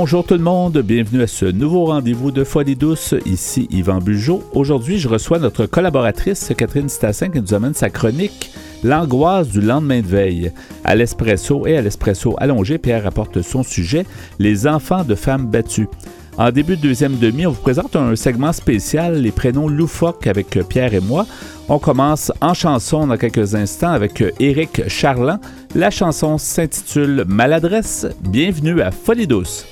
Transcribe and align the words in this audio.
Bonjour 0.00 0.24
tout 0.24 0.34
le 0.34 0.40
monde, 0.40 0.78
bienvenue 0.78 1.22
à 1.22 1.26
ce 1.26 1.44
nouveau 1.44 1.86
rendez-vous 1.86 2.30
de 2.30 2.44
Folie 2.44 2.76
douce. 2.76 3.16
Ici 3.26 3.66
Yvan 3.72 3.98
Bugeaud. 3.98 4.44
Aujourd'hui, 4.52 5.00
je 5.00 5.08
reçois 5.08 5.40
notre 5.40 5.66
collaboratrice 5.66 6.52
Catherine 6.56 6.88
Stassin 6.88 7.30
qui 7.30 7.40
nous 7.40 7.52
amène 7.52 7.74
sa 7.74 7.90
chronique 7.90 8.52
L'angoisse 8.84 9.48
du 9.48 9.60
lendemain 9.60 10.00
de 10.00 10.06
veille. 10.06 10.52
À 10.84 10.94
l'espresso 10.94 11.66
et 11.66 11.76
à 11.76 11.82
l'espresso 11.82 12.36
allongé, 12.38 12.78
Pierre 12.78 13.08
apporte 13.08 13.42
son 13.42 13.64
sujet 13.64 14.06
Les 14.38 14.68
enfants 14.68 15.02
de 15.02 15.16
femmes 15.16 15.46
battues. 15.48 15.88
En 16.36 16.52
début 16.52 16.76
de 16.76 16.82
deuxième 16.82 17.18
demi, 17.18 17.44
on 17.44 17.50
vous 17.50 17.60
présente 17.60 17.96
un 17.96 18.14
segment 18.14 18.52
spécial, 18.52 19.20
les 19.20 19.32
prénoms 19.32 19.66
loufoques 19.66 20.28
avec 20.28 20.60
Pierre 20.68 20.94
et 20.94 21.00
moi. 21.00 21.26
On 21.68 21.80
commence 21.80 22.30
en 22.40 22.54
chanson 22.54 23.08
dans 23.08 23.16
quelques 23.16 23.56
instants 23.56 23.90
avec 23.90 24.22
Éric 24.38 24.88
Charland. 24.88 25.40
La 25.74 25.90
chanson 25.90 26.38
s'intitule 26.38 27.24
Maladresse. 27.26 28.06
Bienvenue 28.20 28.80
à 28.80 28.92
Folie 28.92 29.26
douce. 29.26 29.66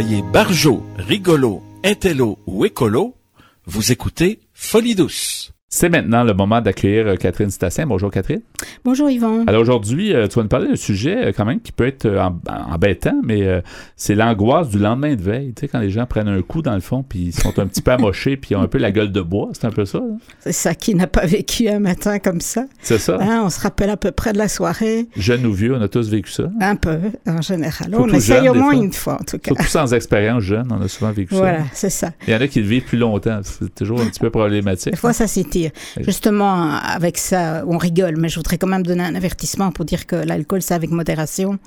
Soyez 0.00 0.22
barjo, 0.22 0.82
rigolo, 0.96 1.62
intello 1.84 2.38
ou 2.46 2.64
écolo, 2.64 3.14
vous 3.66 3.92
écoutez 3.92 4.38
Folie 4.54 4.94
douce. 4.94 5.39
C'est 5.72 5.88
maintenant 5.88 6.24
le 6.24 6.34
moment 6.34 6.60
d'accueillir 6.60 7.06
euh, 7.06 7.14
Catherine 7.14 7.48
Stassin. 7.48 7.86
Bonjour 7.86 8.10
Catherine. 8.10 8.40
Bonjour 8.84 9.08
Yvon. 9.08 9.44
Alors 9.46 9.62
aujourd'hui, 9.62 10.12
euh, 10.12 10.26
tu 10.26 10.34
vas 10.34 10.42
nous 10.42 10.48
parler 10.48 10.66
d'un 10.66 10.74
sujet 10.74 11.26
euh, 11.26 11.32
quand 11.32 11.44
même 11.44 11.60
qui 11.60 11.70
peut 11.70 11.86
être 11.86 12.10
embêtant, 12.68 13.14
mais 13.22 13.62
c'est 13.94 14.16
l'angoisse 14.16 14.68
du 14.68 14.80
lendemain 14.80 15.14
de 15.14 15.22
veille. 15.22 15.52
Tu 15.54 15.60
sais, 15.60 15.68
quand 15.68 15.78
les 15.78 15.90
gens 15.90 16.06
prennent 16.06 16.26
un 16.26 16.42
coup 16.42 16.60
dans 16.60 16.74
le 16.74 16.80
fond, 16.80 17.04
puis 17.08 17.26
ils 17.26 17.32
sont 17.32 17.56
un 17.60 17.68
petit 17.68 17.82
peu 17.82 17.92
amochés, 17.92 18.36
puis 18.36 18.50
ils 18.50 18.56
ont 18.56 18.62
un 18.62 18.66
peu 18.66 18.78
la 18.78 18.90
gueule 18.90 19.12
de 19.12 19.20
bois. 19.20 19.50
C'est 19.52 19.64
un 19.64 19.70
peu 19.70 19.84
ça. 19.84 20.00
C'est 20.40 20.50
ça 20.50 20.74
qui 20.74 20.96
n'a 20.96 21.06
pas 21.06 21.24
vécu 21.24 21.68
un 21.68 21.78
matin 21.78 22.18
comme 22.18 22.40
ça. 22.40 22.64
C'est 22.82 22.98
ça. 22.98 23.18
Hein, 23.20 23.42
on 23.44 23.50
se 23.50 23.60
rappelle 23.60 23.90
à 23.90 23.96
peu 23.96 24.10
près 24.10 24.32
de 24.32 24.38
la 24.38 24.48
soirée. 24.48 25.06
Jeune 25.16 25.46
ou 25.46 25.52
vieux, 25.52 25.76
on 25.76 25.80
a 25.80 25.88
tous 25.88 26.10
vécu 26.10 26.32
ça. 26.32 26.50
Un 26.60 26.74
peu, 26.74 26.98
en 27.28 27.42
général. 27.42 27.94
on 27.94 28.08
essaye 28.08 28.48
au 28.48 28.54
moins 28.54 28.72
une 28.72 28.92
fois, 28.92 29.18
en 29.20 29.24
tout 29.24 29.38
cas. 29.38 29.54
Surtout 29.54 29.70
sans 29.70 29.94
expérience 29.94 30.42
jeune, 30.42 30.66
on 30.72 30.82
a 30.82 30.88
souvent 30.88 31.12
vécu 31.12 31.32
ça. 31.32 31.40
Voilà, 31.40 31.62
c'est 31.72 31.90
ça. 31.90 32.10
Il 32.26 32.32
y 32.32 32.36
en 32.36 32.40
a 32.40 32.48
qui 32.48 32.60
le 32.60 32.66
vivent 32.66 32.86
plus 32.86 32.98
longtemps. 32.98 33.38
C'est 33.44 33.72
toujours 33.72 34.00
un 34.00 34.06
petit 34.06 34.18
peu 34.18 34.30
problématique. 34.30 34.94
Des 34.94 34.98
fois, 34.98 35.12
ça 35.12 35.28
s'étire. 35.28 35.59
Justement, 36.00 36.72
avec 36.74 37.18
ça, 37.18 37.64
on 37.66 37.78
rigole, 37.78 38.16
mais 38.16 38.28
je 38.28 38.36
voudrais 38.36 38.58
quand 38.58 38.66
même 38.66 38.82
donner 38.82 39.04
un 39.04 39.14
avertissement 39.14 39.70
pour 39.72 39.84
dire 39.84 40.06
que 40.06 40.16
l'alcool, 40.16 40.62
c'est 40.62 40.74
avec 40.74 40.90
modération. 40.90 41.58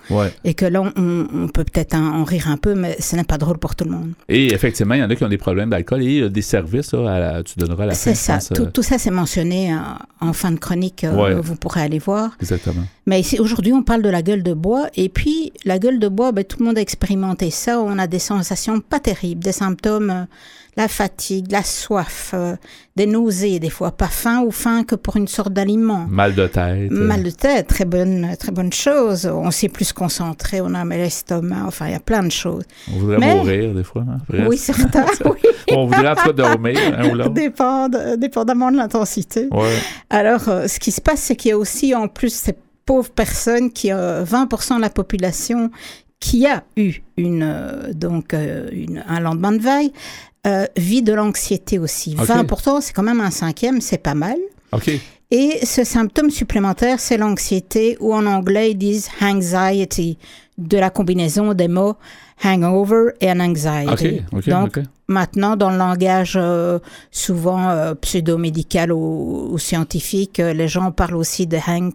Et 0.44 0.54
que 0.54 0.66
là, 0.66 0.82
on, 0.82 1.48
peut 1.48 1.64
peut-être 1.64 1.96
en, 1.96 2.24
rire 2.24 2.48
un 2.48 2.58
peu, 2.58 2.76
mais 2.76 2.96
ce 3.00 3.16
n'est 3.16 3.24
pas 3.24 3.38
drôle 3.38 3.58
pour 3.58 3.76
tout 3.76 3.86
le 3.86 3.92
monde. 3.92 4.14
Et 4.30 4.54
effectivement, 4.54 4.96
il 4.96 5.02
y 5.02 5.04
en 5.04 5.10
a 5.10 5.16
qui 5.16 5.24
ont 5.24 5.30
des 5.30 5.38
problèmes 5.38 5.70
d'alcool 5.70 6.04
et 6.04 6.30
des 6.30 6.42
services, 6.42 6.90
tu 6.90 6.96
donneras 6.96 7.86
la 7.86 7.94
fin. 7.94 8.14
C'est 8.14 8.16
ça. 8.16 8.40
Euh, 8.60 8.66
tout, 8.66 8.84
ça, 8.84 8.98
c'est 8.98 9.12
mentionné 9.12 9.76
en, 10.20 10.34
fin 10.34 10.52
de 10.52 10.60
chronique. 10.60 11.04
Euh, 11.04 11.42
vous 11.42 11.56
pourrez 11.56 11.82
aller 11.82 12.00
voir. 12.00 12.32
Exactement. 12.42 12.84
Mais 13.06 13.22
aujourd'hui, 13.40 13.74
on 13.74 13.84
parle 13.84 14.02
de 14.02 14.10
la 14.10 14.22
gueule 14.22 14.44
de 14.44 14.54
bois. 14.54 14.88
Et 14.96 15.10
puis, 15.10 15.52
la 15.66 15.80
gueule 15.80 16.00
de 16.00 16.08
bois, 16.08 16.32
ben, 16.32 16.44
tout 16.44 16.58
le 16.60 16.66
monde 16.66 16.78
a 16.78 16.82
expérimenté 16.82 17.50
ça. 17.52 17.80
On 17.80 17.98
a 18.00 18.08
des 18.08 18.20
sensations 18.20 18.80
pas 18.80 19.00
terribles, 19.00 19.44
des 19.44 19.52
symptômes 19.52 20.28
la 20.76 20.88
fatigue, 20.88 21.52
la 21.52 21.64
soif, 21.64 22.32
euh, 22.34 22.56
des 22.96 23.06
nausées 23.06 23.60
des 23.60 23.70
fois, 23.70 23.92
pas 23.92 24.08
faim 24.08 24.44
ou 24.46 24.52
faim 24.52 24.84
que 24.84 24.96
pour 24.96 25.18
une 25.18 25.28
sorte 25.28 25.54
d'aliment. 25.54 26.06
Mal 26.10 26.36
de 26.36 26.48
tête. 26.48 26.92
Mal 26.92 27.24
de 27.24 27.30
tête, 27.30 27.68
très 27.68 27.86
bonne, 27.86 28.36
très 28.40 28.52
bonne 28.52 28.74
chose. 28.74 29.26
On 29.26 29.52
s'est 29.52 29.70
plus 29.70 29.94
concentré, 29.94 30.62
on 30.62 30.74
a 30.74 30.84
mal 30.86 31.00
l'estomac, 31.00 31.64
enfin, 31.66 31.88
il 31.88 31.92
y 31.94 31.96
a 31.96 32.00
plein 32.00 32.24
de 32.24 32.32
choses. 32.32 32.64
On 32.92 33.00
voudrait 33.00 33.18
mourir 33.18 33.74
des 33.74 33.84
fois. 33.84 34.04
Hein, 34.08 34.18
oui, 34.48 34.58
certains, 34.58 35.06
oui. 35.26 35.40
on 35.72 35.86
voudrait 35.86 36.10
en 36.10 36.16
tout 36.16 36.34
dormir, 36.34 36.78
hein, 36.98 37.10
ou 37.10 37.30
Dépend, 37.30 37.90
dépendamment 38.18 38.72
de 38.72 38.78
l'intensité. 38.78 39.48
Ouais. 39.52 39.78
Alors, 40.10 40.48
euh, 40.50 40.68
ce 40.68 40.80
qui 40.80 40.92
se 40.92 41.02
passe, 41.02 41.22
c'est 41.22 41.36
qu'il 41.36 41.50
y 41.50 41.52
a 41.52 41.58
aussi 41.58 41.96
en 41.96 42.08
plus 42.08 42.34
ces 42.34 42.56
pauvres 42.86 43.12
personnes 43.12 43.72
qui, 43.72 43.92
ont 43.94 43.98
euh, 43.98 44.24
20% 44.24 44.78
de 44.78 44.82
la 44.82 44.90
population 44.90 45.72
qui 46.20 46.48
a 46.48 46.64
eu 46.78 47.00
une, 47.18 47.44
euh, 47.44 47.94
donc, 47.94 48.34
une, 48.34 49.04
un 49.08 49.20
lendemain 49.20 49.52
de 49.52 49.62
veille, 49.62 49.92
euh, 50.46 50.66
vit 50.76 51.02
de 51.02 51.14
l'anxiété 51.14 51.80
aussi. 51.80 52.16
20%, 52.16 52.82
c'est 52.82 52.94
quand 52.94 53.04
même 53.04 53.22
un 53.22 53.32
cinquième, 53.32 53.82
c'est 53.82 53.98
pas 53.98 54.16
mal. 54.16 54.38
Et 55.32 55.66
ce 55.66 55.84
symptôme 55.84 56.30
supplémentaire, 56.30 57.00
c'est 57.00 57.18
l'anxiété, 57.18 57.98
ou 58.00 58.14
en 58.14 58.26
anglais, 58.26 58.72
ils 58.72 58.78
disent 58.78 59.10
anxiety, 59.22 60.18
de 60.58 60.78
la 60.78 60.90
combinaison 60.90 61.54
des 61.54 61.68
mots 61.68 61.96
hangover 62.44 63.12
et 63.22 63.32
anxiety. 63.32 64.22
Donc, 64.48 64.80
maintenant, 65.08 65.56
dans 65.56 65.72
le 65.72 65.78
langage 65.78 66.38
euh, 66.40 66.80
souvent 67.12 67.70
euh, 67.70 67.96
pseudo-médical 67.96 68.92
ou, 68.92 69.58
scientifique, 69.58 70.40
les 70.40 70.68
gens 70.68 70.92
parlent 70.92 71.16
aussi 71.16 71.48
de 71.48 71.58
hang 71.58 71.94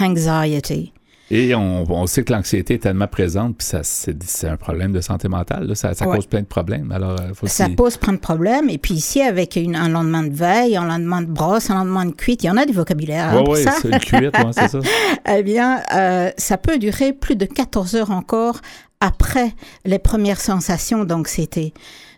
anxiety. 0.00 0.92
Et 1.30 1.54
on, 1.54 2.06
sait 2.06 2.22
que 2.22 2.32
l'anxiété 2.32 2.74
est 2.74 2.78
tellement 2.78 3.06
présente, 3.06 3.56
puis 3.56 3.66
ça, 3.66 3.80
c'est, 3.82 4.46
un 4.46 4.58
problème 4.58 4.92
de 4.92 5.00
santé 5.00 5.28
mentale. 5.28 5.74
Ça, 5.74 5.94
cause 5.94 6.26
plein 6.26 6.42
de 6.42 6.46
problèmes. 6.46 6.92
Alors, 6.92 7.16
euh, 7.18 7.46
ça 7.46 7.68
pose 7.70 7.96
plein 7.96 8.12
de 8.12 8.18
problèmes. 8.18 8.68
Et 8.68 8.78
puis 8.78 8.94
ici, 8.94 9.22
avec 9.22 9.56
un 9.56 9.88
lendemain 9.88 10.24
de 10.24 10.34
veille, 10.34 10.76
un 10.76 10.86
lendemain 10.86 11.22
de 11.22 11.26
brosse, 11.26 11.70
un 11.70 11.76
lendemain 11.76 12.04
de 12.04 12.12
cuite, 12.12 12.42
il 12.44 12.46
y 12.48 12.50
en 12.50 12.58
a 12.58 12.66
du 12.66 12.74
vocabulaire. 12.74 13.30
Hein, 13.30 13.44
oui, 13.48 13.60
c'est 13.62 13.88
une 13.88 13.98
cuite, 13.98 14.36
c'est 14.52 14.68
ça. 14.68 14.78
eh 15.34 15.42
bien, 15.42 15.80
euh, 15.94 16.30
ça 16.36 16.58
peut 16.58 16.78
durer 16.78 17.14
plus 17.14 17.36
de 17.36 17.46
14 17.46 17.94
heures 17.96 18.10
encore 18.10 18.60
après 19.00 19.52
les 19.84 19.98
premières 19.98 20.40
sensations 20.40 21.04
d'anxiété. 21.04 21.72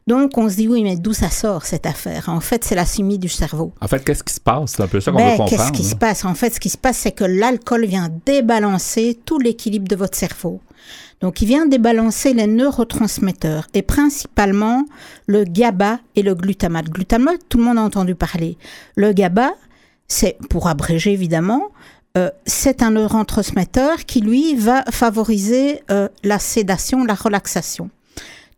Donc, 0.07 0.39
on 0.39 0.49
se 0.49 0.55
dit, 0.55 0.69
oui, 0.69 0.85
mais 0.85 0.95
d'où 0.97 1.13
ça 1.13 1.31
sort 1.31 1.65
cette 1.65 1.85
affaire? 1.85 2.29
En 2.29 2.39
fait, 2.39 2.63
c'est 2.63 2.77
la 2.77 2.85
chimie 2.85 3.19
du 3.19 3.29
cerveau. 3.29 3.73
En 3.81 3.89
fait, 3.89 4.05
qu'est-ce 4.05 4.23
qui 4.23 4.35
se 4.35 4.41
passe? 4.41 4.75
C'est 4.77 4.83
un 4.83 4.87
peu 4.87 5.01
ça 5.01 5.11
qu'on 5.11 5.19
ben, 5.19 5.31
veut 5.33 5.37
comprendre. 5.37 5.51
Qu'est-ce 5.51 5.73
qui 5.73 5.83
se 5.83 5.97
passe? 5.97 6.25
En 6.25 6.35
fait, 6.35 6.55
ce 6.55 6.61
qui 6.61 6.69
se 6.71 6.79
passe, 6.79 6.99
c'est 6.99 7.11
que 7.11 7.25
l'alcool 7.25 7.87
vient 7.87 8.09
débalancer 8.25 9.19
tout 9.25 9.41
l'équilibre 9.41 9.89
de 9.89 9.97
votre 9.97 10.17
cerveau. 10.17 10.61
Donc, 11.21 11.43
il 11.43 11.49
vient 11.49 11.67
débalancer 11.67 12.35
les 12.35 12.47
neurotransmetteurs 12.47 13.67
et 13.75 13.83
principalement 13.83 14.85
le 15.27 15.43
GABA 15.43 15.99
et 16.15 16.23
le 16.23 16.37
glutamate. 16.37 16.89
Glutamate, 16.89 17.41
tout 17.49 17.59
le 17.59 17.65
monde 17.65 17.79
a 17.79 17.83
entendu 17.83 18.15
parler. 18.15 18.59
Le 18.95 19.13
GABA, 19.13 19.51
c'est, 20.07 20.39
pour 20.51 20.69
abréger 20.69 21.13
évidemment, 21.15 21.71
euh, 22.17 22.31
c'est 22.47 22.83
un 22.83 22.93
neurotransmetteur 22.93 24.05
qui, 24.05 24.21
lui, 24.21 24.55
va 24.55 24.85
favoriser 24.85 25.83
euh, 25.91 26.09
la 26.23 26.39
sédation, 26.39 27.05
la 27.05 27.15
relaxation. 27.15 27.91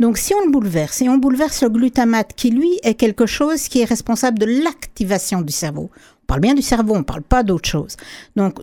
Donc 0.01 0.17
si 0.17 0.33
on 0.35 0.45
le 0.45 0.51
bouleverse, 0.51 1.03
et 1.03 1.09
on 1.09 1.19
bouleverse 1.19 1.63
le 1.63 1.71
glutamate 1.71 2.35
qui 2.35 2.51
lui 2.51 2.79
est 2.83 2.95
quelque 2.95 3.27
chose 3.27 3.69
qui 3.69 3.81
est 3.81 3.85
responsable 3.85 4.39
de 4.39 4.47
l'activation 4.47 5.43
du 5.43 5.53
cerveau. 5.53 5.91
On 6.23 6.27
parle 6.27 6.41
bien 6.41 6.55
du 6.55 6.63
cerveau, 6.63 6.95
on 6.95 6.99
ne 6.99 7.05
parle 7.05 7.23
pas 7.23 7.43
d'autre 7.43 7.69
chose. 7.69 7.97
Donc 8.37 8.61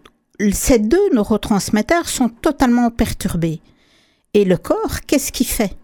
ces 0.51 0.79
deux 0.79 1.09
neurotransmetteurs 1.13 2.07
sont 2.07 2.29
totalement 2.29 2.89
perturbés. 2.89 3.61
Et 4.33 4.45
le 4.45 4.57
corps, 4.57 5.01
qu'est-ce 5.07 5.31
qu'il 5.31 5.47
fait? 5.47 5.77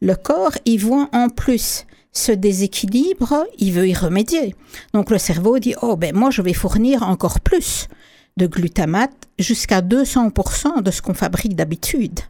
Le 0.00 0.14
corps, 0.14 0.56
il 0.64 0.78
voit 0.78 1.08
en 1.12 1.28
plus 1.28 1.86
ce 2.12 2.32
déséquilibre, 2.32 3.44
il 3.58 3.72
veut 3.72 3.88
y 3.88 3.94
remédier. 3.94 4.54
Donc 4.94 5.10
le 5.10 5.18
cerveau 5.18 5.58
dit, 5.58 5.74
oh 5.82 5.96
ben 5.96 6.14
moi 6.14 6.30
je 6.30 6.40
vais 6.42 6.54
fournir 6.54 7.02
encore 7.02 7.40
plus 7.40 7.88
de 8.36 8.46
glutamate 8.46 9.28
jusqu'à 9.38 9.80
200% 9.80 10.82
de 10.82 10.90
ce 10.90 11.02
qu'on 11.02 11.14
fabrique 11.14 11.56
d'habitude. 11.56 12.20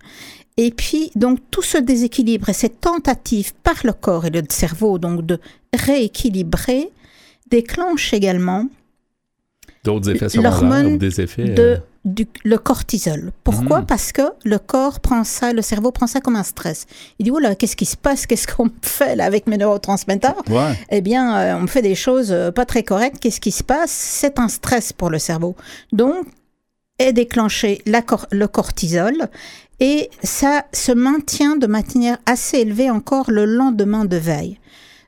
Et 0.56 0.70
puis, 0.70 1.10
donc, 1.14 1.38
tout 1.50 1.62
ce 1.62 1.78
déséquilibre 1.78 2.48
et 2.48 2.54
cette 2.54 2.80
tentative 2.80 3.52
par 3.62 3.76
le 3.84 3.92
corps 3.92 4.24
et 4.24 4.30
le 4.30 4.42
cerveau, 4.48 4.98
donc, 4.98 5.26
de 5.26 5.38
rééquilibrer, 5.74 6.90
déclenche 7.50 8.12
également 8.14 8.66
d'autres 9.84 10.10
effets 10.10 10.38
ou 10.38 10.96
des 10.96 11.20
effets 11.20 11.44
de, 11.44 11.62
euh, 11.62 11.76
du, 12.04 12.26
le 12.44 12.58
cortisol. 12.58 13.32
Pourquoi? 13.44 13.82
Hmm. 13.82 13.86
Parce 13.86 14.12
que 14.12 14.22
le 14.44 14.58
corps 14.58 15.00
prend 15.00 15.22
ça, 15.24 15.52
le 15.52 15.62
cerveau 15.62 15.92
prend 15.92 16.06
ça 16.06 16.20
comme 16.20 16.36
un 16.36 16.42
stress. 16.42 16.86
Il 17.18 17.24
dit 17.24 17.30
oh 17.30 17.38
là, 17.38 17.54
qu'est-ce 17.54 17.76
qui 17.76 17.86
se 17.86 17.96
passe? 17.96 18.26
Qu'est-ce 18.26 18.48
qu'on 18.48 18.70
fait 18.82 19.14
là 19.14 19.24
avec 19.24 19.46
mes 19.46 19.58
neurotransmetteurs? 19.58 20.42
Eh 20.90 21.00
bien, 21.00 21.38
euh, 21.38 21.60
on 21.62 21.66
fait 21.66 21.82
des 21.82 21.94
choses 21.94 22.32
euh, 22.32 22.50
pas 22.50 22.64
très 22.64 22.82
correctes. 22.82 23.18
Qu'est-ce 23.20 23.40
qui 23.40 23.52
se 23.52 23.62
passe? 23.62 23.90
C'est 23.90 24.38
un 24.38 24.48
stress 24.48 24.92
pour 24.92 25.10
le 25.10 25.18
cerveau. 25.18 25.54
Donc, 25.92 26.26
est 26.98 27.12
déclenché 27.12 27.82
la 27.86 28.02
le 28.32 28.48
cortisol 28.48 29.28
et 29.80 30.10
ça 30.22 30.64
se 30.72 30.92
maintient 30.92 31.56
de 31.56 31.66
manière 31.66 32.18
assez 32.26 32.58
élevée 32.58 32.90
encore 32.90 33.30
le 33.30 33.44
lendemain 33.44 34.04
de 34.04 34.16
veille. 34.16 34.58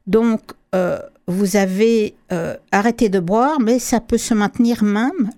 Donc, 0.07 0.53
euh, 0.75 0.99
vous 1.27 1.57
avez 1.57 2.15
euh, 2.33 2.57
arrêté 2.73 3.09
de 3.09 3.21
boire, 3.21 3.61
mais 3.61 3.79
ça 3.79 4.01
peut 4.01 4.19
se 4.19 4.35
maintenir 4.35 4.83
même, 4.83 5.31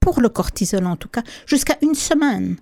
pour 0.00 0.20
le 0.20 0.28
cortisol 0.28 0.86
en 0.86 0.96
tout 0.96 1.08
cas, 1.08 1.22
jusqu'à 1.46 1.76
une 1.80 1.94
semaine 1.94 2.56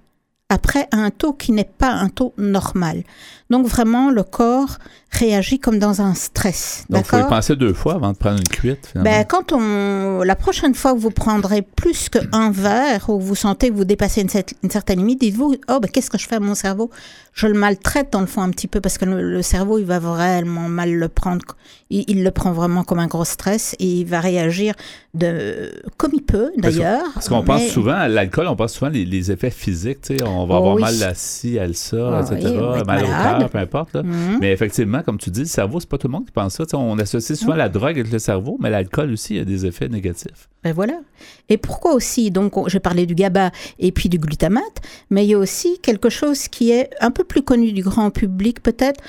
après 0.51 0.89
un 0.93 1.11
taux 1.11 1.33
qui 1.33 1.53
n'est 1.53 1.65
pas 1.65 1.93
un 1.93 2.09
taux 2.09 2.35
normal. 2.37 3.05
Donc 3.51 3.67
vraiment, 3.67 4.11
le 4.11 4.23
corps 4.23 4.79
réagit 5.13 5.59
comme 5.59 5.79
dans 5.79 6.01
un 6.01 6.15
stress. 6.15 6.85
Donc, 6.89 7.03
il 7.05 7.09
faut 7.09 7.19
y 7.19 7.29
penser 7.29 7.57
deux 7.57 7.73
fois 7.73 7.95
avant 7.95 8.13
de 8.13 8.17
prendre 8.17 8.39
une 8.39 8.49
cuite. 8.49 8.93
Ben, 8.95 9.25
quand 9.25 9.53
on, 9.53 10.23
la 10.23 10.37
prochaine 10.37 10.75
fois 10.75 10.93
que 10.95 10.99
vous 10.99 11.11
prendrez 11.11 11.63
plus 11.63 12.09
qu'un 12.09 12.53
verre 12.53 13.11
ou 13.11 13.19
vous 13.19 13.35
sentez 13.35 13.71
que 13.71 13.75
vous 13.75 13.85
dépassez 13.85 14.23
une, 14.23 14.71
certaine 14.71 14.99
limite, 14.99 15.21
dites-vous, 15.21 15.57
oh, 15.69 15.79
ben, 15.81 15.91
qu'est-ce 15.91 16.11
que 16.11 16.19
je 16.19 16.29
fais 16.29 16.37
à 16.37 16.41
mon 16.41 16.55
cerveau? 16.55 16.91
Je 17.33 17.47
le 17.47 17.55
maltraite 17.55 18.13
dans 18.13 18.21
le 18.21 18.27
fond 18.27 18.43
un 18.43 18.51
petit 18.51 18.69
peu 18.69 18.81
parce 18.81 18.99
que 18.99 19.05
le, 19.05 19.43
cerveau, 19.43 19.79
il 19.79 19.85
va 19.85 19.99
vraiment 19.99 20.69
mal 20.69 20.93
le 20.93 21.09
prendre. 21.09 21.45
Il, 21.91 22.23
le 22.23 22.31
prend 22.31 22.53
vraiment 22.53 22.85
comme 22.85 23.01
un 23.01 23.07
gros 23.09 23.25
stress 23.25 23.75
et 23.81 23.87
il 23.87 24.05
va 24.05 24.21
réagir 24.21 24.75
de, 25.15 25.73
comme 25.97 26.13
il 26.15 26.23
peut, 26.23 26.53
d'ailleurs. 26.57 27.05
Parce 27.15 27.29
qu'on 27.29 27.43
pense 27.43 27.67
souvent 27.69 27.95
à 27.95 28.09
l'alcool, 28.09 28.47
on 28.47 28.55
pense 28.55 28.75
souvent 28.75 28.91
les, 28.91 29.05
les 29.05 29.33
effets 29.33 29.51
physiques, 29.51 30.13
on 30.25 30.47
va 30.47 30.57
avoir 30.57 30.77
mal 30.77 31.03
à 31.03 31.15
ci, 31.15 31.59
à 31.59 31.73
ça, 31.73 32.23
etc., 32.31 32.55
mal 32.87 33.05
au 33.40 33.40
cœur, 33.41 33.51
peu 33.51 33.59
importe. 33.59 33.95
Mhm. 33.95 34.39
Mais 34.41 34.53
effectivement, 34.53 35.03
comme 35.03 35.19
tu 35.19 35.31
dis, 35.31 35.41
le 35.41 35.47
cerveau, 35.47 35.81
c'est 35.81 35.89
pas 35.89 35.99
tout 35.99 36.09
le 36.09 36.13
monde 36.13 36.27
qui 36.27 36.33
pense 36.33 36.55
ça. 36.55 36.65
on 36.75 36.99
associe 36.99 37.39
souvent 37.39 37.55
la 37.55 37.69
drogue 37.69 37.99
avec 37.99 38.13
le 38.13 38.19
cerveau, 38.19 38.57
mais 38.61 38.71
l'alcool 38.71 39.13
aussi 39.13 39.39
a 39.39 39.45
des 39.45 39.67
effets 39.67 39.89
négatifs. 39.89 40.49
Ben 40.63 40.73
voilà. 40.73 41.01
Et 41.49 41.57
pourquoi 41.57 41.95
aussi 41.95 42.31
Donc, 42.31 42.69
j'ai 42.69 42.81
parlé 42.81 43.07
du 43.07 43.15
GABA 43.15 43.51
et 43.79 43.93
puis 43.93 44.09
du 44.09 44.19
glutamate, 44.19 44.83
mais 45.11 45.25
il 45.25 45.31
y 45.31 45.35
a 45.35 45.39
aussi 45.39 45.79
quelque 45.83 46.11
chose 46.11 46.49
qui 46.49 46.71
est 46.71 46.91
un 47.01 47.11
peu 47.11 47.25
plus 47.25 47.43
connu 47.43 47.73
du 47.73 47.83
grand 47.83 48.11
public, 48.11 48.63
peut-être, 48.63 49.03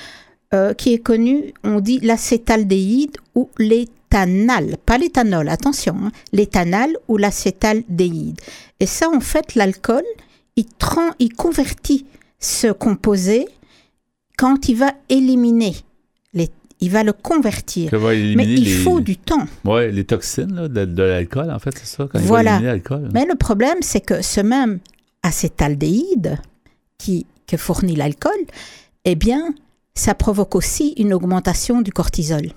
euh, 0.54 0.74
qui 0.74 0.92
est 0.92 0.98
connu, 0.98 1.54
on 1.64 1.80
dit 1.80 1.98
l'acétaldéhyde 2.00 3.16
ou 3.34 3.48
l'éthanal, 3.58 4.76
pas 4.84 4.98
l'éthanol, 4.98 5.48
attention, 5.48 5.96
hein, 6.04 6.12
l'éthanal 6.32 6.90
ou 7.08 7.16
l'acétaldéhyde. 7.16 8.38
Et 8.78 8.86
ça, 8.86 9.08
en 9.08 9.20
fait, 9.20 9.54
l'alcool, 9.54 10.04
il, 10.56 10.66
il 11.18 11.32
convertit 11.32 12.04
ce 12.38 12.70
composé 12.70 13.46
quand 14.36 14.68
il 14.68 14.76
va 14.76 14.92
éliminer 15.08 15.74
il 16.82 16.90
va 16.90 17.04
le 17.04 17.12
convertir. 17.12 17.90
Mais 17.92 18.44
il 18.44 18.74
faut 18.82 19.00
du 19.00 19.16
temps. 19.16 19.46
Oui, 19.64 19.90
les 19.92 20.04
toxines 20.04 20.66
de, 20.66 21.02
l'alcool, 21.02 21.50
en 21.50 21.60
fait, 21.60 21.70
c'est 21.78 21.86
ça, 21.86 22.08
quand 22.12 22.18
voilà. 22.18 22.56
il 22.56 22.64
va 22.64 22.72
l'alcool. 22.72 23.08
Mais 23.14 23.24
le 23.24 23.36
problème, 23.36 23.78
c'est 23.82 24.00
que 24.00 24.20
ce 24.20 24.40
même 24.40 24.80
acétaldéhyde 25.22 26.38
qui, 26.98 27.26
que 27.46 27.56
fournit 27.56 27.94
l'alcool, 27.94 28.32
eh 29.04 29.14
bien, 29.14 29.54
ça 29.94 30.14
provoque 30.14 30.56
aussi 30.56 30.94
une 30.96 31.14
augmentation 31.14 31.82
du 31.82 31.92
cortisol. 31.92 32.48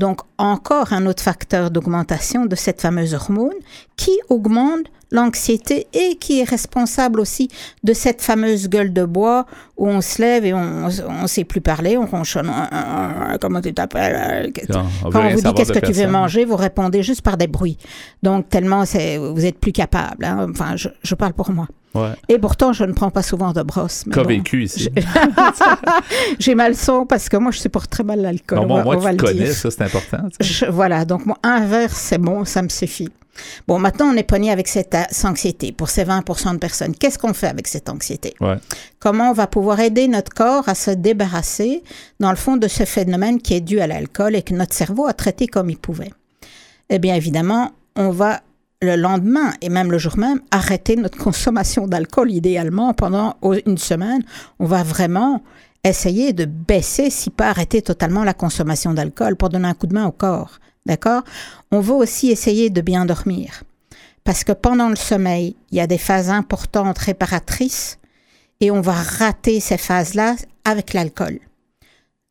Donc, 0.00 0.22
encore 0.38 0.94
un 0.94 1.04
autre 1.04 1.22
facteur 1.22 1.70
d'augmentation 1.70 2.46
de 2.46 2.56
cette 2.56 2.80
fameuse 2.80 3.12
hormone 3.12 3.52
qui 3.96 4.18
augmente 4.30 4.86
l'anxiété 5.10 5.88
et 5.92 6.16
qui 6.16 6.40
est 6.40 6.48
responsable 6.48 7.20
aussi 7.20 7.48
de 7.84 7.92
cette 7.92 8.22
fameuse 8.22 8.70
gueule 8.70 8.94
de 8.94 9.04
bois 9.04 9.44
où 9.76 9.88
on 9.88 10.00
se 10.00 10.22
lève 10.22 10.46
et 10.46 10.54
on 10.54 10.86
ne 10.86 11.26
sait 11.26 11.44
plus 11.44 11.60
parler, 11.60 11.98
on 11.98 12.06
ronchonne, 12.06 12.50
comment 13.42 13.60
tu 13.60 13.74
t'appelles 13.74 14.50
Quand 14.70 14.86
on 15.02 15.28
vous 15.28 15.42
dit 15.42 15.52
qu'est-ce 15.54 15.72
que 15.72 15.84
tu 15.84 15.92
veux 15.92 16.06
manger, 16.06 16.46
vous 16.46 16.56
répondez 16.56 17.02
juste 17.02 17.20
par 17.20 17.36
des 17.36 17.46
bruits. 17.46 17.76
Donc 18.22 18.48
tellement 18.48 18.84
vous 18.84 19.44
êtes 19.44 19.58
plus 19.58 19.72
capable. 19.72 20.24
Hein. 20.24 20.46
Enfin, 20.50 20.76
je, 20.76 21.14
parle 21.14 21.34
pour 21.34 21.50
moi. 21.50 21.66
Et 22.28 22.38
pourtant, 22.38 22.72
je 22.72 22.84
ne 22.84 22.92
prends 22.92 23.10
pas 23.10 23.22
souvent 23.22 23.52
de 23.52 23.62
brosse. 23.62 24.04
Qu'as 24.12 24.22
vécu 24.22 24.64
ici? 24.64 24.88
J'ai 26.38 26.54
mal 26.54 26.76
son 26.76 27.06
parce 27.06 27.28
que 27.28 27.36
moi, 27.36 27.50
je 27.50 27.58
supporte 27.58 27.90
très 27.90 28.04
mal 28.04 28.20
l'alcool. 28.20 28.66
moi, 28.66 28.96
tu 29.10 29.16
connais, 29.16 29.52
ça, 29.52 29.70
c'est 29.70 29.82
important. 29.82 30.18
voilà, 30.70 31.04
donc 31.04 31.26
moi, 31.26 31.36
un 31.42 31.66
verre, 31.66 31.94
c'est 31.94 32.18
bon, 32.18 32.44
ça 32.44 32.62
me 32.62 32.68
suffit. 32.68 33.08
Bon, 33.66 33.78
maintenant, 33.78 34.06
on 34.12 34.16
est 34.16 34.24
pogné 34.24 34.50
avec 34.50 34.68
cette 34.68 34.96
anxiété 35.24 35.72
pour 35.72 35.88
ces 35.88 36.04
20 36.04 36.24
de 36.52 36.58
personnes. 36.58 36.94
Qu'est-ce 36.94 37.18
qu'on 37.18 37.32
fait 37.32 37.46
avec 37.46 37.66
cette 37.68 37.88
anxiété? 37.88 38.34
Comment 38.98 39.30
on 39.30 39.32
va 39.32 39.46
pouvoir 39.46 39.80
aider 39.80 40.08
notre 40.08 40.32
corps 40.32 40.68
à 40.68 40.74
se 40.74 40.90
débarrasser, 40.90 41.82
dans 42.18 42.30
le 42.30 42.36
fond, 42.36 42.56
de 42.56 42.68
ce 42.68 42.84
phénomène 42.84 43.40
qui 43.40 43.54
est 43.54 43.60
dû 43.60 43.80
à 43.80 43.86
l'alcool 43.86 44.36
et 44.36 44.42
que 44.42 44.54
notre 44.54 44.74
cerveau 44.74 45.06
a 45.06 45.12
traité 45.12 45.46
comme 45.46 45.70
il 45.70 45.78
pouvait? 45.78 46.10
Eh 46.90 46.98
bien, 46.98 47.14
évidemment, 47.14 47.72
on 47.96 48.10
va 48.10 48.40
le 48.82 48.96
lendemain 48.96 49.52
et 49.60 49.68
même 49.68 49.92
le 49.92 49.98
jour 49.98 50.16
même 50.18 50.40
arrêter 50.50 50.96
notre 50.96 51.18
consommation 51.22 51.86
d'alcool 51.86 52.30
idéalement 52.30 52.94
pendant 52.94 53.36
une 53.66 53.78
semaine. 53.78 54.22
On 54.58 54.66
va 54.66 54.82
vraiment 54.82 55.42
essayer 55.84 56.32
de 56.32 56.44
baisser, 56.44 57.10
si 57.10 57.30
pas 57.30 57.48
arrêter 57.48 57.82
totalement 57.82 58.24
la 58.24 58.34
consommation 58.34 58.92
d'alcool 58.92 59.36
pour 59.36 59.48
donner 59.48 59.68
un 59.68 59.74
coup 59.74 59.86
de 59.86 59.94
main 59.94 60.06
au 60.06 60.12
corps. 60.12 60.58
D'accord? 60.86 61.22
On 61.70 61.80
veut 61.80 61.94
aussi 61.94 62.30
essayer 62.30 62.70
de 62.70 62.80
bien 62.80 63.04
dormir. 63.04 63.62
Parce 64.24 64.44
que 64.44 64.52
pendant 64.52 64.88
le 64.88 64.96
sommeil, 64.96 65.56
il 65.70 65.78
y 65.78 65.80
a 65.80 65.86
des 65.86 65.98
phases 65.98 66.30
importantes 66.30 66.98
réparatrices 66.98 67.98
et 68.60 68.70
on 68.70 68.80
va 68.80 68.92
rater 68.92 69.60
ces 69.60 69.78
phases-là 69.78 70.36
avec 70.64 70.92
l'alcool. 70.92 71.38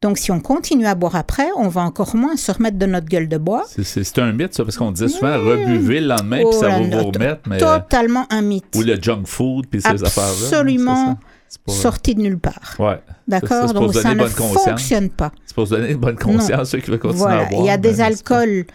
Donc, 0.02 0.18
si 0.18 0.32
on 0.32 0.40
continue 0.40 0.86
à 0.86 0.96
boire 0.96 1.18
après, 1.18 1.48
on 1.58 1.68
va 1.68 1.82
encore 1.82 2.16
moins 2.16 2.38
se 2.38 2.52
remettre 2.54 2.78
de 2.78 2.86
notre 2.86 3.08
gueule 3.08 3.28
de 3.28 3.38
bois. 3.38 3.66
C'est 3.68 4.20
un 4.20 4.32
mythe, 4.32 4.54
ça, 4.54 4.64
parce 4.64 4.78
qu'on 4.78 4.92
disait 4.92 5.10
souvent 5.10 5.38
rebuvez 5.38 6.00
le 6.00 6.08
lendemain, 6.08 6.42
puis 6.50 6.58
ça 6.58 6.70
va 6.70 6.80
vous 6.80 7.12
remettre. 7.12 7.42
Mais... 7.50 7.58
Totalement 7.58 8.26
un 8.30 8.42
mythe. 8.42 8.74
Ou 8.76 8.82
le 8.82 9.02
junk 9.02 9.24
food, 9.26 9.68
puis 9.68 9.82
ces 9.82 10.02
affaires-là. 10.04 10.48
Absolument 10.48 11.20
sorti 11.68 12.16
de 12.16 12.22
nulle 12.22 12.40
part. 12.40 12.76
Ouais. 12.80 13.02
D'accord? 13.28 13.74
Donc, 13.74 13.94
ça 13.94 14.16
ne 14.16 14.26
fonctionne 14.26 15.10
pas. 15.10 15.32
C'est 15.46 15.56
pour 15.56 15.68
se 15.68 15.76
donner 15.76 15.92
une 15.92 15.98
bonne 15.98 16.18
conscience, 16.18 16.70
ceux 16.70 16.80
qui 16.80 16.92
veulent 16.92 17.00
continuer 17.00 17.34
à 17.34 17.46
boire. 17.46 17.62
Il 17.62 17.66
y 17.66 17.70
a 17.70 17.78
des 17.78 18.00
alcools 18.00 18.66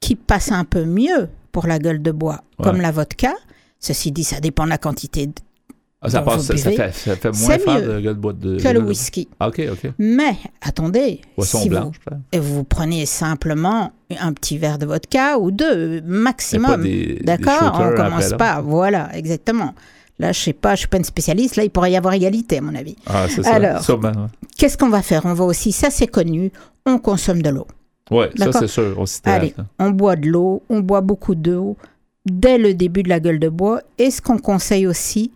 qui 0.00 0.16
passent 0.16 0.50
un 0.50 0.64
peu 0.64 0.84
mieux 0.84 1.28
pour 1.52 1.68
la 1.68 1.78
gueule 1.78 2.02
de 2.02 2.10
bois, 2.10 2.40
comme 2.60 2.80
la 2.80 2.90
vodka. 2.90 3.34
Ceci 3.78 4.10
dit, 4.10 4.24
ça 4.24 4.40
dépend 4.40 4.64
de 4.64 4.70
la 4.70 4.78
quantité 4.78 5.28
ah, 6.04 6.10
ça, 6.10 6.22
passe, 6.22 6.42
ça, 6.42 6.56
fait, 6.56 6.92
ça, 6.92 7.16
fait, 7.16 7.30
moins 7.30 7.58
fort 7.58 7.80
de, 7.80 8.00
de, 8.00 8.32
de, 8.32 8.60
que 8.60 8.68
le 8.68 8.80
whisky. 8.80 9.28
Ah, 9.38 9.48
OK, 9.48 9.62
OK. 9.70 9.92
Mais, 10.00 10.36
attendez, 10.60 11.20
si 11.38 11.68
blanche, 11.68 11.94
vous, 12.34 12.42
vous, 12.42 12.64
prenez 12.64 13.06
simplement 13.06 13.92
un 14.18 14.32
petit 14.32 14.58
verre 14.58 14.78
de 14.78 14.86
vodka 14.86 15.38
ou 15.38 15.52
deux, 15.52 16.00
maximum. 16.00 16.84
D'accord 17.22 17.80
On 17.80 17.94
commence 17.94 18.32
pas. 18.32 18.60
Voilà, 18.60 19.16
exactement. 19.16 19.74
Là, 20.18 20.32
je 20.32 20.40
sais 20.40 20.52
pas, 20.52 20.74
je 20.74 20.80
suis 20.80 20.88
pas 20.88 20.98
une 20.98 21.04
spécialiste. 21.04 21.54
Là, 21.54 21.62
il 21.62 21.70
pourrait 21.70 21.92
y 21.92 21.96
avoir 21.96 22.14
égalité, 22.14 22.58
à 22.58 22.60
mon 22.60 22.74
avis. 22.74 22.96
Ah, 23.06 23.26
c'est 23.28 23.44
ça. 23.44 23.54
Alors, 23.54 23.80
qu'est-ce 24.58 24.76
qu'on 24.76 24.90
va 24.90 25.02
faire? 25.02 25.24
On 25.24 25.34
va 25.34 25.44
aussi, 25.44 25.70
ça 25.70 25.90
c'est 25.90 26.08
connu, 26.08 26.50
on 26.84 26.98
consomme 26.98 27.42
de 27.42 27.50
l'eau. 27.50 27.66
Oui, 28.10 28.26
ça 28.36 28.52
c'est 28.52 28.66
sûr. 28.66 29.04
Allez, 29.24 29.54
on 29.78 29.90
boit 29.90 30.16
de 30.16 30.26
l'eau, 30.26 30.64
on 30.68 30.80
boit 30.80 31.00
beaucoup 31.00 31.36
d'eau 31.36 31.76
dès 32.26 32.58
le 32.58 32.74
début 32.74 33.02
de 33.02 33.08
la 33.08 33.20
gueule 33.20 33.38
de 33.38 33.48
bois. 33.48 33.82
Et 33.98 34.10
ce 34.10 34.20
qu'on 34.20 34.38
conseille 34.38 34.86
aussi, 34.86 35.30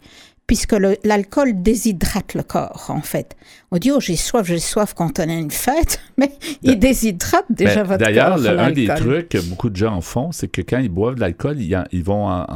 puisque 0.46 0.76
l'alcool 1.04 1.62
déshydrate 1.62 2.34
le 2.34 2.42
corps, 2.42 2.86
en 2.88 3.00
fait. 3.00 3.36
On 3.72 3.78
dit, 3.78 3.90
oh, 3.90 3.98
j'ai 4.00 4.14
soif, 4.14 4.46
j'ai 4.46 4.60
soif 4.60 4.94
quand 4.94 5.18
on 5.18 5.28
a 5.28 5.32
une 5.32 5.50
fête, 5.50 6.00
mais 6.16 6.30
il 6.62 6.72
ben, 6.72 6.78
déshydrate 6.78 7.46
déjà 7.50 7.82
ben, 7.82 7.82
votre 7.82 8.04
corps. 8.04 8.38
D'ailleurs, 8.38 8.60
un 8.60 8.70
des 8.70 8.86
trucs 8.86 9.28
que 9.30 9.38
beaucoup 9.38 9.70
de 9.70 9.76
gens 9.76 10.00
font, 10.00 10.30
c'est 10.30 10.46
que 10.46 10.62
quand 10.62 10.78
ils 10.78 10.88
boivent 10.88 11.16
de 11.16 11.20
l'alcool, 11.20 11.60
ils, 11.60 11.76
ils, 11.90 12.04
vont 12.04 12.46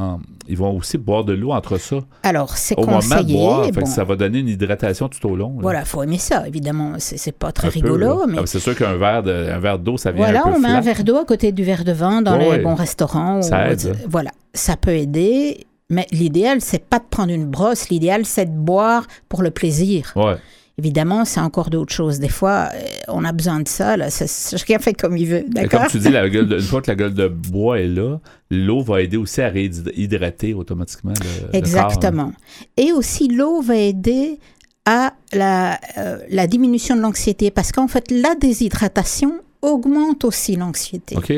ils 0.47 0.57
vont 0.57 0.77
aussi 0.77 0.99
boire 0.99 1.25
de 1.25 1.33
l'eau 1.33 1.51
entre 1.51 1.79
ça. 1.79 1.97
Alors, 2.23 2.57
c'est 2.57 2.77
conseillé. 2.77 3.35
Moment 3.35 3.69
boire, 3.69 3.87
ça 3.87 4.05
va 4.05 4.15
donner 4.15 4.39
une 4.39 4.49
hydratation 4.49 5.09
tout 5.09 5.27
au 5.27 5.35
long. 5.35 5.57
Voilà, 5.59 5.81
il 5.81 5.87
faut 5.87 6.03
aimer 6.03 6.19
ça, 6.19 6.47
évidemment. 6.47 6.95
C'est 6.99 7.33
pas 7.33 7.51
très 7.51 7.69
rigolo. 7.69 8.25
mais... 8.29 8.39
Ah, 8.39 8.43
c'est 8.47 8.61
sûr 8.61 8.77
qu'un 8.77 8.95
verre 8.97 9.79
d'eau, 9.81 9.97
ça 9.97 10.13
vient 10.13 10.25
voilà, 10.25 10.41
un 10.41 10.53
peu 10.53 10.57
on 10.57 10.61
met 10.61 10.69
un 10.69 10.81
verre 10.81 11.03
d'eau 11.03 11.17
à 11.17 11.25
côté 11.25 11.51
du 11.51 11.65
verre 11.65 11.85
de 11.85 11.93
vin 11.93 12.23
dans 12.23 12.37
les 12.37 12.59
bons 12.59 12.77
restaurants. 12.77 13.43
Ça 13.43 13.73
aide. 13.73 13.97
Voilà, 14.09 14.31
ça 14.55 14.77
peut 14.77 14.95
aider 14.95 15.67
mais 15.91 16.07
l'idéal, 16.13 16.61
c'est 16.61 16.85
pas 16.85 17.01
de 17.01 17.05
prendre 17.11 17.33
une 17.33 17.47
brosse, 17.47 17.89
l'idéal, 17.89 18.25
c'est 18.25 18.47
de 18.47 18.57
boire 18.57 19.07
pour 19.29 19.43
le 19.43 19.51
plaisir. 19.51 20.13
Ouais. 20.17 20.37
Évidemment, 20.79 21.27
c'est 21.27 21.41
encore 21.41 21.69
d'autres 21.69 21.93
choses. 21.93 22.21
Des 22.21 22.31
fois, 22.31 22.69
euh, 22.73 22.79
on 23.09 23.25
a 23.25 23.33
besoin 23.33 23.61
de 23.61 23.69
ça. 23.69 23.99
Là. 23.99 24.09
chacun 24.09 24.79
fait 24.79 24.95
comme 24.95 25.17
il 25.17 25.27
veut. 25.27 25.45
D'accord? 25.47 25.81
Comme 25.81 25.91
tu 25.91 25.99
dis, 25.99 26.09
la 26.09 26.27
une 26.27 26.61
fois 26.61 26.81
que 26.81 26.91
la 26.91 26.95
gueule 26.95 27.13
de 27.13 27.29
bois 27.29 27.81
est 27.81 27.89
là, 27.89 28.19
l'eau 28.51 28.81
va 28.81 29.03
aider 29.03 29.19
aussi 29.19 29.43
à 29.43 29.49
réhydrater 29.51 30.55
automatiquement 30.55 31.13
le, 31.13 31.59
Exactement. 31.59 32.33
Et 32.79 32.93
aussi, 32.93 33.29
l'eau 33.29 33.61
va 33.61 33.77
aider 33.77 34.39
à 34.87 35.13
la, 35.35 35.79
euh, 35.99 36.19
la 36.31 36.47
diminution 36.47 36.97
de 36.97 37.03
l'anxiété 37.03 37.51
parce 37.51 37.73
qu'en 37.73 37.89
fait, 37.89 38.11
la 38.11 38.35
déshydratation 38.35 39.33
augmente 39.61 40.25
aussi 40.25 40.57
l'anxiété. 40.57 41.17
OK. 41.17 41.33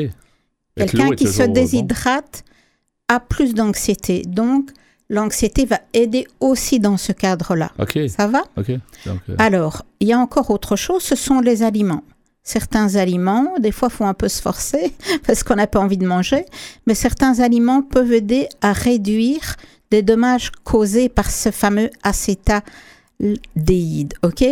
Quelqu'un 0.77 1.09
qui 1.11 1.27
se 1.27 1.43
déshydrate 1.43 2.45
a 3.07 3.19
plus 3.19 3.53
d'anxiété. 3.53 4.23
Donc, 4.25 4.69
l'anxiété 5.09 5.65
va 5.65 5.79
aider 5.93 6.27
aussi 6.39 6.79
dans 6.79 6.97
ce 6.97 7.11
cadre-là. 7.11 7.71
Ça 8.09 8.27
va? 8.27 8.43
Euh, 9.29 9.35
Alors, 9.37 9.83
il 9.99 10.07
y 10.07 10.13
a 10.13 10.19
encore 10.19 10.49
autre 10.51 10.75
chose, 10.75 11.03
ce 11.03 11.15
sont 11.15 11.39
les 11.39 11.63
aliments. 11.63 12.03
Certains 12.43 12.95
aliments, 12.95 13.53
des 13.59 13.71
fois, 13.71 13.89
faut 13.89 14.05
un 14.05 14.13
peu 14.13 14.27
se 14.27 14.41
forcer 14.41 14.93
parce 15.25 15.43
qu'on 15.43 15.55
n'a 15.55 15.67
pas 15.67 15.79
envie 15.79 15.97
de 15.97 16.05
manger, 16.05 16.45
mais 16.87 16.95
certains 16.95 17.39
aliments 17.39 17.81
peuvent 17.81 18.11
aider 18.11 18.49
à 18.61 18.73
réduire 18.73 19.55
des 19.91 20.01
dommages 20.01 20.51
causés 20.63 21.07
par 21.07 21.29
ce 21.29 21.51
fameux 21.51 21.89
acétaldéhyde. 22.01 24.15
OK? 24.23 24.43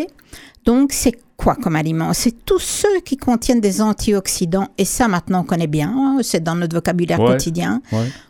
Donc, 0.65 0.91
c'est 0.93 1.17
quoi 1.41 1.55
comme 1.55 1.75
aliment 1.75 2.13
C'est 2.13 2.45
tous 2.45 2.60
ceux 2.60 3.01
qui 3.03 3.17
contiennent 3.17 3.62
des 3.62 3.81
antioxydants, 3.81 4.69
et 4.77 4.86
ça 4.86 5.07
maintenant 5.07 5.41
on 5.41 5.43
connaît 5.43 5.67
bien, 5.67 5.93
hein, 5.95 6.19
c'est 6.21 6.41
dans 6.41 6.55
notre 6.55 6.75
vocabulaire 6.75 7.17
quotidien. 7.17 7.81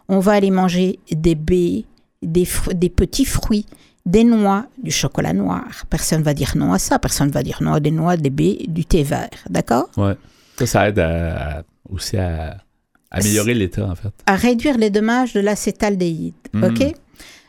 On 0.08 0.20
va 0.20 0.34
aller 0.34 0.52
manger 0.52 1.00
des 1.12 1.36
baies, 1.36 1.86
des, 2.22 2.48
des 2.74 2.90
petits 2.90 3.26
fruits, 3.26 3.66
des 4.06 4.24
noix, 4.24 4.66
du 4.82 4.92
chocolat 4.92 5.34
noir. 5.34 5.66
Personne 5.90 6.24
va 6.24 6.34
dire 6.34 6.54
non 6.56 6.74
à 6.74 6.80
ça, 6.80 7.00
personne 7.00 7.30
va 7.30 7.44
dire 7.44 7.60
non 7.62 7.74
à 7.74 7.80
des 7.80 7.92
noix, 7.92 8.18
des 8.18 8.30
baies, 8.30 8.66
du 8.68 8.86
thé 8.86 9.04
vert, 9.04 9.30
d'accord? 9.50 9.90
Ouais. 9.98 10.16
Ça, 10.58 10.66
ça 10.66 10.90
aide 10.90 11.02
aussi 11.90 12.18
à 12.18 12.58
améliorer 13.10 13.54
l'état, 13.54 13.86
en 13.86 13.96
fait. 13.96 14.14
À 14.26 14.36
réduire 14.36 14.78
les 14.78 14.90
dommages 14.90 15.34
de 15.34 15.40
l'acétaldéhyde, 15.40 16.34
mhm. 16.54 16.64
OK? 16.64 16.96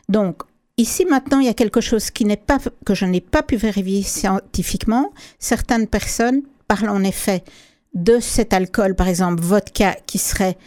Donc, 0.09 0.43
Ici 0.77 1.05
maintenant, 1.05 1.39
il 1.39 1.45
y 1.45 1.49
a 1.49 1.53
quelque 1.53 1.81
chose 1.81 2.09
qui 2.09 2.25
n'est 2.25 2.35
pas 2.35 2.57
que 2.85 2.95
je 2.95 3.05
n'ai 3.05 3.21
pas 3.21 3.43
pu 3.43 3.57
vérifier 3.57 4.01
scientifiquement. 4.01 5.13
Certaines 5.37 5.87
personnes 5.87 6.41
parlent 6.67 6.89
en 6.89 7.03
effet 7.03 7.43
de 7.93 8.19
cet 8.19 8.53
alcool, 8.53 8.95
par 8.95 9.07
exemple 9.07 9.43
vodka, 9.43 9.95
qui 10.07 10.17
serait 10.17 10.57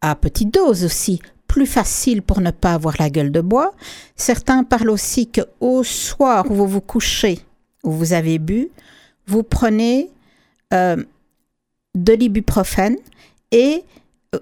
à 0.00 0.14
petite 0.14 0.54
dose 0.54 0.84
aussi 0.84 1.20
plus 1.48 1.66
facile 1.66 2.22
pour 2.22 2.40
ne 2.40 2.52
pas 2.52 2.74
avoir 2.74 2.94
la 3.00 3.10
gueule 3.10 3.32
de 3.32 3.40
bois. 3.40 3.72
Certains 4.14 4.62
parlent 4.62 4.90
aussi 4.90 5.28
que 5.28 5.40
au 5.60 5.82
soir 5.82 6.48
où 6.48 6.54
vous 6.54 6.68
vous 6.68 6.80
couchez, 6.80 7.40
où 7.82 7.90
vous 7.90 8.12
avez 8.12 8.38
bu, 8.38 8.68
vous 9.26 9.42
prenez 9.42 10.10
euh, 10.74 11.02
de 11.96 12.12
l'ibuprofène 12.12 12.96
et 13.50 13.82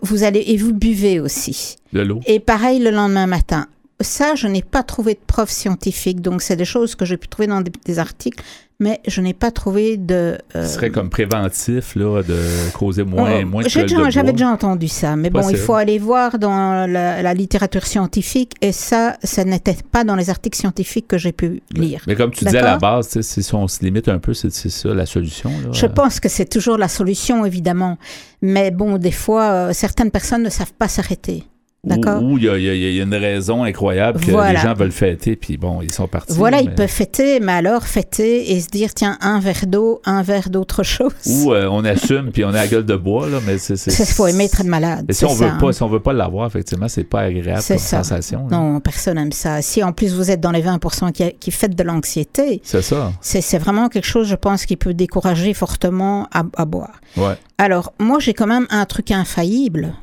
vous 0.03 0.23
allez 0.23 0.45
et 0.49 0.57
vous 0.59 0.75
buvez 0.75 1.21
aussi. 1.21 1.77
De 1.95 2.01
l'eau. 2.01 2.21
Et 2.27 2.41
pareil 2.41 2.79
le 2.79 2.91
lendemain 2.91 3.27
matin 3.27 3.69
ça, 4.05 4.35
je 4.35 4.47
n'ai 4.47 4.63
pas 4.63 4.83
trouvé 4.83 5.15
de 5.15 5.21
preuves 5.27 5.51
scientifiques. 5.51 6.21
Donc, 6.21 6.43
c'est 6.43 6.57
des 6.57 6.65
choses 6.65 6.95
que 6.95 7.05
j'ai 7.05 7.17
pu 7.17 7.29
trouver 7.29 7.47
dans 7.47 7.61
des, 7.61 7.99
articles, 7.99 8.43
mais 8.81 9.01
je 9.07 9.21
n'ai 9.21 9.35
pas 9.35 9.51
trouvé 9.51 9.97
de. 9.97 10.39
Euh, 10.55 10.67
Ce 10.67 10.75
serait 10.75 10.91
comme 10.91 11.11
préventif, 11.11 11.95
là, 11.95 12.23
de 12.23 12.39
causer 12.73 13.05
moins, 13.05 13.41
oh, 13.43 13.47
moins 13.47 13.63
de 13.63 13.69
J'avais 14.11 14.33
déjà 14.33 14.49
entendu 14.49 14.89
ça, 14.89 15.17
mais 15.17 15.31
bon, 15.31 15.49
il 15.49 15.57
faut 15.57 15.75
aller 15.75 15.99
voir 15.99 16.39
dans 16.39 16.91
la, 16.91 17.35
littérature 17.35 17.87
scientifique, 17.87 18.53
et 18.61 18.73
ça, 18.73 19.17
ça 19.25 19.45
n'était 19.45 19.77
pas 19.91 20.05
dans 20.05 20.17
les 20.17 20.31
articles 20.31 20.57
scientifiques 20.57 21.09
que 21.09 21.19
j'ai 21.19 21.33
pu 21.33 21.63
lire. 21.73 22.03
Mais, 22.07 22.15
comme 22.15 22.31
tu 22.31 22.45
disais 22.45 22.59
à 22.59 22.63
la 22.63 22.79
base, 22.79 23.21
si 23.21 23.55
on 23.55 23.67
se 23.69 23.85
limite 23.85 24.09
un 24.09 24.19
peu, 24.19 24.35
c'est 24.35 24.51
ça 24.51 24.95
la 24.95 25.07
solution. 25.07 25.51
Je 25.73 25.87
pense 25.87 26.21
que 26.21 26.29
c'est 26.29 26.49
toujours 26.49 26.79
la 26.79 26.89
solution, 26.89 27.45
évidemment. 27.45 27.99
Mais 28.43 28.71
bon, 28.71 28.99
des 28.99 29.11
fois, 29.11 29.51
euh, 29.51 29.73
certaines 29.73 30.11
personnes 30.11 30.43
ne 30.43 30.51
savent 30.51 30.75
pas 30.75 30.87
s'arrêter. 30.87 31.45
Ou 31.87 32.39
il 32.39 32.45
y, 32.45 33.01
a 33.01 33.03
une 33.03 33.15
raison 33.15 33.65
incroyable 33.65 34.21
que 34.21 34.31
les 34.31 34.57
gens 34.57 34.75
veulent 34.75 34.93
fêter, 34.93 35.37
puis 35.37 35.57
bon, 35.57 35.81
ils 35.83 35.93
sont 35.93 36.09
partis. 36.09 36.35
Voilà, 36.37 36.61
ils 36.61 36.75
peuvent 36.75 36.89
fêter, 36.89 37.41
mais 37.41 37.53
alors 37.53 37.85
fêter 37.85 38.53
et 38.53 38.61
se 38.61 38.69
dire, 38.69 38.95
tiens, 38.95 39.19
un 39.21 39.41
verre 39.41 39.67
d'eau, 39.67 40.01
un 40.05 40.23
verre 40.23 40.51
d'autre 40.51 40.83
chose. 40.83 41.13
Ou 41.27 41.53
euh, 41.53 41.69
on 41.71 41.85
assume, 41.85 42.31
puis 42.33 42.45
on 42.45 42.49
a 42.49 42.53
la 42.53 42.69
gueule 42.69 42.87
de 42.87 42.97
bois, 42.97 43.29
là, 43.29 43.39
mais 43.47 43.59
c'est... 43.59 43.75
Il 43.87 44.07
faut 44.07 44.27
aimer 44.27 44.45
être 44.45 44.65
malade. 44.65 45.07
Et 45.09 45.13
si 45.13 45.25
on, 45.25 45.35
veut 45.35 45.51
pas, 45.61 45.73
si 45.73 45.83
on 45.83 45.89
veut 45.89 46.01
pas 46.01 46.13
l'avoir, 46.13 46.47
effectivement, 46.47 46.89
c'est 46.89 47.05
pas 47.05 47.21
agréable 47.21 47.63
comme 47.67 47.79
ça. 47.79 48.03
sensation. 48.03 48.47
Non, 48.51 48.81
personne 48.81 49.17
n'aime 49.17 49.33
ça. 49.33 49.63
Si 49.63 49.83
en 49.83 49.93
plus 49.93 50.15
vous 50.15 50.31
êtes 50.31 50.41
dans 50.41 50.51
les 50.51 50.63
20 50.63 50.79
qui, 51.13 51.33
qui 51.33 51.51
fêtent 51.51 51.77
de 51.77 51.83
l'anxiété... 51.83 52.61
C'est 52.65 52.83
ça. 52.83 53.13
C'est 53.21 53.59
vraiment 53.59 53.89
quelque 53.89 54.07
chose, 54.07 54.29
je 54.29 54.37
pense, 54.37 54.67
qui 54.67 54.77
peut 54.77 54.95
décourager 54.95 55.55
fortement 55.55 56.29
à, 56.33 56.45
à 56.57 56.65
boire. 56.65 57.01
Ouais. 57.17 57.35
Alors, 57.59 57.93
moi, 57.99 58.19
j'ai 58.19 58.35
quand 58.35 58.47
même 58.47 58.67
un 58.71 58.85
truc 58.85 59.11
infaillible 59.11 59.95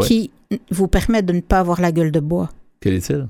qui 0.00 0.30
vous 0.70 0.88
permet 0.88 1.22
de 1.22 1.32
ne 1.32 1.40
pas 1.40 1.60
avoir 1.60 1.80
la 1.80 1.92
gueule 1.92 2.12
de 2.12 2.20
bois. 2.20 2.50
Quel 2.80 2.94
est-il? 2.94 3.28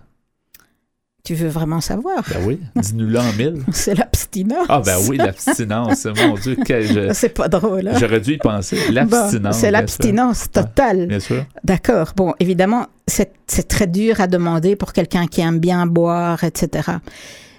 Tu 1.25 1.35
veux 1.35 1.49
vraiment 1.49 1.81
savoir? 1.81 2.25
Ben 2.29 2.45
oui, 2.45 2.59
dis-nous-le 2.77 3.19
en 3.19 3.33
mille. 3.35 3.63
C'est 3.73 3.95
l'abstinence. 3.95 4.67
Ah 4.69 4.81
ben 4.85 4.97
oui, 5.09 5.19
l'abstinence, 5.19 6.05
mon 6.07 6.35
Dieu. 6.35 6.57
Je... 6.67 7.11
C'est 7.15 7.29
pas 7.29 7.49
drôle. 7.49 7.87
Hein? 7.87 7.99
J'aurais 8.01 8.21
dû 8.21 8.33
y 8.33 8.39
penser. 8.39 8.77
L'abstinence. 8.91 9.57
c'est 9.57 9.71
l'abstinence 9.71 10.51
totale. 10.51 11.07
bien 11.07 11.21
sûr. 11.21 11.45
D'accord. 11.63 12.13
Bon, 12.17 12.35
évidemment, 12.41 12.87
c'est 13.07 13.69
très 13.69 13.87
dur 13.87 14.21
à 14.21 14.27
demander 14.27 14.75
pour 14.75 14.93
quelqu'un 14.93 15.27
qui 15.29 15.43
aime 15.43 15.61
bien 15.61 15.87
boire, 15.87 16.43
etc. 16.43 16.91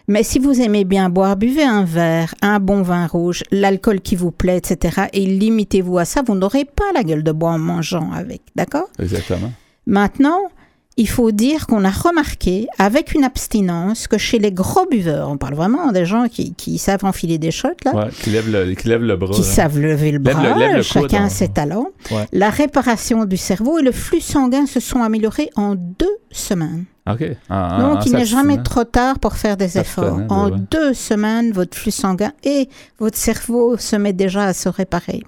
Mais 0.07 0.23
si 0.23 0.37
vous 0.39 0.59
aimez 0.59 0.83
bien 0.83 1.09
boire, 1.09 1.37
buvez 1.37 1.63
un 1.63 1.85
verre, 1.85 2.35
un 2.41 2.59
bon 2.59 2.81
vin 2.81 3.07
rouge, 3.07 3.43
l'alcool 3.51 4.01
qui 4.01 4.15
vous 4.15 4.31
plaît, 4.31 4.57
etc. 4.57 5.03
Et 5.13 5.25
limitez-vous 5.25 5.97
à 5.97 6.05
ça. 6.05 6.21
Vous 6.25 6.35
n'aurez 6.35 6.65
pas 6.65 6.91
la 6.93 7.03
gueule 7.03 7.23
de 7.23 7.31
bois 7.31 7.51
en 7.51 7.59
mangeant 7.59 8.11
avec. 8.11 8.41
D'accord? 8.55 8.89
Exactement. 8.99 9.51
Maintenant, 9.87 10.49
il 10.97 11.07
faut 11.07 11.31
dire 11.31 11.67
qu'on 11.67 11.85
a 11.85 11.89
remarqué 11.89 12.67
avec 12.77 13.13
une 13.13 13.23
abstinence 13.23 14.07
que 14.07 14.17
chez 14.17 14.39
les 14.39 14.51
gros 14.51 14.85
buveurs, 14.85 15.29
on 15.29 15.37
parle 15.37 15.55
vraiment 15.55 15.91
des 15.91 16.05
gens 16.05 16.27
qui, 16.27 16.77
savent 16.77 17.05
enfiler 17.05 17.37
des 17.37 17.51
shots, 17.51 17.69
là, 17.85 18.09
qui, 18.11 18.29
lèvent 18.29 18.51
le, 18.51 18.73
qui 18.75 18.87
lèvent 18.89 19.01
le 19.01 19.15
bras. 19.15 19.33
Qui 19.33 19.43
savent 19.43 19.79
lever 19.79 20.11
le 20.11 20.19
bras, 20.19 20.81
chacun 20.81 21.29
ses 21.29 21.47
talents. 21.47 21.87
La 22.31 22.49
réparation 22.49 23.25
du 23.25 23.37
cerveau 23.37 23.79
et 23.79 23.81
le 23.81 23.91
flux 23.91 24.21
sanguin 24.21 24.65
se 24.65 24.79
sont 24.79 25.01
améliorés 25.01 25.49
en 25.55 25.75
deux 25.75 26.17
semaines. 26.31 26.85
OK. 27.09 27.19
Donc, 27.49 28.05
il 28.05 28.13
n'est 28.13 28.25
jamais 28.25 28.63
trop 28.63 28.85
tard 28.85 29.19
pour 29.19 29.35
faire 29.35 29.57
des 29.57 29.77
efforts. 29.77 30.19
En 30.29 30.49
deux 30.49 30.93
semaines, 30.93 31.51
votre 31.51 31.77
flux 31.77 31.91
sanguin 31.91 32.31
et 32.43 32.69
votre 32.99 33.17
cerveau 33.17 33.77
se 33.77 33.95
met 33.95 34.13
déjà 34.13 34.45
à 34.45 34.53
se 34.53 34.69
réparer. 34.69 35.23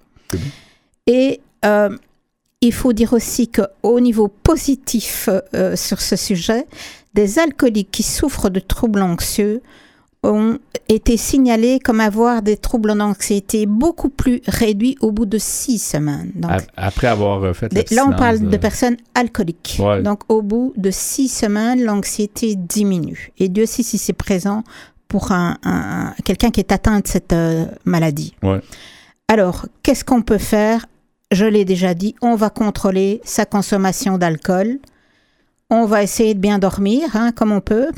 Et 1.08 1.42
euh, 1.66 1.90
il 2.62 2.74
faut 2.74 2.94
dire 2.94 3.14
aussi 3.14 3.50
qu'au 3.50 4.00
niveau 4.00 4.28
positif 4.28 5.30
euh, 5.54 5.76
sur 5.76 6.02
ce 6.02 6.16
sujet, 6.16 6.66
des 7.14 7.40
alcooliques 7.40 7.92
qui 7.92 8.04
souffrent 8.04 8.50
de 8.50 8.60
troubles 8.60 9.02
anxieux 9.02 9.62
ont 10.26 10.60
été 10.90 11.18
signalés 11.18 11.80
comme 11.80 12.00
avoir 12.00 12.42
des 12.42 12.58
troubles 12.58 12.96
d'anxiété 12.98 13.66
beaucoup 13.66 14.10
plus 14.10 14.42
réduits 14.48 14.98
au 15.02 15.12
bout 15.12 15.26
de 15.26 15.38
six 15.38 15.80
semaines. 15.80 16.32
Après 16.76 17.08
avoir 17.08 17.44
euh, 17.44 17.54
fait 17.54 17.74
Là, 17.92 18.06
on 18.08 18.16
parle 18.16 18.40
de, 18.40 18.58
personnes 18.58 18.98
alcooliques. 19.14 19.82
Donc, 20.04 20.22
au 20.30 20.42
bout 20.42 20.74
de 20.76 20.92
six 20.92 21.28
semaines, 21.28 21.84
l'anxiété 21.84 22.56
diminue. 22.56 23.32
Et 23.38 23.50
Dieu 23.50 23.66
sait 23.66 23.84
si 23.84 23.98
c'est 23.98 24.14
présent 24.14 24.64
pour 25.08 25.32
un, 25.32 25.58
quelqu'un 26.24 26.50
qui 26.50 26.60
est 26.60 26.72
atteint 26.72 27.00
de 27.00 27.08
cette 27.08 27.34
euh, 27.34 27.66
maladie. 27.86 28.36
Alors, 29.28 29.66
qu'est-ce 29.84 30.04
qu'on 30.04 30.22
peut 30.22 30.38
faire? 30.38 30.86
Je 31.32 31.46
l'ai 31.46 31.66
déjà 31.66 31.94
dit, 31.94 32.16
on 32.22 32.36
va 32.36 32.50
contrôler 32.50 33.22
sa 33.24 33.46
consommation 33.46 34.18
d'alcool. 34.18 34.80
On 35.70 35.86
va 35.86 36.04
essayer 36.04 36.36
de 36.36 36.40
bien 36.40 36.60
dormir, 36.60 37.16
hein, 37.16 37.32
comme 37.32 37.52
on 37.52 37.62
peut. 37.62 37.90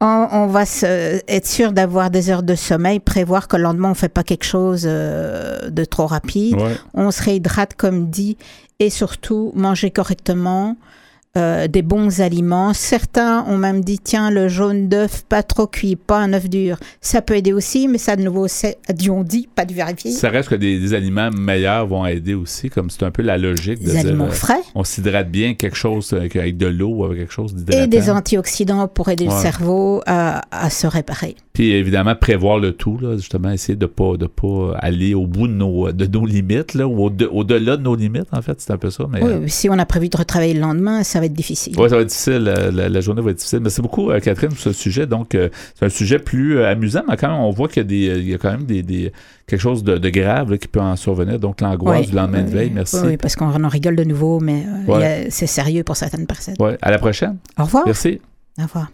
On, 0.00 0.46
va 0.46 0.62
être 0.62 1.46
sûr 1.46 1.72
d'avoir 1.72 2.10
des 2.10 2.30
heures 2.30 2.44
de 2.44 2.54
sommeil, 2.54 3.00
prévoir 3.00 3.48
que 3.48 3.56
le 3.56 3.64
lendemain, 3.64 3.88
on 3.88 3.92
ne 3.92 3.96
fait 3.96 4.08
pas 4.08 4.22
quelque 4.22 4.44
chose 4.44 4.84
euh, 4.86 5.70
de 5.70 5.84
trop 5.84 6.06
rapide. 6.06 6.56
On 6.94 7.10
se 7.10 7.20
réhydrate, 7.20 7.74
comme 7.74 8.08
dit, 8.08 8.36
et 8.78 8.90
surtout 8.90 9.50
manger 9.56 9.90
correctement. 9.90 10.76
Euh, 11.36 11.68
des 11.68 11.82
bons 11.82 12.22
aliments. 12.22 12.72
Certains 12.72 13.44
ont 13.46 13.58
même 13.58 13.84
dit 13.84 13.98
tiens 14.02 14.30
le 14.30 14.48
jaune 14.48 14.88
d'œuf 14.88 15.24
pas 15.28 15.42
trop 15.42 15.66
cuit, 15.66 15.94
pas 15.94 16.18
un 16.18 16.32
œuf 16.32 16.48
dur. 16.48 16.78
Ça 17.02 17.20
peut 17.20 17.36
aider 17.36 17.52
aussi, 17.52 17.86
mais 17.86 17.98
ça 17.98 18.16
de 18.16 18.22
nouveau 18.22 18.48
c'est 18.48 18.78
on 19.10 19.22
dit 19.22 19.46
pas 19.54 19.66
de 19.66 19.74
vérifier. 19.74 20.10
Ça 20.10 20.30
reste 20.30 20.48
que 20.48 20.54
des, 20.54 20.94
aliments 20.94 21.30
meilleurs 21.30 21.86
vont 21.86 22.06
aider 22.06 22.32
aussi, 22.34 22.70
comme 22.70 22.88
c'est 22.88 23.02
un 23.04 23.10
peu 23.10 23.22
la 23.22 23.36
logique. 23.36 23.78
Des 23.78 23.96
aliments 23.96 24.24
euh, 24.24 24.30
frais. 24.30 24.62
on 24.74 24.84
s'hydrate 24.84 25.30
bien 25.30 25.54
quelque 25.54 25.76
chose 25.76 26.12
euh, 26.14 26.28
avec 26.34 26.56
de 26.56 26.66
l'eau 26.66 26.88
ou 26.88 27.04
avec 27.04 27.18
quelque 27.18 27.32
chose 27.32 27.54
d'hydratant. 27.54 27.84
Et 27.84 27.86
des 27.86 28.10
antioxydants 28.10 28.88
pour 28.88 29.10
aider 29.10 29.26
le 29.26 29.30
cerveau 29.30 30.02
à, 30.06 30.70
se 30.70 30.86
réparer. 30.86 31.36
Puis 31.52 31.72
évidemment 31.72 32.14
prévoir 32.14 32.58
le 32.58 32.72
tout 32.72 32.98
là, 32.98 33.16
justement 33.16 33.50
essayer 33.50 33.76
de 33.76 33.86
pas 33.86 34.16
de 34.16 34.26
pas 34.26 34.76
aller 34.78 35.14
au 35.14 35.26
bout 35.26 35.46
de 35.46 35.52
nos 35.52 35.92
de 35.92 36.06
nos 36.06 36.24
limites 36.24 36.74
là, 36.74 36.86
ou 36.86 37.04
au-delà 37.04 37.76
de 37.76 37.82
nos 37.82 37.96
limites 37.96 38.28
en 38.32 38.42
fait, 38.42 38.60
c'est 38.60 38.72
un 38.72 38.78
peu 38.78 38.90
ça. 38.90 39.04
Mais, 39.10 39.22
oui, 39.22 39.48
si 39.48 39.68
on 39.68 39.78
a 39.78 39.86
prévu 39.86 40.08
de 40.08 40.16
retravailler 40.16 40.54
le 40.54 40.60
lendemain, 40.60 41.02
ça 41.02 41.17
va 41.20 41.26
être 41.26 41.32
difficile. 41.32 41.74
Oui, 41.78 41.88
ça 41.88 41.96
va 41.96 42.02
être 42.02 42.08
difficile. 42.08 42.42
La, 42.44 43.00
journée 43.00 43.22
va 43.22 43.30
être 43.30 43.36
difficile. 43.36 43.60
Merci 43.60 43.82
beaucoup, 43.82 44.10
euh, 44.10 44.20
Catherine, 44.20 44.50
pour 44.50 44.58
ce 44.58 44.72
sujet. 44.72 45.06
Donc, 45.06 45.34
euh, 45.34 45.48
c'est 45.74 45.86
un 45.86 45.90
sujet 45.90 46.18
plus 46.18 46.58
euh, 46.58 46.68
amusant, 46.70 47.02
mais 47.08 47.16
quand 47.16 47.28
même, 47.28 47.38
on 47.38 47.50
voit 47.50 47.68
qu'il 47.68 47.90
y 47.92 48.34
a, 48.34 48.38
quand 48.38 48.50
même 48.50 48.64
des, 48.64 49.12
quelque 49.46 49.60
chose 49.60 49.84
de, 49.84 50.08
grave 50.08 50.58
qui 50.58 50.68
peut 50.68 50.80
en 50.80 50.96
survenir. 50.96 51.38
Donc, 51.38 51.60
l'angoisse 51.60 52.08
du 52.08 52.16
lendemain 52.16 52.42
de 52.42 52.50
veille. 52.50 52.70
Merci. 52.74 52.96
Oui, 53.04 53.16
parce 53.16 53.36
qu'on 53.36 53.64
en 53.64 53.68
rigole 53.68 53.96
de 53.96 54.04
nouveau, 54.04 54.40
mais 54.40 54.64
c'est 55.30 55.46
sérieux 55.46 55.84
pour 55.84 55.96
certaines 55.96 56.26
personnes. 56.26 56.56
Oui, 56.58 56.72
à 56.80 56.90
la 56.90 56.98
prochaine. 56.98 57.38
Au 57.58 57.64
revoir. 57.64 57.84
Merci. 57.86 58.20
Au 58.58 58.62
revoir. 58.62 58.88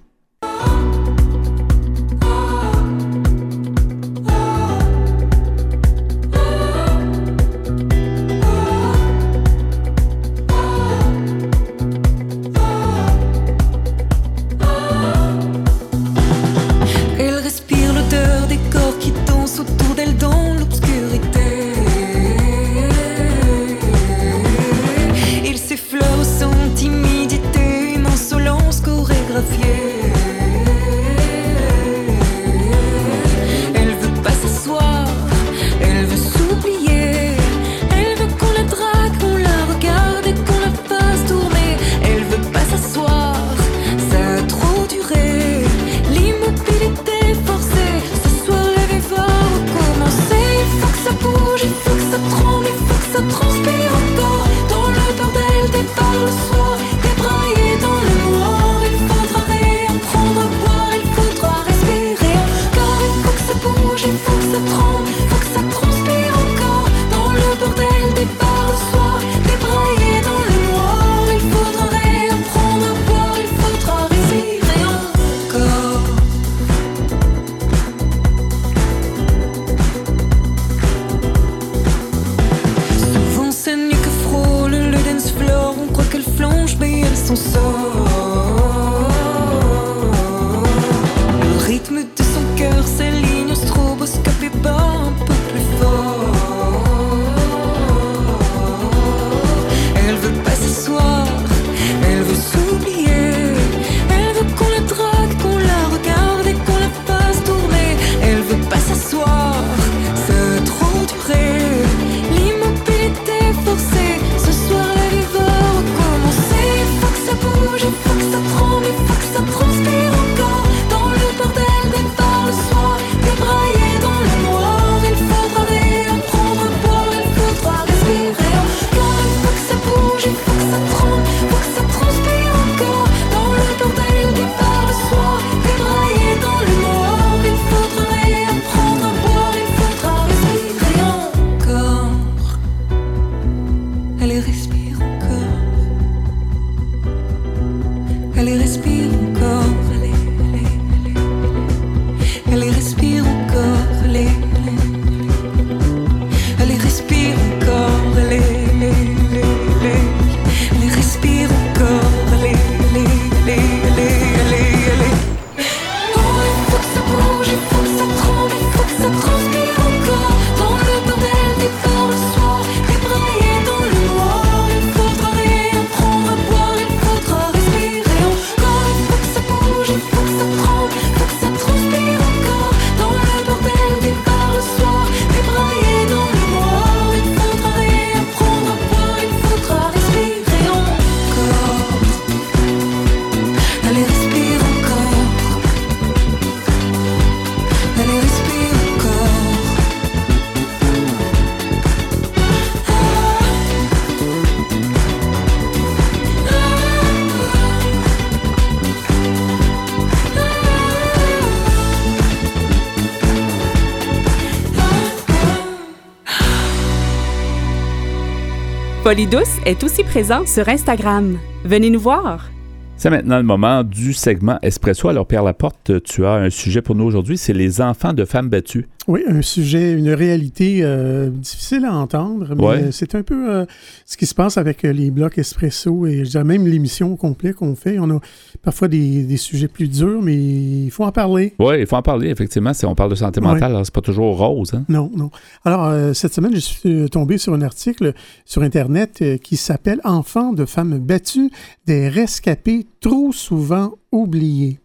Est 219.16 219.85
aussi 219.85 220.03
présent 220.03 220.44
sur 220.44 220.68
Instagram. 220.68 221.38
Venez 221.64 221.88
nous 221.88 222.00
voir. 222.00 222.50
C'est 222.96 223.11
maintenant 223.11 223.37
le 223.37 223.44
moment 223.44 223.85
du 223.85 224.12
segment 224.12 224.59
Espresso. 224.61 225.09
Alors, 225.09 225.24
Pierre 225.24 225.44
Laporte, 225.44 226.03
tu 226.03 226.27
as 226.27 226.33
un 226.33 226.50
sujet 226.50 226.83
pour 226.83 226.96
nous 226.96 227.05
aujourd'hui, 227.05 227.38
c'est 227.38 227.53
les 227.53 227.81
enfants 227.81 228.12
de 228.12 228.24
femmes 228.24 228.48
battues. 228.48 228.88
Oui, 229.07 229.21
un 229.29 229.43
sujet, 229.43 229.93
une 229.93 230.11
réalité 230.11 230.79
euh, 230.83 231.29
difficile 231.29 231.85
à 231.85 231.95
entendre, 231.95 232.55
mais 232.57 232.90
c'est 232.90 233.14
un 233.14 233.23
peu 233.23 233.51
euh, 233.51 233.67
ce 234.07 234.17
qui 234.17 234.25
se 234.25 234.35
passe 234.35 234.57
avec 234.57 234.83
euh, 234.85 234.93
les 234.93 235.11
blocs 235.11 235.37
espresso 235.37 236.07
et 236.07 236.25
je 236.25 236.31
dirais 236.31 236.45
même 236.45 236.67
l'émission 236.67 237.12
au 237.12 237.17
complet 237.17 237.53
qu'on 237.53 237.75
fait. 237.77 237.99
On 237.99 238.09
a 238.11 238.21
parfois 238.62 238.88
des, 238.88 239.37
sujets 239.37 239.69
plus 239.69 239.88
durs, 239.88 240.23
mais 240.23 240.35
il 240.35 240.90
faut 240.90 241.05
en 241.05 241.12
parler. 241.12 241.53
Oui, 241.59 241.81
il 241.81 241.87
faut 241.87 241.97
en 241.97 242.03
parler, 242.03 242.31
effectivement. 242.31 242.73
Si 242.73 242.87
on 242.87 242.95
parle 242.95 243.11
de 243.11 243.17
santé 243.17 243.43
mentale, 243.43 243.79
c'est 243.85 243.93
pas 243.93 244.01
toujours 244.01 244.38
rose. 244.38 244.73
Hein? 244.73 244.85
Non, 244.88 245.11
non. 245.14 245.31
Alors, 245.67 246.14
cette 246.14 246.33
semaine, 246.33 246.55
je 246.55 246.61
suis 246.61 247.11
tombé 247.11 247.37
sur 247.37 247.53
un 247.53 247.61
article 247.61 248.14
sur 248.47 248.62
Internet 248.62 249.23
qui 249.43 249.57
s'appelle 249.57 250.01
Enfants 250.05 250.53
de 250.53 250.64
femmes 250.64 250.99
battues, 250.99 251.51
des 251.87 252.09
rescapés 252.09 252.87
trop 253.01 253.33
souvent 253.33 253.95
oubliés. 254.12 254.79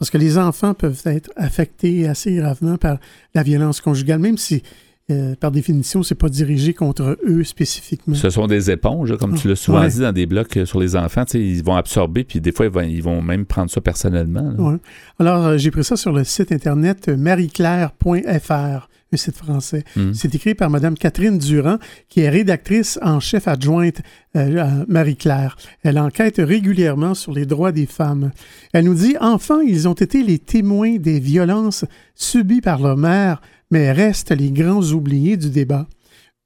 Parce 0.00 0.08
que 0.08 0.16
les 0.16 0.38
enfants 0.38 0.72
peuvent 0.72 1.02
être 1.04 1.30
affectés 1.36 2.08
assez 2.08 2.34
gravement 2.34 2.78
par 2.78 2.98
la 3.34 3.42
violence 3.42 3.82
conjugale, 3.82 4.18
même 4.18 4.38
si 4.38 4.62
euh, 5.10 5.34
par 5.38 5.50
définition, 5.50 6.02
c'est 6.02 6.14
pas 6.14 6.28
dirigé 6.28 6.74
contre 6.74 7.18
eux 7.26 7.44
spécifiquement. 7.44 8.14
Ce 8.14 8.30
sont 8.30 8.46
des 8.46 8.70
éponges, 8.70 9.16
comme 9.18 9.34
tu 9.34 9.48
l'as 9.48 9.56
souvent 9.56 9.86
dit 9.86 10.00
dans 10.00 10.12
des 10.12 10.26
blocs 10.26 10.56
euh, 10.56 10.66
sur 10.66 10.80
les 10.80 10.96
enfants. 10.96 11.24
Ils 11.34 11.62
vont 11.64 11.76
absorber, 11.76 12.24
puis 12.24 12.40
des 12.40 12.52
fois, 12.52 12.66
ils 12.66 13.02
vont, 13.02 13.22
même 13.22 13.44
prendre 13.44 13.70
ça 13.70 13.80
personnellement. 13.80 14.78
Alors, 15.18 15.46
euh, 15.46 15.58
j'ai 15.58 15.70
pris 15.70 15.84
ça 15.84 15.96
sur 15.96 16.12
le 16.12 16.24
site 16.24 16.52
internet 16.52 17.08
marieclaire.fr 17.08 18.88
un 19.12 19.16
site 19.16 19.36
français. 19.36 19.84
Hmm. 19.96 20.12
C'est 20.12 20.34
écrit 20.34 20.54
par 20.54 20.70
Mme 20.70 20.96
Catherine 20.96 21.38
Durand, 21.38 21.78
qui 22.08 22.20
est 22.20 22.28
rédactrice 22.28 22.98
en 23.02 23.20
chef 23.20 23.48
adjointe 23.48 24.00
euh, 24.36 24.62
à 24.62 24.84
Marie-Claire. 24.88 25.56
Elle 25.82 25.98
enquête 25.98 26.36
régulièrement 26.38 27.14
sur 27.14 27.32
les 27.32 27.46
droits 27.46 27.72
des 27.72 27.86
femmes. 27.86 28.30
Elle 28.72 28.84
nous 28.84 28.94
dit, 28.94 29.16
enfants, 29.20 29.60
ils 29.60 29.88
ont 29.88 29.94
été 29.94 30.22
les 30.22 30.38
témoins 30.38 30.96
des 30.96 31.18
violences 31.18 31.84
subies 32.14 32.60
par 32.60 32.80
leur 32.80 32.96
mère, 32.96 33.40
mais 33.70 33.92
restent 33.92 34.32
les 34.32 34.50
grands 34.50 34.82
oubliés 34.92 35.36
du 35.36 35.50
débat. 35.50 35.86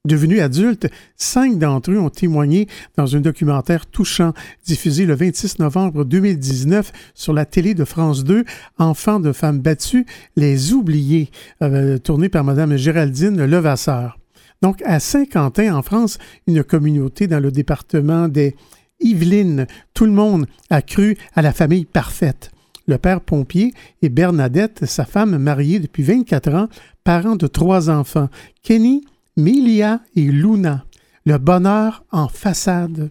Devenus 0.06 0.42
adultes, 0.42 0.88
cinq 1.16 1.58
d'entre 1.58 1.90
eux 1.90 1.98
ont 1.98 2.10
témoigné 2.10 2.68
dans 2.98 3.16
un 3.16 3.20
documentaire 3.20 3.86
touchant 3.86 4.34
diffusé 4.66 5.06
le 5.06 5.14
26 5.14 5.60
novembre 5.60 6.04
2019 6.04 6.92
sur 7.14 7.32
la 7.32 7.46
télé 7.46 7.72
de 7.72 7.86
France 7.86 8.22
2, 8.22 8.44
Enfants 8.76 9.18
de 9.18 9.32
femmes 9.32 9.60
battues, 9.60 10.04
les 10.36 10.74
oubliés, 10.74 11.30
euh, 11.62 11.96
tourné 11.96 12.28
par 12.28 12.44
Mme 12.44 12.76
Géraldine 12.76 13.46
Levasseur. 13.46 14.18
Donc, 14.60 14.82
à 14.84 15.00
Saint-Quentin, 15.00 15.74
en 15.74 15.80
France, 15.80 16.18
une 16.46 16.62
communauté 16.62 17.26
dans 17.26 17.40
le 17.40 17.50
département 17.50 18.28
des 18.28 18.56
Yvelines, 19.00 19.66
tout 19.94 20.04
le 20.04 20.12
monde 20.12 20.46
a 20.68 20.82
cru 20.82 21.16
à 21.34 21.40
la 21.40 21.54
famille 21.54 21.86
parfaite. 21.86 22.50
Le 22.86 22.98
père 22.98 23.20
pompier 23.20 23.72
et 24.02 24.08
Bernadette, 24.08 24.84
sa 24.84 25.04
femme 25.04 25.38
mariée 25.38 25.78
depuis 25.78 26.02
24 26.02 26.54
ans, 26.54 26.68
parents 27.02 27.36
de 27.36 27.46
trois 27.46 27.88
enfants, 27.88 28.28
Kenny, 28.62 29.04
Milia 29.36 30.00
et 30.14 30.22
Luna, 30.22 30.84
le 31.24 31.38
bonheur 31.38 32.04
en 32.12 32.28
façade. 32.28 33.10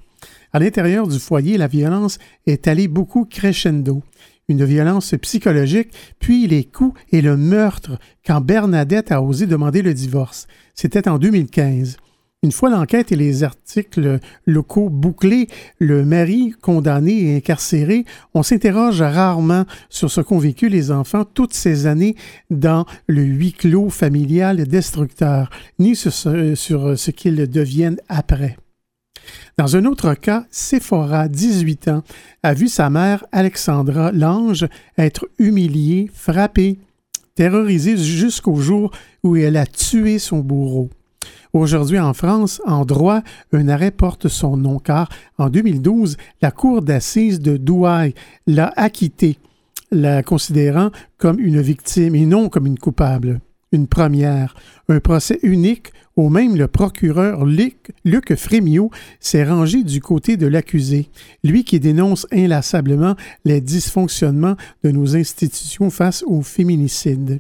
À 0.52 0.60
l'intérieur 0.60 1.08
du 1.08 1.18
foyer, 1.18 1.58
la 1.58 1.68
violence 1.68 2.20
est 2.46 2.68
allée 2.68 2.88
beaucoup 2.88 3.26
crescendo. 3.26 4.04
Une 4.48 4.64
violence 4.64 5.16
psychologique, 5.22 5.90
puis 6.20 6.48
les 6.48 6.66
coups 6.66 7.00
et 7.12 7.22
le 7.22 7.36
meurtre 7.38 7.98
quand 8.26 8.42
Bernadette 8.42 9.12
a 9.12 9.22
osé 9.24 9.48
demander 9.48 9.82
le 9.82 9.94
divorce. 9.94 10.48
C'était 10.76 11.08
en 11.08 11.18
2015. 11.18 11.98
Une 12.44 12.52
fois 12.52 12.70
l'enquête 12.70 13.14
et 13.14 13.16
les 13.16 13.46
articles 13.46 14.20
locaux 14.46 14.90
bouclés, 14.90 15.48
le 15.80 16.04
mari 16.04 16.54
condamné 16.62 17.22
et 17.22 17.38
incarcéré, 17.38 18.04
on 18.34 18.44
s'interroge 18.44 19.02
rarement 19.02 19.64
sur 19.90 20.12
ce 20.12 20.20
qu'ont 20.20 20.40
vécu 20.40 20.68
les 20.68 20.92
enfants 20.92 21.24
toutes 21.24 21.54
ces 21.54 21.86
années 21.86 22.18
dans 22.50 22.86
le 23.08 23.24
huis 23.24 23.54
clos 23.54 23.90
familial 23.90 24.68
destructeur, 24.68 25.50
ni 25.80 25.96
sur 25.96 26.12
ce, 26.12 26.54
sur 26.56 27.00
ce 27.00 27.12
qu'ils 27.12 27.50
deviennent 27.50 28.02
après. 28.10 28.58
Dans 29.58 29.78
un 29.78 29.86
autre 29.86 30.14
cas, 30.14 30.46
Sephora, 30.52 31.30
18 31.30 31.88
ans, 31.88 32.04
a 32.44 32.54
vu 32.54 32.68
sa 32.68 32.90
mère, 32.90 33.24
Alexandra 33.32 34.12
Lange, 34.12 34.68
être 34.98 35.30
humiliée, 35.40 36.12
frappée, 36.14 36.78
terrorisée 37.36 37.96
jusqu'au 37.96 38.58
jour 38.58 38.92
où 39.24 39.38
elle 39.38 39.56
a 39.56 39.66
tué 39.66 40.20
son 40.20 40.40
bourreau. 40.40 40.90
Aujourd'hui, 41.54 42.00
en 42.00 42.14
France, 42.14 42.62
en 42.66 42.86
droit, 42.86 43.22
un 43.52 43.68
arrêt 43.68 43.92
porte 43.92 44.28
son 44.28 44.58
nom 44.58 44.80
car 44.80 45.10
en 45.38 45.50
2012, 45.50 46.18
la 46.42 46.52
Cour 46.52 46.82
d'assises 46.82 47.40
de 47.40 47.58
Douai 47.58 48.16
l'a 48.48 48.74
acquitté, 48.76 49.38
la 49.92 50.24
considérant 50.24 50.90
comme 51.18 51.40
une 51.40 51.62
victime 51.62 52.16
et 52.16 52.26
non 52.26 52.50
comme 52.50 52.66
une 52.66 52.80
coupable. 52.80 53.40
Une 53.72 53.88
première, 53.88 54.56
un 54.88 55.00
procès 55.00 55.40
unique 55.42 55.92
où 56.16 56.30
même 56.30 56.56
le 56.56 56.68
procureur 56.68 57.46
Luc, 57.46 57.92
Luc 58.06 58.36
Frémiot 58.36 58.92
s'est 59.20 59.44
rangé 59.44 59.84
du 59.84 60.00
côté 60.00 60.38
de 60.38 60.48
l'accusé, 60.48 61.10
lui 61.44 61.64
qui 61.64 61.80
dénonce 61.80 62.28
inlassablement 62.32 63.16
les 63.46 63.62
dysfonctionnements 63.62 64.56
de 64.84 64.92
nos 64.92 65.16
institutions 65.16 65.90
face 65.90 66.24
au 66.28 66.42
féminicide 66.42 67.40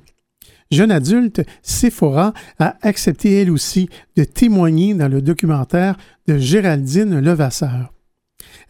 jeune 0.74 0.92
adulte, 0.92 1.42
Sephora 1.62 2.34
a 2.60 2.76
accepté 2.82 3.42
elle 3.42 3.52
aussi 3.52 3.90
de 4.18 4.24
témoigner 4.24 4.94
dans 4.94 5.08
le 5.08 5.22
documentaire 5.22 5.98
de 6.28 6.38
Géraldine 6.38 7.20
Levasseur. 7.20 7.94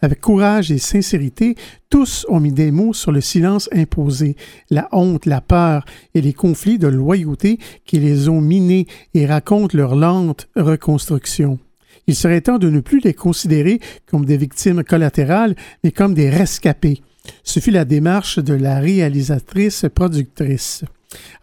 Avec 0.00 0.20
courage 0.20 0.70
et 0.70 0.78
sincérité, 0.78 1.56
tous 1.90 2.26
ont 2.28 2.40
mis 2.40 2.52
des 2.52 2.70
mots 2.70 2.92
sur 2.92 3.12
le 3.12 3.20
silence 3.20 3.68
imposé, 3.72 4.36
la 4.70 4.88
honte, 4.92 5.26
la 5.26 5.40
peur 5.40 5.84
et 6.14 6.20
les 6.20 6.32
conflits 6.32 6.78
de 6.78 6.88
loyauté 6.88 7.58
qui 7.84 7.98
les 7.98 8.28
ont 8.28 8.40
minés 8.40 8.86
et 9.14 9.26
racontent 9.26 9.76
leur 9.76 9.94
lente 9.94 10.48
reconstruction. 10.56 11.58
Il 12.06 12.14
serait 12.14 12.42
temps 12.42 12.58
de 12.58 12.68
ne 12.68 12.80
plus 12.80 13.00
les 13.00 13.14
considérer 13.14 13.80
comme 14.06 14.26
des 14.26 14.36
victimes 14.36 14.84
collatérales, 14.84 15.56
mais 15.82 15.90
comme 15.90 16.14
des 16.14 16.28
rescapés. 16.28 17.00
Ce 17.42 17.60
fut 17.60 17.70
la 17.70 17.86
démarche 17.86 18.38
de 18.38 18.52
la 18.54 18.80
réalisatrice 18.80 19.86
productrice. 19.94 20.84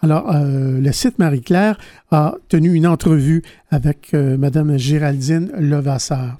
Alors, 0.01 0.33
euh, 0.33 0.79
le 0.79 0.91
site 0.91 1.19
Marie-Claire 1.19 1.77
a 2.11 2.35
tenu 2.49 2.73
une 2.73 2.87
entrevue 2.87 3.41
avec 3.69 4.13
euh, 4.13 4.37
Mme 4.37 4.77
Géraldine 4.77 5.51
Levasseur. 5.57 6.39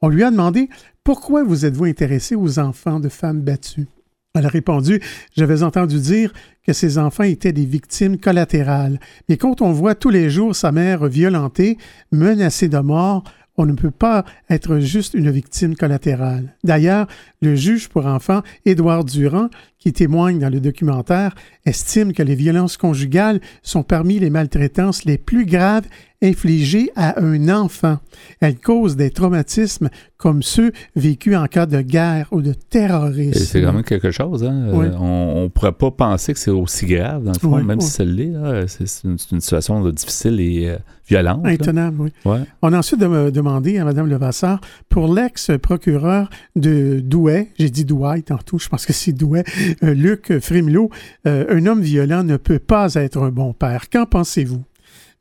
On 0.00 0.08
lui 0.08 0.22
a 0.22 0.30
demandé 0.30 0.68
Pourquoi 1.04 1.42
vous 1.42 1.66
êtes-vous 1.66 1.86
intéressé 1.86 2.34
aux 2.34 2.58
enfants 2.58 3.00
de 3.00 3.08
femmes 3.08 3.40
battues 3.40 3.88
Elle 4.34 4.46
a 4.46 4.48
répondu 4.48 5.00
J'avais 5.36 5.62
entendu 5.62 5.98
dire 5.98 6.32
que 6.64 6.72
ces 6.72 6.98
enfants 6.98 7.24
étaient 7.24 7.52
des 7.52 7.64
victimes 7.64 8.18
collatérales. 8.18 9.00
Mais 9.28 9.36
quand 9.36 9.62
on 9.62 9.72
voit 9.72 9.94
tous 9.94 10.10
les 10.10 10.30
jours 10.30 10.54
sa 10.54 10.70
mère 10.70 11.06
violentée, 11.06 11.78
menacée 12.12 12.68
de 12.68 12.78
mort, 12.78 13.24
on 13.58 13.66
ne 13.66 13.72
peut 13.72 13.90
pas 13.90 14.24
être 14.48 14.78
juste 14.78 15.14
une 15.14 15.30
victime 15.30 15.74
collatérale. 15.74 16.54
D'ailleurs, 16.62 17.08
le 17.42 17.56
juge 17.56 17.88
pour 17.88 18.06
enfants, 18.06 18.42
Édouard 18.64 19.04
Durand, 19.04 19.48
qui 19.78 19.92
témoigne 19.92 20.38
dans 20.38 20.50
le 20.50 20.60
documentaire, 20.60 21.34
estime 21.64 22.12
que 22.12 22.22
les 22.22 22.34
violences 22.34 22.76
conjugales 22.76 23.40
sont 23.62 23.82
parmi 23.82 24.18
les 24.18 24.30
maltraitances 24.30 25.04
les 25.04 25.18
plus 25.18 25.46
graves 25.46 25.86
infligées 26.22 26.90
à 26.96 27.22
un 27.22 27.48
enfant. 27.48 27.98
Elles 28.40 28.56
causent 28.56 28.96
des 28.96 29.10
traumatismes 29.10 29.88
comme 30.16 30.42
ceux 30.42 30.72
vécus 30.96 31.36
en 31.36 31.46
cas 31.46 31.66
de 31.66 31.80
guerre 31.80 32.26
ou 32.32 32.42
de 32.42 32.52
terrorisme. 32.52 33.38
C'est 33.38 33.62
quand 33.62 33.72
même 33.72 33.84
quelque 33.84 34.10
chose. 34.10 34.42
Hein? 34.42 34.68
Euh, 34.68 34.92
on 34.98 35.44
ne 35.44 35.48
pourrait 35.48 35.72
pas 35.72 35.92
penser 35.92 36.32
que 36.32 36.40
c'est 36.40 36.50
aussi 36.50 36.86
grave, 36.86 37.22
dans 37.22 37.32
le 37.32 37.38
fond, 37.38 37.62
même 37.62 37.80
si 37.80 37.90
ça 37.90 38.04
l'est. 38.04 38.32
C'est 38.66 39.04
une, 39.04 39.18
situation 39.18 39.88
difficile 39.90 40.40
et 40.40 40.70
euh, 40.70 40.76
violente. 41.06 41.46
Intenable, 41.46 42.10
oui. 42.24 42.32
On 42.62 42.72
a 42.72 42.78
ensuite 42.78 43.00
demandé 43.00 43.78
à 43.78 43.84
Mme 43.84 44.08
Levasseur 44.08 44.60
pour 44.88 45.12
l'ex-procureur 45.12 46.28
de 46.56 47.00
Douai, 47.00 47.52
j'ai 47.58 47.70
dit 47.70 47.84
Douai 47.84 48.22
tantôt, 48.22 48.58
je 48.58 48.68
pense 48.68 48.86
que 48.86 48.92
c'est 48.92 49.12
Douai, 49.12 49.44
Luc 49.82 50.38
Frémilot, 50.40 50.90
euh, 51.26 51.46
un 51.50 51.66
homme 51.66 51.82
violent 51.82 52.24
ne 52.24 52.36
peut 52.36 52.58
pas 52.58 52.94
être 52.94 53.22
un 53.22 53.30
bon 53.30 53.52
père. 53.52 53.88
Qu'en 53.90 54.06
pensez-vous? 54.06 54.62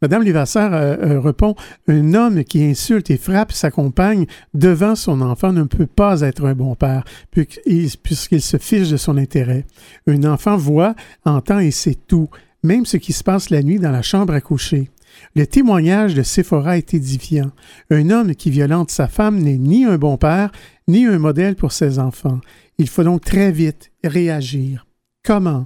Madame 0.01 0.23
Levasseur 0.23 0.73
euh, 0.73 1.19
répond 1.19 1.55
Un 1.87 2.13
homme 2.13 2.43
qui 2.43 2.63
insulte 2.63 3.09
et 3.09 3.17
frappe 3.17 3.51
sa 3.51 3.71
compagne 3.71 4.27
devant 4.53 4.95
son 4.95 5.21
enfant 5.21 5.51
ne 5.51 5.63
peut 5.63 5.87
pas 5.87 6.21
être 6.21 6.45
un 6.45 6.53
bon 6.53 6.75
père, 6.75 7.03
puisqu'il 7.31 8.41
se 8.41 8.57
fiche 8.57 8.89
de 8.89 8.97
son 8.97 9.17
intérêt. 9.17 9.65
Un 10.05 10.23
enfant 10.23 10.55
voit, 10.55 10.93
entend 11.25 11.59
et 11.59 11.71
sait 11.71 11.97
tout, 12.07 12.29
même 12.63 12.85
ce 12.85 12.97
qui 12.97 13.11
se 13.11 13.23
passe 13.23 13.49
la 13.49 13.63
nuit 13.63 13.79
dans 13.79 13.91
la 13.91 14.03
chambre 14.03 14.33
à 14.33 14.41
coucher. 14.41 14.91
Le 15.35 15.45
témoignage 15.45 16.13
de 16.13 16.23
Sephora 16.23 16.77
est 16.77 16.93
édifiant. 16.93 17.51
Un 17.91 18.09
homme 18.09 18.35
qui 18.35 18.49
violente 18.49 18.91
sa 18.91 19.07
femme 19.07 19.39
n'est 19.39 19.57
ni 19.57 19.85
un 19.85 19.97
bon 19.97 20.17
père, 20.17 20.51
ni 20.87 21.05
un 21.05 21.19
modèle 21.19 21.55
pour 21.55 21.71
ses 21.71 21.99
enfants. 21.99 22.39
Il 22.77 22.89
faut 22.89 23.03
donc 23.03 23.23
très 23.23 23.51
vite 23.51 23.91
réagir. 24.03 24.85
comment? 25.23 25.65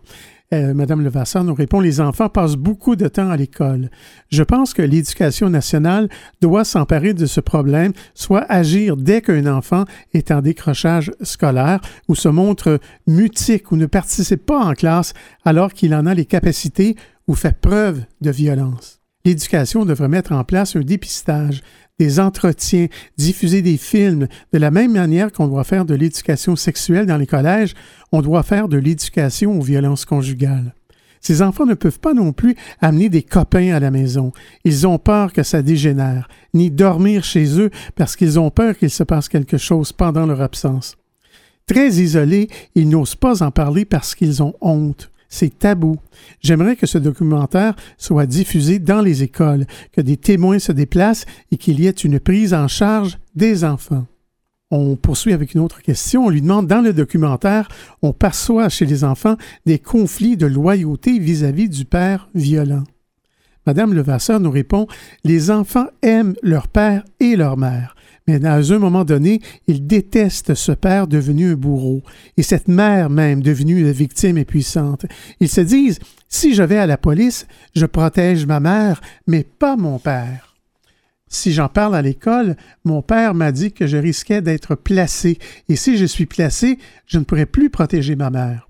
Euh, 0.53 0.73
Madame 0.73 1.01
Levasseur 1.01 1.45
nous 1.45 1.53
répond, 1.53 1.79
les 1.79 2.01
enfants 2.01 2.27
passent 2.27 2.57
beaucoup 2.57 2.97
de 2.97 3.07
temps 3.07 3.29
à 3.29 3.37
l'école. 3.37 3.89
Je 4.29 4.43
pense 4.43 4.73
que 4.73 4.81
l'éducation 4.81 5.49
nationale 5.49 6.09
doit 6.41 6.65
s'emparer 6.65 7.13
de 7.13 7.25
ce 7.25 7.39
problème, 7.39 7.93
soit 8.15 8.45
agir 8.49 8.97
dès 8.97 9.21
qu'un 9.21 9.45
enfant 9.45 9.85
est 10.13 10.29
en 10.29 10.41
décrochage 10.41 11.11
scolaire 11.21 11.79
ou 12.09 12.15
se 12.15 12.27
montre 12.27 12.79
mutique 13.07 13.71
ou 13.71 13.77
ne 13.77 13.85
participe 13.85 14.45
pas 14.45 14.59
en 14.59 14.73
classe 14.73 15.13
alors 15.45 15.73
qu'il 15.73 15.95
en 15.95 16.05
a 16.05 16.13
les 16.13 16.25
capacités 16.25 16.97
ou 17.27 17.35
fait 17.35 17.57
preuve 17.57 18.03
de 18.19 18.31
violence. 18.31 19.00
L'éducation 19.25 19.85
devrait 19.85 20.07
mettre 20.07 20.31
en 20.31 20.43
place 20.43 20.75
un 20.75 20.81
dépistage, 20.81 21.61
des 21.99 22.19
entretiens, 22.19 22.87
diffuser 23.17 23.61
des 23.61 23.77
films. 23.77 24.27
De 24.53 24.57
la 24.57 24.71
même 24.71 24.93
manière 24.93 25.31
qu'on 25.31 25.47
doit 25.47 25.63
faire 25.63 25.85
de 25.85 25.93
l'éducation 25.93 26.55
sexuelle 26.55 27.05
dans 27.05 27.17
les 27.17 27.27
collèges, 27.27 27.75
on 28.11 28.21
doit 28.21 28.43
faire 28.43 28.67
de 28.67 28.77
l'éducation 28.77 29.59
aux 29.59 29.61
violences 29.61 30.05
conjugales. 30.05 30.73
Ces 31.19 31.43
enfants 31.43 31.67
ne 31.67 31.75
peuvent 31.75 31.99
pas 31.99 32.15
non 32.15 32.33
plus 32.33 32.55
amener 32.81 33.07
des 33.07 33.21
copains 33.21 33.75
à 33.75 33.79
la 33.79 33.91
maison. 33.91 34.31
Ils 34.65 34.87
ont 34.87 34.97
peur 34.97 35.31
que 35.31 35.43
ça 35.43 35.61
dégénère, 35.61 36.27
ni 36.55 36.71
dormir 36.71 37.23
chez 37.23 37.59
eux 37.59 37.69
parce 37.95 38.15
qu'ils 38.15 38.39
ont 38.39 38.49
peur 38.49 38.75
qu'il 38.75 38.89
se 38.89 39.03
passe 39.03 39.29
quelque 39.29 39.57
chose 39.57 39.91
pendant 39.91 40.25
leur 40.25 40.41
absence. 40.41 40.97
Très 41.67 41.89
isolés, 41.89 42.49
ils 42.73 42.89
n'osent 42.89 43.15
pas 43.15 43.43
en 43.43 43.51
parler 43.51 43.85
parce 43.85 44.15
qu'ils 44.15 44.41
ont 44.41 44.55
honte. 44.61 45.10
C'est 45.33 45.57
tabou. 45.57 45.95
J'aimerais 46.41 46.75
que 46.75 46.85
ce 46.85 46.97
documentaire 46.97 47.73
soit 47.97 48.25
diffusé 48.25 48.79
dans 48.79 49.01
les 49.01 49.23
écoles, 49.23 49.65
que 49.93 50.01
des 50.01 50.17
témoins 50.17 50.59
se 50.59 50.73
déplacent 50.73 51.25
et 51.51 51.57
qu'il 51.57 51.79
y 51.79 51.87
ait 51.87 51.91
une 51.91 52.19
prise 52.19 52.53
en 52.53 52.67
charge 52.67 53.17
des 53.33 53.63
enfants. 53.63 54.05
On 54.71 54.97
poursuit 54.97 55.31
avec 55.31 55.55
une 55.55 55.61
autre 55.61 55.81
question. 55.81 56.25
On 56.25 56.29
lui 56.29 56.41
demande, 56.41 56.67
dans 56.67 56.81
le 56.81 56.91
documentaire, 56.91 57.69
on 58.01 58.11
perçoit 58.11 58.67
chez 58.67 58.85
les 58.85 59.05
enfants 59.05 59.37
des 59.65 59.79
conflits 59.79 60.35
de 60.35 60.45
loyauté 60.45 61.17
vis-à-vis 61.17 61.69
du 61.69 61.85
père 61.85 62.29
violent. 62.35 62.83
Madame 63.65 63.93
Levasseur 63.93 64.41
nous 64.41 64.51
répond, 64.51 64.87
les 65.23 65.49
enfants 65.49 65.87
aiment 66.01 66.35
leur 66.43 66.67
père 66.67 67.03
et 67.21 67.37
leur 67.37 67.55
mère 67.55 67.95
mais 68.39 68.47
à 68.47 68.55
un 68.55 68.79
moment 68.79 69.03
donné, 69.03 69.41
ils 69.67 69.85
détestent 69.85 70.55
ce 70.55 70.71
père 70.71 71.07
devenu 71.07 71.51
un 71.51 71.55
bourreau 71.55 72.01
et 72.37 72.43
cette 72.43 72.67
mère 72.67 73.09
même 73.09 73.41
devenue 73.41 73.79
une 73.79 73.91
victime 73.91 74.37
et 74.37 74.45
puissante. 74.45 75.05
Ils 75.39 75.49
se 75.49 75.61
disent 75.61 75.99
si 76.29 76.53
je 76.53 76.63
vais 76.63 76.77
à 76.77 76.85
la 76.85 76.97
police, 76.97 77.45
je 77.75 77.85
protège 77.85 78.45
ma 78.45 78.59
mère, 78.59 79.01
mais 79.27 79.43
pas 79.43 79.75
mon 79.75 79.99
père. 79.99 80.55
Si 81.27 81.53
j'en 81.53 81.69
parle 81.69 81.95
à 81.95 82.01
l'école, 82.01 82.55
mon 82.83 83.01
père 83.01 83.33
m'a 83.33 83.51
dit 83.51 83.71
que 83.71 83.87
je 83.87 83.97
risquais 83.97 84.41
d'être 84.41 84.75
placé, 84.75 85.39
et 85.69 85.75
si 85.75 85.97
je 85.97 86.05
suis 86.05 86.25
placé, 86.25 86.77
je 87.05 87.19
ne 87.19 87.23
pourrai 87.23 87.45
plus 87.45 87.69
protéger 87.69 88.15
ma 88.15 88.29
mère. 88.29 88.67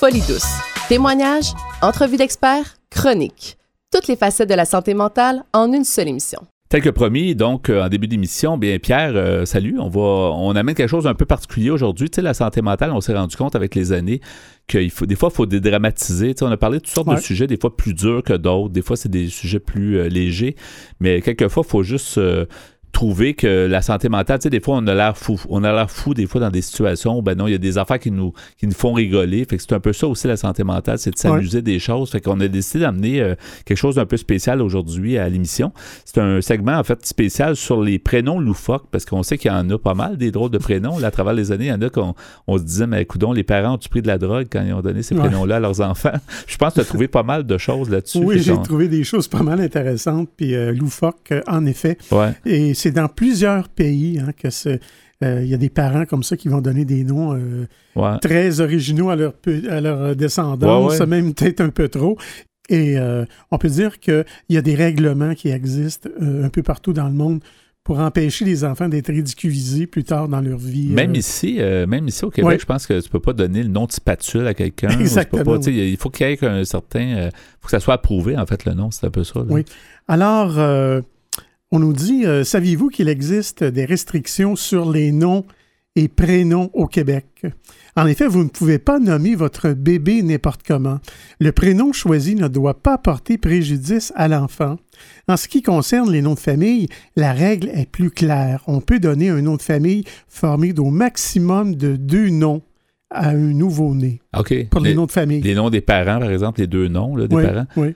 Folie 0.00 0.22
douce. 0.22 0.46
Témoignages, 0.88 1.52
entrevues 1.82 2.16
d'experts, 2.16 2.76
chroniques. 2.90 3.59
Toutes 3.92 4.06
les 4.06 4.14
facettes 4.14 4.48
de 4.48 4.54
la 4.54 4.66
santé 4.66 4.94
mentale 4.94 5.42
en 5.52 5.72
une 5.72 5.82
seule 5.82 6.06
émission. 6.06 6.46
Tel 6.68 6.80
que 6.80 6.90
promis, 6.90 7.34
donc 7.34 7.68
euh, 7.68 7.82
en 7.82 7.88
début 7.88 8.06
d'émission, 8.06 8.56
bien 8.56 8.78
Pierre, 8.78 9.16
euh, 9.16 9.44
salut. 9.44 9.80
On 9.80 9.88
va, 9.88 10.00
on 10.00 10.54
amène 10.54 10.76
quelque 10.76 10.88
chose 10.88 11.04
d'un 11.04 11.14
peu 11.14 11.26
particulier 11.26 11.70
aujourd'hui. 11.70 12.08
Tu 12.08 12.14
sais, 12.14 12.22
la 12.22 12.32
santé 12.32 12.62
mentale, 12.62 12.92
on 12.92 13.00
s'est 13.00 13.16
rendu 13.16 13.34
compte 13.34 13.56
avec 13.56 13.74
les 13.74 13.90
années 13.90 14.20
qu'il 14.68 14.92
faut, 14.92 15.06
des 15.06 15.16
fois, 15.16 15.30
il 15.32 15.34
faut 15.34 15.46
dédramatiser. 15.46 16.34
Tu 16.34 16.38
sais, 16.38 16.44
on 16.44 16.52
a 16.52 16.56
parlé 16.56 16.78
de 16.78 16.84
toutes 16.84 16.94
sortes 16.94 17.12
de 17.12 17.16
sujets, 17.16 17.48
des 17.48 17.56
fois 17.56 17.76
plus 17.76 17.92
durs 17.92 18.22
que 18.22 18.34
d'autres, 18.34 18.72
des 18.72 18.82
fois 18.82 18.96
c'est 18.96 19.08
des 19.08 19.26
sujets 19.26 19.58
plus 19.58 19.98
euh, 19.98 20.08
légers, 20.08 20.54
mais 21.00 21.20
quelquefois, 21.20 21.64
il 21.66 21.70
faut 21.70 21.82
juste 21.82 22.20
trouver 22.92 23.34
que 23.34 23.66
la 23.66 23.82
santé 23.82 24.08
mentale, 24.08 24.38
tu 24.38 24.44
sais, 24.44 24.50
des 24.50 24.60
fois, 24.60 24.76
on 24.76 24.86
a 24.86 24.94
l'air 24.94 25.16
fou. 25.16 25.40
On 25.48 25.62
a 25.64 25.72
l'air 25.72 25.90
fou, 25.90 26.12
des 26.12 26.26
fois, 26.26 26.40
dans 26.40 26.50
des 26.50 26.62
situations 26.62 27.18
où, 27.18 27.22
ben 27.22 27.36
non, 27.36 27.46
il 27.46 27.52
y 27.52 27.54
a 27.54 27.58
des 27.58 27.78
affaires 27.78 27.98
qui 27.98 28.10
nous, 28.10 28.32
qui 28.58 28.66
nous 28.66 28.74
font 28.74 28.92
rigoler. 28.92 29.44
Fait 29.44 29.56
que 29.56 29.62
c'est 29.62 29.72
un 29.72 29.80
peu 29.80 29.92
ça 29.92 30.06
aussi, 30.08 30.26
la 30.26 30.36
santé 30.36 30.64
mentale, 30.64 30.98
c'est 30.98 31.12
de 31.12 31.18
s'amuser 31.18 31.62
des 31.62 31.78
choses. 31.78 32.10
Fait 32.10 32.20
qu'on 32.20 32.40
a 32.40 32.48
décidé 32.48 32.80
d'amener 32.80 33.20
euh, 33.20 33.34
quelque 33.64 33.78
chose 33.78 33.94
d'un 33.94 34.06
peu 34.06 34.16
spécial 34.16 34.60
aujourd'hui 34.60 35.18
à 35.18 35.28
l'émission. 35.28 35.72
C'est 36.04 36.18
un 36.18 36.40
segment, 36.40 36.76
en 36.76 36.84
fait, 36.84 37.06
spécial 37.06 37.56
sur 37.56 37.80
les 37.80 37.98
prénoms 37.98 38.40
loufoques, 38.40 38.86
parce 38.90 39.04
qu'on 39.04 39.22
sait 39.22 39.38
qu'il 39.38 39.50
y 39.50 39.54
en 39.54 39.68
a 39.70 39.78
pas 39.78 39.94
mal, 39.94 40.16
des 40.16 40.30
drôles 40.30 40.50
de 40.50 40.58
prénoms. 40.58 40.98
Là, 40.98 41.08
à 41.08 41.10
travers 41.10 41.34
les 41.34 41.52
années, 41.52 41.66
il 41.66 41.70
y 41.70 41.72
en 41.72 41.82
a 41.82 41.90
qu'on 41.90 42.14
on 42.46 42.58
se 42.58 42.62
disait, 42.62 42.86
mais 42.86 43.02
écoute, 43.02 43.20
les 43.34 43.44
parents 43.44 43.74
ont-tu 43.74 43.88
pris 43.88 44.02
de 44.02 44.06
la 44.06 44.18
drogue 44.18 44.46
quand 44.50 44.62
ils 44.62 44.72
ont 44.72 44.80
donné 44.80 45.02
ces 45.02 45.14
prénoms-là 45.14 45.56
à 45.56 45.60
leurs 45.60 45.80
enfants? 45.80 46.12
Je 46.46 46.56
pense 46.56 46.70
que 46.70 46.74
tu 46.74 46.80
as 46.80 46.84
trouvé 46.84 47.08
pas 47.08 47.22
mal 47.22 47.44
de 47.44 47.58
choses 47.58 47.90
là-dessus. 47.90 48.18
Oui, 48.18 48.40
j'ai 48.40 48.54
trouvé 48.62 48.88
des 48.88 49.04
choses 49.04 49.28
pas 49.28 49.42
mal 49.42 49.60
intéressantes, 49.60 50.28
puis 50.36 50.54
euh, 50.54 50.72
loufoques, 50.72 51.32
euh, 51.32 51.42
en 51.46 51.66
effet. 51.66 51.98
Ouais. 52.10 52.32
Et 52.44 52.74
c'est 52.80 52.92
dans 52.92 53.08
plusieurs 53.08 53.68
pays 53.68 54.18
hein, 54.18 54.32
que 54.32 54.48
euh, 55.22 55.42
il 55.42 55.48
y 55.48 55.54
a 55.54 55.58
des 55.58 55.68
parents 55.68 56.06
comme 56.06 56.22
ça 56.22 56.34
qui 56.36 56.48
vont 56.48 56.62
donner 56.62 56.86
des 56.86 57.04
noms 57.04 57.34
euh, 57.36 58.16
très 58.22 58.60
originaux 58.60 59.10
à 59.10 59.16
leur, 59.16 59.34
à 59.68 59.80
leur 59.80 60.16
descendants, 60.16 60.88
ça 60.88 61.04
même 61.04 61.34
peut-être 61.34 61.60
un 61.60 61.68
peu 61.68 61.88
trop. 61.88 62.16
Et 62.70 62.98
euh, 62.98 63.26
on 63.50 63.58
peut 63.58 63.68
dire 63.68 64.00
qu'il 64.00 64.24
y 64.48 64.56
a 64.56 64.62
des 64.62 64.74
règlements 64.74 65.34
qui 65.34 65.50
existent 65.50 66.08
un 66.20 66.48
peu 66.48 66.62
partout 66.62 66.94
dans 66.94 67.08
le 67.08 67.14
monde 67.14 67.42
pour 67.84 67.98
empêcher 67.98 68.46
les 68.46 68.64
enfants 68.64 68.88
d'être 68.88 69.08
ridiculisés 69.08 69.86
plus 69.86 70.04
tard 70.04 70.28
dans 70.28 70.40
leur 70.40 70.58
vie. 70.58 70.88
Même 70.88 71.14
ici, 71.14 71.58
même 71.86 72.08
ici 72.08 72.24
au 72.24 72.30
Québec, 72.30 72.60
je 72.60 72.66
pense 72.66 72.86
que 72.86 72.98
tu 72.98 73.08
ne 73.08 73.12
peux 73.12 73.20
pas 73.20 73.34
donner 73.34 73.62
le 73.62 73.68
nom 73.68 73.84
de 73.84 73.92
spatule 73.92 74.46
à 74.46 74.54
quelqu'un. 74.54 74.88
Exactement. 75.00 75.60
Il 75.60 75.96
faut 75.98 76.08
qu'il 76.08 76.28
y 76.28 76.30
ait 76.30 76.44
un 76.44 76.64
certain... 76.64 77.26
Il 77.26 77.30
faut 77.60 77.66
que 77.66 77.70
ça 77.72 77.80
soit 77.80 77.94
approuvé, 77.94 78.38
en 78.38 78.46
fait, 78.46 78.64
le 78.64 78.72
nom. 78.72 78.90
C'est 78.90 79.06
un 79.06 79.10
peu 79.10 79.24
ça. 79.24 79.40
Oui. 79.48 79.64
Alors... 80.08 81.02
On 81.72 81.78
nous 81.78 81.92
dit, 81.92 82.26
euh, 82.26 82.42
saviez-vous 82.42 82.88
qu'il 82.88 83.08
existe 83.08 83.62
des 83.62 83.84
restrictions 83.84 84.56
sur 84.56 84.90
les 84.90 85.12
noms 85.12 85.44
et 85.94 86.08
prénom 86.08 86.68
au 86.74 86.88
Québec? 86.88 87.46
En 87.96 88.06
effet, 88.06 88.26
vous 88.26 88.42
ne 88.42 88.48
pouvez 88.48 88.80
pas 88.80 88.98
nommer 88.98 89.36
votre 89.36 89.70
bébé 89.70 90.22
n'importe 90.22 90.62
comment. 90.66 90.98
Le 91.38 91.52
prénom 91.52 91.92
choisi 91.92 92.34
ne 92.34 92.48
doit 92.48 92.82
pas 92.82 92.98
porter 92.98 93.38
préjudice 93.38 94.12
à 94.16 94.26
l'enfant. 94.26 94.78
En 95.28 95.36
ce 95.36 95.46
qui 95.46 95.62
concerne 95.62 96.10
les 96.10 96.22
noms 96.22 96.34
de 96.34 96.40
famille, 96.40 96.88
la 97.14 97.32
règle 97.32 97.68
est 97.68 97.88
plus 97.88 98.10
claire. 98.10 98.64
On 98.66 98.80
peut 98.80 98.98
donner 98.98 99.28
un 99.28 99.40
nom 99.40 99.54
de 99.54 99.62
famille 99.62 100.02
formé 100.26 100.72
d'au 100.72 100.90
maximum 100.90 101.76
de 101.76 101.94
deux 101.94 102.30
noms 102.30 102.62
à 103.10 103.28
un 103.28 103.36
nouveau-né. 103.36 104.20
OK. 104.36 104.68
Pour 104.70 104.80
les, 104.80 104.94
noms 104.94 105.06
de 105.06 105.12
famille. 105.12 105.40
Les 105.40 105.54
noms 105.54 105.70
des 105.70 105.80
parents, 105.80 106.18
par 106.18 106.32
exemple, 106.32 106.60
les 106.60 106.66
deux 106.66 106.88
noms 106.88 107.16
des 107.16 107.28
parents. 107.28 107.66
Oui. 107.76 107.94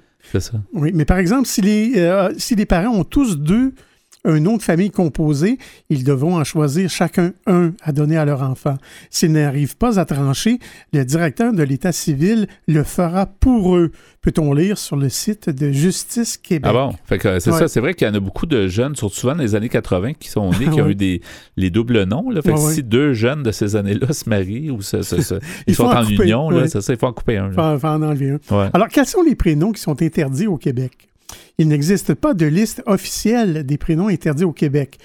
Oui, 0.73 0.93
mais 0.95 1.05
par 1.05 1.19
exemple, 1.19 1.47
si 1.47 1.61
les, 1.61 1.93
euh, 1.97 2.33
si 2.39 2.55
les 2.55 2.67
parents 2.67 2.95
ont 2.95 3.05
tous 3.05 3.37
deux 3.37 3.73
un 4.25 4.41
nom 4.41 4.57
de 4.57 4.63
famille 4.63 4.91
composé, 4.91 5.59
ils 5.91 6.05
devront 6.05 6.37
en 6.37 6.45
choisir 6.45 6.89
chacun 6.89 7.33
un 7.47 7.73
à 7.83 7.93
donner 7.93 8.17
à 8.17 8.25
leur 8.25 8.43
enfant. 8.43 8.77
S'ils 9.11 9.33
n'arrivent 9.33 9.77
pas 9.77 9.99
à 9.99 10.05
trancher, 10.05 10.59
le 10.93 11.05
directeur 11.05 11.53
de 11.53 11.63
l'État 11.63 11.93
civil 11.93 12.47
le 12.67 12.83
fera 12.85 13.27
pour 13.27 13.77
eux. 13.77 13.91
Peut-on 14.23 14.55
lire 14.55 14.79
sur 14.79 14.97
le 14.97 15.11
site 15.11 15.51
de 15.51 15.71
Justice 15.71 16.39
Québec? 16.39 16.71
Ah 16.71 16.73
bon? 16.73 16.95
Fait 17.05 17.19
que 17.19 17.39
c'est 17.41 17.53
ça, 17.53 17.69
c'est 17.69 17.81
vrai 17.81 17.93
qu'il 17.93 18.09
y 18.09 18.11
en 18.11 18.15
a 18.15 18.21
beaucoup 18.21 18.47
de 18.47 18.67
jeunes, 18.69 18.97
surtout 18.97 19.17
souvent 19.17 19.35
dans 19.35 19.43
les 19.43 19.55
années 19.55 19.69
80, 19.69 20.15
qui 20.15 20.29
sont 20.29 20.51
nés, 20.51 20.71
qui 20.71 20.81
ont 20.81 20.89
eu 20.89 20.95
des, 20.95 21.21
les 21.57 21.69
doubles 21.69 22.05
noms. 22.05 22.31
Là. 22.31 22.41
Fait 22.41 22.55
que 22.55 22.59
si 22.59 22.83
deux 22.83 23.13
jeunes 23.13 23.43
de 23.43 23.53
ces 23.53 23.77
années-là 23.77 24.13
se 24.13 24.29
marient 24.29 24.71
ou 24.71 24.79
ils, 25.67 25.75
sont 25.75 25.85
en, 25.85 26.05
union, 26.05 26.49
là, 26.49 26.69
ça, 26.69 26.81
il 26.89 26.97
faut 26.99 27.07
en 27.07 27.13
couper 27.13 27.37
un. 27.37 27.49
Il 27.49 27.55
faut, 27.55 27.87
en 27.87 28.03
enlever 28.03 28.31
un. 28.51 28.71
Alors, 28.73 28.89
quels 28.89 29.07
sont 29.07 29.23
les 29.23 29.35
prénoms 29.35 29.73
qui 29.73 29.81
sont 29.81 30.01
interdits 30.01 30.47
au 30.47 30.57
Québec? 30.57 31.11
Il 31.59 31.69
n'existe 31.69 32.15
pas 32.15 32.35
de 32.35 32.47
liste 32.47 32.83
officielle 32.87 33.65
des 33.65 33.79
prénoms 33.79 34.09
interdits 34.09 34.45
au 34.45 34.53
Québec. 34.53 34.99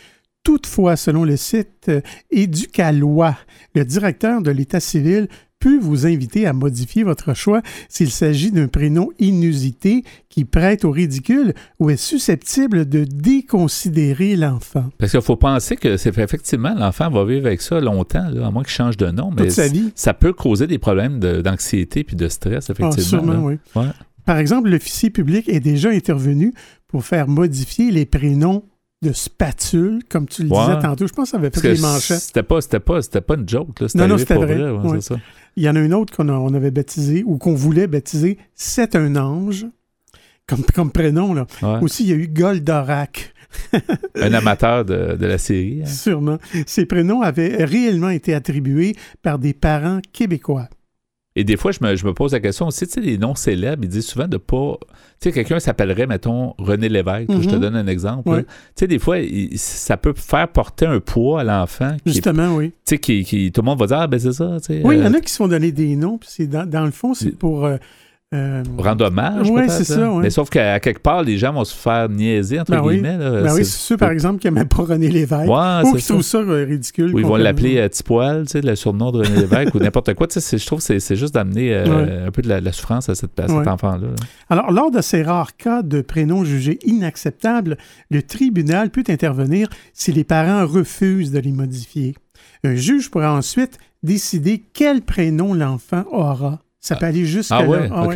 Toutefois, 0.44 0.96
selon 0.96 1.26
le 1.26 1.38
site 1.38 1.92
Éducalois, 2.32 3.38
le 3.76 3.84
directeur 3.86 4.42
de 4.42 4.52
l'État 4.52 4.80
civil 4.80 5.28
peut 5.60 5.78
vous 5.78 6.08
inviter 6.08 6.48
à 6.48 6.54
modifier 6.54 7.04
votre 7.04 7.34
choix 7.34 7.62
s'il 7.90 8.10
s'agit 8.10 8.50
d'un 8.50 8.70
prénom 8.70 9.10
inusité 9.20 10.06
qui 10.30 10.46
prête 10.46 10.86
au 10.86 10.92
ridicule 10.92 11.54
ou 11.80 11.90
est 11.90 11.98
susceptible 11.98 12.88
de 12.88 13.04
déconsidérer 13.04 14.38
l'enfant. 14.38 14.86
Parce 14.98 15.12
qu'il 15.12 15.22
faut 15.22 15.36
penser 15.36 15.76
que 15.76 15.98
c'est 15.98 16.18
effectivement 16.18 16.74
l'enfant 16.74 17.10
va 17.10 17.26
vivre 17.26 17.48
avec 17.48 17.62
ça 17.62 17.82
longtemps, 17.82 18.24
à 18.42 18.52
moins 18.52 18.64
qu'il 18.64 18.72
change 18.72 18.96
de 18.96 19.08
nom, 19.08 19.32
mais 19.38 19.50
ça 19.96 20.14
peut 20.14 20.32
causer 20.32 20.66
des 20.66 20.78
problèmes 20.78 21.20
d'anxiété 21.20 22.06
puis 22.06 22.16
de 22.16 22.30
stress, 22.30 22.70
effectivement. 22.70 22.96
Ah, 22.96 23.02
sûrement, 23.02 23.44
oui. 23.44 23.58
Par 24.30 24.38
exemple, 24.38 24.70
l'officier 24.70 25.10
public 25.10 25.50
est 25.50 25.60
déjà 25.60 25.90
intervenu 25.90 26.54
pour 26.88 27.04
faire 27.04 27.28
modifier 27.28 27.90
les 27.90 28.06
prénoms 28.06 28.64
de 29.02 29.12
spatule, 29.12 30.04
comme 30.08 30.28
tu 30.28 30.44
le 30.44 30.50
disais 30.50 30.80
tantôt. 30.80 31.08
Je 31.08 31.14
pense 31.14 31.26
que 31.26 31.32
ça 31.32 31.38
avait 31.38 31.50
fait 31.50 31.74
des 31.74 31.82
manchettes. 31.82 32.20
C'était 32.20 32.44
pas, 32.44 32.62
c'était 32.62 32.80
pas, 32.80 33.02
c'était 33.02 33.22
pas 33.22 33.34
une 33.34 33.50
joke. 33.50 33.80
Là. 33.80 33.88
Non, 33.96 34.08
non, 34.08 34.20
c'était 34.20 34.36
vrai. 34.36 34.60
Il 35.56 35.64
y 35.64 35.68
en 35.68 35.76
a 35.76 35.80
une 35.80 35.96
autre 35.96 36.16
qu'on 36.16 36.30
on 36.30 36.54
avait 36.54 36.70
baptisé 36.70 37.24
ou 37.26 37.40
qu'on 37.40 37.56
voulait 37.56 37.88
baptiser 37.88 38.38
C'est 38.54 38.96
un 38.96 39.16
ange, 39.16 39.66
comme, 40.46 40.64
comme 40.76 40.92
prénom. 40.92 41.34
Là. 41.34 41.48
Aussi, 41.82 42.04
il 42.04 42.10
y 42.10 42.14
a 42.14 42.16
eu 42.16 42.28
Goldorak. 42.28 43.34
un 44.14 44.34
amateur 44.36 44.86
de, 44.86 45.16
de 45.16 45.26
la 45.26 45.40
série. 45.40 45.82
Hein. 45.82 45.88
Sûrement. 45.88 46.38
Ces 46.68 46.86
prénoms 46.86 47.24
avaient 47.24 47.66
réellement 47.66 48.10
été 48.10 48.36
attribués 48.36 48.96
par 49.24 49.40
des 49.40 49.56
parents 49.56 50.02
québécois. 50.14 50.70
Et 51.40 51.46
des 51.46 51.56
fois, 51.56 51.72
je 51.72 51.80
me, 51.82 52.14
pose 52.14 52.34
la 52.34 52.42
question 52.42 52.68
aussi, 52.68 52.86
tu 52.86 52.96
sais, 52.96 53.00
les 53.00 53.18
noms 53.18 53.34
célèbres, 53.34 53.82
ils 53.86 53.88
disent 53.88 54.08
souvent 54.08 54.28
de 54.28 54.36
pas. 54.36 54.78
Tu 55.22 55.30
sais, 55.30 55.32
quelqu'un 55.32 55.58
s'appellerait, 55.62 56.06
mettons, 56.06 56.54
René 56.58 56.90
Lévesque, 56.90 57.32
je 57.32 57.48
te 57.48 57.56
mhm. 57.56 57.62
donne 57.62 57.76
un 57.78 57.88
exemple. 57.88 58.40
Tu 58.40 58.46
sais, 58.76 58.88
des 58.88 59.00
fois, 59.00 59.16
ça 59.56 59.96
peut 59.96 60.12
faire 60.18 60.50
porter 60.50 60.86
un 60.86 61.00
poids 61.00 61.40
à 61.40 61.44
l'enfant. 61.46 61.96
Justement, 62.06 62.58
oui. 62.58 62.74
Tu 62.86 62.96
sais, 62.96 63.00
qui, 63.00 63.54
tout 63.54 63.62
le 63.62 63.66
monde 63.66 63.80
va 63.80 63.88
dire, 63.88 64.00
ah, 64.00 64.08
ben 64.08 64.20
c'est 64.20 64.34
ça. 64.34 64.58
oui, 64.84 64.98
il 64.98 65.02
y 65.02 65.08
en 65.08 65.14
a 65.14 65.18
euh, 65.18 65.22
qui 65.22 65.32
se 65.32 65.38
font 65.38 65.48
donner 65.48 65.72
des 65.72 65.96
noms, 65.96 66.18
puis 66.18 66.46
dans, 66.46 66.70
dans 66.70 66.84
le 66.84 66.92
fond, 66.92 67.14
c'est 67.14 67.32
pour. 67.32 67.66
Euh, 67.66 67.78
euh, 68.32 68.64
Rendre 68.78 69.06
hommage, 69.06 69.50
Oui, 69.50 69.64
c'est 69.70 69.84
ça. 69.84 70.08
Hein. 70.08 70.20
Mais 70.22 70.30
sauf 70.30 70.52
qu'à 70.52 70.80
quelque 70.80 71.00
part, 71.00 71.24
les 71.24 71.40
gens 71.40 71.52
vont 71.52 71.66
se 71.66 71.76
faire 71.76 72.08
niaiser, 72.10 72.60
entre 72.60 72.72
ben 72.72 72.88
guillemets. 72.88 73.18
Ben 73.18 73.54
oui, 73.56 73.66
c'est 73.66 73.80
ceux, 73.80 73.98
par 73.98 74.12
exemple, 74.12 74.40
qui 74.40 74.46
n'aimaient 74.46 74.66
pas 74.66 74.84
René 74.84 75.10
Lévesque. 75.10 75.50
ou 75.50 75.96
qui 75.96 76.06
trouvent 76.06 76.22
ça 76.22 76.38
euh, 76.38 76.64
ridicule. 76.64 77.16
Ou 77.16 77.20
ils 77.20 77.26
vont 77.26 77.38
l'appeler 77.38 77.78
euh, 77.78 77.90
Tipoil, 77.90 78.46
tu 78.46 78.52
sais, 78.52 78.62
le 78.62 78.76
surnom 78.76 79.12
de 79.12 79.20
René 79.20 79.36
Lévesque, 79.42 79.74
ou 79.74 79.80
n'importe 79.80 80.14
quoi. 80.14 80.28
Tu 80.28 80.40
sais, 80.40 80.58
je 80.60 80.66
trouve 80.66 80.86
que 80.86 81.00
c'est 81.00 81.16
juste 81.16 81.34
d'amener 81.34 81.74
un 81.74 82.30
peu 82.30 82.44
de 82.44 82.50
la, 82.50 82.72
souffrance 82.72 83.10
à, 83.10 83.16
cette, 83.16 83.32
cet 83.36 83.68
enfant-là. 83.68 84.10
Alors, 84.52 84.72
lors 84.72 84.92
de 84.92 85.02
ces 85.02 85.24
rares 85.24 85.58
cas 85.58 85.82
de 85.82 86.02
prénoms 86.02 86.44
jugés 86.44 86.78
inacceptables, 86.86 87.78
le 88.12 88.22
tribunal 88.22 88.92
peut 88.92 89.04
intervenir 89.10 89.70
si 89.94 90.12
les 90.12 90.24
parents 90.24 90.68
refusent 90.68 91.32
de 91.32 91.40
les 91.40 91.52
modifier. 91.52 92.16
Un 92.64 92.76
juge 92.76 93.10
pourra 93.10 93.34
ensuite 93.34 93.80
décider 94.04 94.64
quel 94.74 95.02
prénom 95.02 95.56
l'enfant 95.56 96.06
aura. 96.12 96.60
Ça 96.82 96.96
peut 96.96 97.06
aller 97.06 97.26
jusqu'à 97.26 97.58
ah 97.58 97.68
ouais, 97.68 97.90
ah 97.92 98.08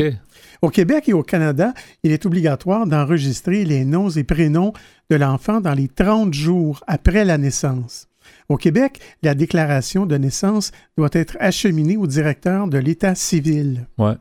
Au 0.62 0.69
Québec 0.69 1.10
et 1.10 1.13
au 1.13 1.23
Canada, 1.23 1.73
il 2.04 2.12
est 2.12 2.26
obligatoire 2.26 2.88
d'enregistrer 2.88 3.65
les 3.65 3.84
noms 3.84 4.10
et 4.10 4.23
prénoms 4.23 4.73
de 5.10 5.15
l'enfant 5.17 5.60
dans 5.60 5.73
les 5.73 5.89
30 5.89 6.34
jours 6.34 6.82
après 6.88 7.26
la 7.26 7.38
naissance. 7.38 8.08
Au 8.47 8.56
Québec, 8.56 8.99
la 9.21 9.36
déclaration 9.36 10.06
de 10.06 10.15
naissance 10.15 10.71
doit 10.97 11.10
être 11.12 11.36
acheminée 11.39 11.97
au 11.97 12.08
directeur 12.08 12.67
de 12.67 12.78
l'État 12.78 13.15
civil. 13.15 13.86
Ouais. 13.97 14.15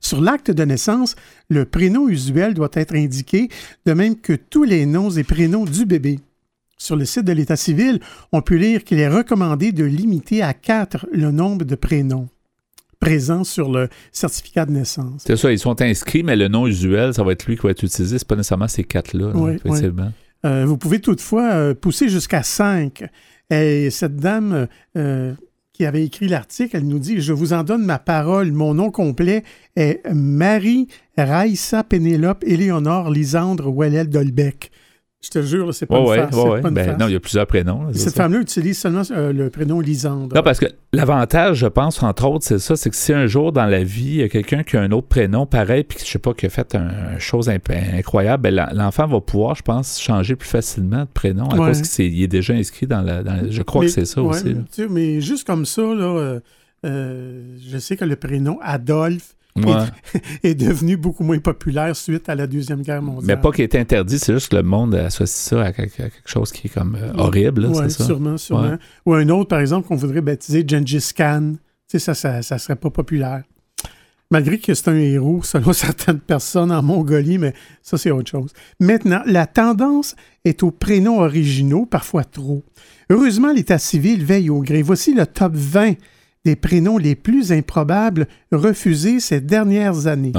Sur 0.00 0.22
l'acte 0.22 0.50
de 0.50 0.64
naissance, 0.64 1.14
le 1.50 1.66
prénom 1.66 2.08
usuel 2.08 2.54
doit 2.54 2.70
être 2.72 2.94
indiqué, 2.94 3.48
de 3.84 3.92
même 3.92 4.16
que 4.16 4.32
tous 4.32 4.64
les 4.64 4.86
noms 4.86 5.10
et 5.10 5.24
prénoms 5.24 5.66
du 5.66 5.84
bébé. 5.84 6.20
Sur 6.78 6.96
le 6.96 7.04
site 7.04 7.24
de 7.24 7.32
l'État 7.32 7.56
civil, 7.56 8.00
on 8.32 8.42
peut 8.42 8.56
lire 8.56 8.82
qu'il 8.82 8.98
est 8.98 9.08
recommandé 9.08 9.72
de 9.72 9.84
limiter 9.84 10.42
à 10.42 10.54
quatre 10.54 11.06
le 11.12 11.30
nombre 11.30 11.64
de 11.64 11.74
prénoms 11.74 12.28
présent 13.04 13.44
sur 13.44 13.70
le 13.70 13.88
certificat 14.12 14.66
de 14.66 14.72
naissance. 14.72 15.24
C'est 15.26 15.36
ça, 15.36 15.52
ils 15.52 15.58
sont 15.58 15.80
inscrits, 15.82 16.22
mais 16.22 16.36
le 16.36 16.48
nom 16.48 16.66
usuel, 16.66 17.12
ça 17.14 17.22
va 17.22 17.32
être 17.32 17.46
lui 17.46 17.56
qui 17.56 17.62
va 17.62 17.70
être 17.70 17.82
utilisé. 17.82 18.18
Ce 18.18 18.24
pas 18.24 18.36
nécessairement 18.36 18.68
ces 18.68 18.84
quatre-là, 18.84 19.32
effectivement. 19.54 20.12
Euh, 20.44 20.64
vous 20.66 20.76
pouvez 20.76 21.00
toutefois 21.00 21.52
euh, 21.52 21.74
pousser 21.74 22.08
jusqu'à 22.08 22.42
cinq. 22.42 23.04
Et 23.50 23.90
cette 23.90 24.16
dame 24.16 24.68
euh, 24.96 25.34
qui 25.72 25.84
avait 25.84 26.04
écrit 26.04 26.28
l'article, 26.28 26.76
elle 26.76 26.86
nous 26.86 26.98
dit 26.98 27.20
Je 27.20 27.32
vous 27.32 27.52
en 27.52 27.62
donne 27.62 27.84
ma 27.84 27.98
parole. 27.98 28.52
Mon 28.52 28.74
nom 28.74 28.90
complet 28.90 29.42
est 29.76 30.00
Marie 30.12 30.88
Raïssa 31.16 31.84
Pénélope 31.84 32.44
Éléonore 32.46 33.10
Lisandre 33.10 33.72
Wellel 33.72 34.08
Dolbec. 34.08 34.70
Je 35.24 35.30
te 35.30 35.40
jure, 35.40 35.72
c'est 35.72 35.86
pas, 35.86 35.98
une 35.98 36.30
farce, 36.30 36.62
ben, 36.70 36.98
Non, 36.98 37.08
il 37.08 37.14
y 37.14 37.16
a 37.16 37.20
plusieurs 37.20 37.46
prénoms. 37.46 37.86
Cette 37.94 38.14
femme-là 38.14 38.40
utilise 38.40 38.78
seulement 38.78 39.02
euh, 39.10 39.32
le 39.32 39.48
prénom 39.48 39.80
Lisandre. 39.80 40.36
Non, 40.36 40.42
parce 40.42 40.58
que 40.58 40.66
l'avantage, 40.92 41.58
je 41.58 41.66
pense, 41.66 42.02
entre 42.02 42.26
autres, 42.26 42.44
c'est 42.44 42.58
ça, 42.58 42.76
c'est 42.76 42.90
que 42.90 42.96
si 42.96 43.14
un 43.14 43.26
jour 43.26 43.50
dans 43.50 43.64
la 43.64 43.82
vie, 43.82 44.04
il 44.04 44.16
y 44.16 44.22
a 44.22 44.28
quelqu'un 44.28 44.62
qui 44.62 44.76
a 44.76 44.82
un 44.82 44.90
autre 44.90 45.06
prénom 45.06 45.46
pareil, 45.46 45.84
puis 45.84 45.98
je 45.98 46.04
sais 46.04 46.18
pas, 46.18 46.34
qui 46.34 46.44
a 46.44 46.50
fait 46.50 46.74
une 46.74 47.18
chose 47.18 47.48
incroyable, 47.48 48.42
ben, 48.42 48.68
l'enfant 48.74 49.06
va 49.06 49.20
pouvoir, 49.22 49.54
je 49.54 49.62
pense, 49.62 49.98
changer 49.98 50.36
plus 50.36 50.48
facilement 50.48 51.04
de 51.04 51.10
prénom 51.12 51.48
à 51.48 51.56
cause 51.56 51.80
qu'il 51.80 52.22
est, 52.22 52.28
déjà 52.28 52.52
inscrit 52.52 52.86
dans 52.86 53.00
la. 53.00 53.22
je 53.48 53.62
crois 53.62 53.82
que 53.82 53.88
c'est 53.88 54.04
ça 54.04 54.22
aussi. 54.22 54.54
Mais 54.90 55.22
juste 55.22 55.46
comme 55.46 55.64
ça, 55.64 55.82
là, 55.82 56.04
euh, 56.04 56.40
euh, 56.84 57.56
je 57.66 57.78
sais 57.78 57.96
que 57.96 58.04
le 58.04 58.16
prénom 58.16 58.58
Adolphe, 58.60 59.36
est, 60.42 60.54
devenu 60.54 60.96
beaucoup 60.96 61.22
moins 61.22 61.38
populaire 61.38 61.94
suite 61.94 62.28
à 62.28 62.34
la 62.34 62.48
Deuxième 62.48 62.82
Guerre 62.82 63.02
mondiale. 63.02 63.36
Mais 63.36 63.40
pas 63.40 63.52
qu'il 63.52 63.62
est 63.62 63.74
interdit, 63.76 64.18
c'est 64.18 64.32
juste 64.32 64.50
que 64.50 64.56
le 64.56 64.64
monde 64.64 64.94
associe 64.96 65.28
ça 65.28 65.62
à 65.62 65.72
quelque, 65.72 66.10
chose 66.26 66.50
qui 66.50 66.66
est 66.66 66.70
comme 66.70 66.96
euh, 67.00 67.12
horrible. 67.16 67.66
Oui, 67.66 67.90
sûrement, 67.90 68.36
sûrement. 68.36 68.76
Ou 69.06 69.14
un 69.14 69.28
autre, 69.28 69.48
par 69.48 69.60
exemple, 69.60 69.86
qu'on 69.86 69.96
voudrait 69.96 70.22
baptiser 70.22 70.64
Gengis 70.66 71.10
Khan. 71.16 71.52
Tu 71.88 71.98
sais, 71.98 71.98
ça, 72.00 72.14
ça, 72.14 72.42
ça 72.42 72.58
serait 72.58 72.76
pas 72.76 72.90
populaire. 72.90 73.44
Malgré 74.30 74.58
que 74.58 74.74
c'est 74.74 74.88
un 74.88 74.96
héros, 74.96 75.44
selon 75.44 75.72
certaines 75.72 76.18
personnes 76.18 76.72
en 76.72 76.82
Mongolie, 76.82 77.38
mais 77.38 77.54
ça, 77.82 77.96
c'est 77.96 78.10
autre 78.10 78.30
chose. 78.30 78.52
Maintenant, 78.80 79.22
la 79.26 79.46
tendance 79.46 80.16
est 80.44 80.64
aux 80.64 80.72
prénoms 80.72 81.20
originaux, 81.20 81.86
parfois 81.86 82.24
trop. 82.24 82.64
Heureusement, 83.10 83.52
l'État 83.52 83.78
civil 83.78 84.24
veille 84.24 84.50
au 84.50 84.62
gré. 84.62 84.82
Voici 84.82 85.14
le 85.14 85.26
top 85.26 85.52
20 85.54 85.94
des 86.44 86.56
prénoms 86.56 86.98
les 86.98 87.14
plus 87.14 87.52
improbables 87.52 88.26
refusés 88.52 89.20
ces 89.20 89.40
dernières 89.40 90.06
années. 90.06 90.32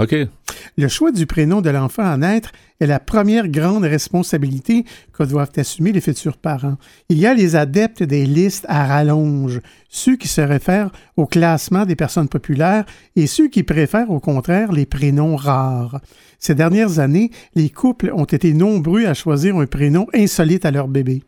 Le 0.77 0.87
choix 0.87 1.11
du 1.11 1.25
prénom 1.25 1.61
de 1.61 1.69
l'enfant 1.69 2.03
à 2.03 2.17
naître 2.17 2.51
est 2.79 2.87
la 2.87 2.99
première 2.99 3.47
grande 3.47 3.83
responsabilité 3.83 4.85
que 5.13 5.23
doivent 5.23 5.51
assumer 5.57 5.91
les 5.91 6.01
futurs 6.01 6.37
parents. 6.37 6.77
Il 7.09 7.17
y 7.17 7.25
a 7.25 7.33
les 7.33 7.55
adeptes 7.55 8.03
des 8.03 8.25
listes 8.25 8.65
à 8.67 8.85
rallonge, 8.85 9.61
ceux 9.89 10.15
qui 10.15 10.27
se 10.27 10.41
réfèrent 10.41 10.91
au 11.15 11.25
classement 11.25 11.85
des 11.85 11.95
personnes 11.95 12.27
populaires 12.27 12.85
et 13.15 13.27
ceux 13.27 13.47
qui 13.47 13.63
préfèrent 13.63 14.11
au 14.11 14.19
contraire 14.19 14.71
les 14.71 14.85
prénoms 14.85 15.35
rares. 15.35 16.01
Ces 16.39 16.55
dernières 16.55 16.99
années, 16.99 17.31
les 17.55 17.69
couples 17.69 18.11
ont 18.13 18.25
été 18.25 18.53
nombreux 18.53 19.05
à 19.05 19.13
choisir 19.13 19.57
un 19.57 19.65
prénom 19.65 20.07
insolite 20.13 20.65
à 20.65 20.71
leur 20.71 20.87
bébé 20.87 21.23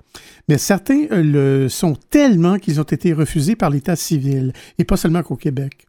mais 0.47 0.57
certains 0.57 1.05
euh, 1.11 1.23
le 1.63 1.69
sont 1.69 1.95
tellement 2.09 2.57
qu'ils 2.57 2.79
ont 2.79 2.83
été 2.83 3.13
refusés 3.13 3.55
par 3.55 3.69
l'État 3.69 3.95
civil, 3.95 4.53
et 4.77 4.83
pas 4.83 4.97
seulement 4.97 5.23
qu'au 5.23 5.35
Québec. 5.35 5.87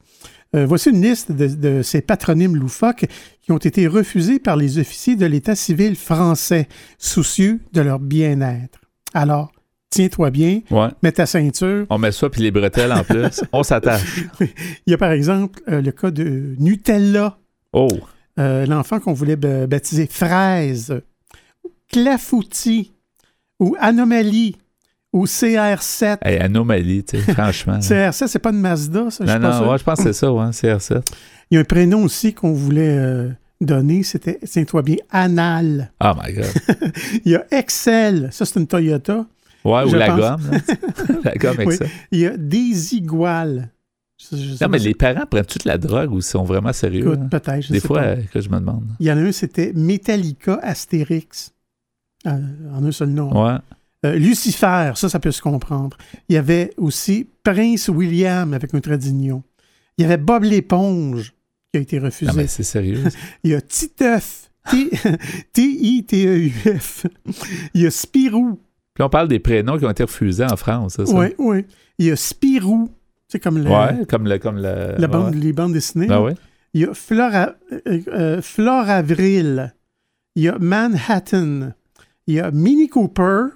Euh, 0.57 0.65
voici 0.65 0.91
une 0.91 1.03
liste 1.03 1.31
de, 1.31 1.83
ces 1.83 2.01
patronymes 2.01 2.57
loufoques 2.57 3.05
qui 3.43 3.53
ont 3.53 3.59
été 3.59 3.87
refusés 3.87 4.39
par 4.39 4.57
les 4.57 4.79
officiers 4.79 5.17
de 5.17 5.27
l'État 5.27 5.55
civil 5.55 5.95
français, 5.95 6.69
soucieux 6.99 7.61
de 7.73 7.83
leur 7.83 7.99
bien-être. 7.99 8.81
Alors, 9.13 9.53
tiens-toi 9.91 10.31
bien, 10.31 10.61
mets 11.03 11.13
ta 11.13 11.27
ceinture. 11.27 11.87
On 11.91 11.99
met 11.99 12.13
ça, 12.13 12.31
puis 12.31 12.43
les 12.43 12.51
bretelles 12.51 12.93
en 12.93 13.05
plus. 13.05 13.43
On 13.53 13.63
s'attache. 13.63 14.25
Il 14.41 14.91
y 14.91 14.95
a 14.95 14.99
par 14.99 15.13
exemple 15.13 15.61
euh, 15.69 15.83
le 15.83 15.93
cas 15.93 16.11
de 16.11 16.55
Nutella. 16.59 17.39
Oh. 17.75 17.89
Euh, 18.39 18.65
l'enfant 18.65 19.01
qu'on 19.01 19.13
voulait 19.13 19.37
baptiser 19.37 20.07
Fraise, 20.07 21.03
Clafoutis 21.89 22.93
ou 23.61 23.77
Anomalie 23.81 24.57
ou 25.13 25.25
CR7. 25.25 26.19
Hey, 26.23 26.39
anomalie, 26.39 27.05
tu 27.05 27.19
sais, 27.19 27.33
franchement. 27.33 27.79
CR7, 27.79 28.27
c'est 28.27 28.39
pas 28.39 28.51
une 28.51 28.61
Mazda, 28.61 29.11
ça? 29.11 29.25
Non, 29.25 29.39
non, 29.39 29.77
je 29.77 29.85
pense 29.85 29.99
que 29.99 30.05
c'est 30.05 30.13
ça, 30.13 30.33
ouais, 30.33 30.51
CR7. 30.51 31.03
Il 31.51 31.55
y 31.55 31.59
a 31.59 31.61
un 31.61 31.65
prénom 31.65 32.05
aussi 32.05 32.35
qu'on 32.35 32.53
voulait 32.53 32.99
euh, 32.99 33.31
donner, 33.61 34.03
c'était, 34.03 34.39
tiens-toi 34.45 34.83
bien, 34.83 34.97
Anal. 35.11 35.93
Oh 36.05 36.13
my 36.23 36.33
God. 36.33 36.47
Il 37.25 37.33
y 37.33 37.37
a 37.37 37.47
Excel, 37.51 38.29
ça 38.33 38.45
c'est 38.45 38.61
une 38.61 38.67
Toyota. 38.67 39.27
Ouais, 39.65 39.85
ou 39.85 39.95
la 39.95 40.09
gomme. 40.09 40.51
la 41.25 41.35
gomme 41.35 41.61
Excel. 41.63 41.89
Il 42.13 42.21
y 42.21 42.27
a 42.27 42.37
Désigual. 42.37 43.71
non, 44.61 44.69
mais 44.69 44.79
les 44.79 44.95
parents 44.95 45.27
prennent 45.27 45.45
toute 45.47 45.65
la 45.65 45.79
drogue 45.79 46.13
ou 46.13 46.21
sont 46.21 46.45
vraiment 46.45 46.73
sérieux? 46.73 47.13
Hein? 47.13 47.29
peut-être. 47.31 47.73
Des 47.73 47.81
fois, 47.81 48.17
que 48.17 48.41
je 48.41 48.49
me 48.51 48.59
demande. 48.59 48.85
Il 49.01 49.07
y 49.07 49.13
en 49.13 49.17
a 49.17 49.21
un, 49.21 49.33
c'était 49.33 49.73
Metallica 49.75 50.59
Astérix. 50.63 51.53
Euh, 52.27 52.31
en 52.75 52.85
un 52.85 52.91
seul 52.91 53.11
nom. 53.11 53.33
Ouais. 53.33 53.59
Euh, 54.07 54.15
Lucifer, 54.15 54.93
ça, 54.95 55.09
ça 55.09 55.19
peut 55.19 55.33
se 55.33 55.43
comprendre. 55.43 55.97
Il 56.29 56.35
y 56.35 56.39
avait 56.39 56.71
aussi 56.77 57.29
Prince 57.43 57.89
William 57.89 58.55
avec 58.55 58.73
un 58.75 58.81
tradignon. 58.81 59.43
Il 59.97 60.03
y 60.03 60.05
avait 60.05 60.19
Bob 60.19 60.45
l'éponge 60.45 61.35
qui 61.73 61.79
a 61.79 61.81
été 61.81 61.99
refusé. 61.99 62.31
Non, 62.31 62.37
mais 62.37 62.47
c'est 62.47 62.63
sérieux. 62.63 63.03
Il 63.43 63.51
y 63.51 63.55
a 63.55 63.61
Titeuf, 63.61 64.51
T-I-T-E-U-F. 65.53 67.07
Il 67.75 67.83
y 67.83 67.87
a 67.87 67.91
Spirou. 67.91 68.61
Puis 68.95 69.05
on 69.05 69.09
parle 69.09 69.29
des 69.29 69.41
prénoms 69.41 69.79
qui 69.79 69.85
ont 69.85 69.91
été 69.91 70.05
refusés 70.05 70.45
en 70.45 70.57
France, 70.57 70.95
ça? 70.95 71.15
Oui, 71.15 71.29
oui. 71.39 71.65
Il 71.99 72.07
y 72.07 72.11
a 72.11 72.17
Spirou. 72.17 72.89
C'est 73.27 73.41
comme 73.41 73.59
le. 73.59 73.69
Ouais, 73.69 74.07
comme 74.09 74.27
le. 74.27 74.39
Comme 74.39 74.57
le 74.57 74.95
la 74.97 75.07
bande, 75.09 75.35
Les 75.35 75.53
bandes 75.53 75.73
dessinées. 75.73 76.07
Ben 76.07 76.21
oui. 76.21 76.33
Il 76.75 76.83
y 76.83 76.85
a 76.85 76.95
Flora, 76.95 77.55
euh, 77.73 78.01
euh, 78.09 78.43
Flore 78.43 78.89
Avril. 78.89 79.75
Il 80.37 80.45
y 80.45 80.49
a 80.49 80.59
Manhattan. 80.59 81.73
Il 82.27 82.35
y 82.35 82.41
a 82.41 82.51
Mini 82.51 82.89
Cooper. 82.89 83.47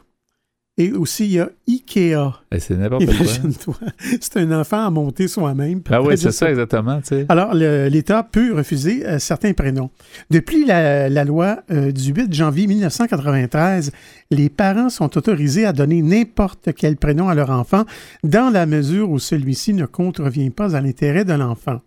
Et 0.83 0.91
aussi, 0.91 1.27
il 1.27 1.33
y 1.33 1.39
a 1.39 1.49
Ikea. 1.69 2.43
Ben, 2.51 2.59
c'est 2.59 2.77
n'importe 2.77 3.07
quoi. 3.07 3.75
C'est 4.21 4.37
un 4.39 4.51
enfant 4.51 4.85
à 4.85 4.91
monter 4.91 5.29
soi-même. 5.29 5.81
Ah 5.89 6.03
oui, 6.03 6.19
c'est 6.19 6.33
ça, 6.33 6.51
exactement. 6.51 7.01
Alors, 7.29 7.55
l'État 7.55 8.25
peut 8.25 8.53
refuser 8.53 9.07
euh, 9.07 9.21
certains 9.21 9.53
prénoms. 9.53 9.91
Depuis 10.31 10.65
la, 10.65 11.25
loi 11.25 11.59
euh, 11.71 11.93
du 11.93 12.13
8 12.13 12.35
janvier 12.35 12.67
1993, 12.67 13.93
les 14.33 14.49
parents 14.49 14.89
sont 14.89 15.17
autorisés 15.17 15.67
à 15.67 15.73
donner 15.73 16.03
n'importe 16.03 16.71
quel 16.77 16.97
prénom 16.97 17.29
à 17.29 17.37
leur 17.37 17.51
enfant 17.51 17.85
dans 18.25 18.51
la 18.51 18.67
mesure 18.67 19.09
où 19.11 19.21
celui-ci 19.21 19.75
ne 19.75 19.87
contrevient 19.87 20.51
pas 20.51 20.75
à 20.75 20.81
l'intérêt 20.81 21.25
de 21.25 21.35
l'enfant. 21.35 21.81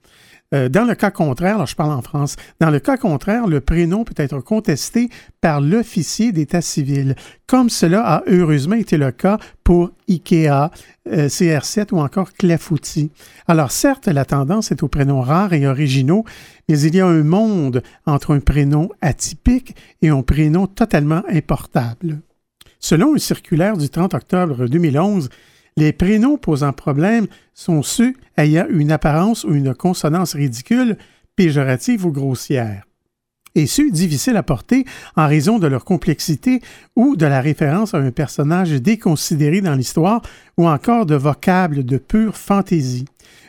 Euh, 0.53 0.69
dans 0.69 0.85
le 0.85 0.93
cas 0.93 1.09
contraire, 1.09 1.55
alors 1.55 1.67
je 1.67 1.75
parle 1.75 1.91
en 1.91 2.01
France, 2.01 2.35
dans 2.59 2.69
le 2.69 2.79
cas 2.79 2.97
contraire, 2.97 3.47
le 3.47 3.61
prénom 3.61 4.03
peut 4.03 4.13
être 4.17 4.39
contesté 4.41 5.09
par 5.41 5.59
l'officier 5.59 6.31
d'état 6.31 6.61
civil, 6.61 7.15
comme 7.47 7.69
cela 7.69 8.01
a 8.05 8.23
heureusement 8.27 8.75
été 8.75 8.97
le 8.97 9.11
cas 9.11 9.39
pour 9.63 9.91
IKEA, 10.07 10.69
euh, 11.11 11.27
CR7 11.27 11.93
ou 11.93 11.99
encore 11.99 12.31
Clafoutis. 12.33 13.11
Alors 13.47 13.71
certes, 13.71 14.07
la 14.07 14.23
tendance 14.23 14.71
est 14.71 14.83
aux 14.83 14.87
prénoms 14.87 15.21
rares 15.21 15.53
et 15.53 15.65
originaux, 15.65 16.25
mais 16.69 16.79
il 16.79 16.95
y 16.95 17.01
a 17.01 17.07
un 17.07 17.23
monde 17.23 17.81
entre 18.05 18.35
un 18.35 18.39
prénom 18.39 18.89
atypique 19.01 19.75
et 20.03 20.09
un 20.09 20.21
prénom 20.21 20.67
totalement 20.67 21.23
importable. 21.27 22.19
Selon 22.79 23.13
une 23.13 23.19
circulaire 23.19 23.77
du 23.77 23.89
30 23.89 24.13
octobre 24.13 24.67
2011, 24.67 25.29
les 25.78 25.93
prénoms 25.93 26.38
posant 26.38 26.73
problème 26.73 27.28
sont 27.53 27.84
ceux 27.84 28.13
ayant 28.38 28.65
une 28.69 28.91
apparence 28.91 29.43
ou 29.43 29.53
une 29.53 29.73
consonance 29.73 30.34
ridicule, 30.34 30.97
péjorative 31.36 32.05
ou 32.05 32.11
grossière 32.11 32.84
et 33.55 33.67
ceux 33.67 33.89
difficiles 33.89 34.38
à 34.38 34.43
porter 34.43 34.86
en 35.15 35.28
raison 35.28 35.59
de 35.59 35.67
leur 35.67 35.86
complexité 35.86 36.61
ou 36.95 37.15
de 37.15 37.26
la 37.26 37.41
référence 37.41 37.93
à 37.93 37.97
un 37.97 38.11
personnage 38.11 38.71
déconsidéré 38.71 39.61
dans 39.61 39.76
l'histoire 39.76 40.21
ou 40.57 40.67
encore 40.67 41.05
de 41.05 41.15
vocables 41.15 41.84
de 41.84 41.97
pure 41.97 42.38
fantaisie. 42.38 43.05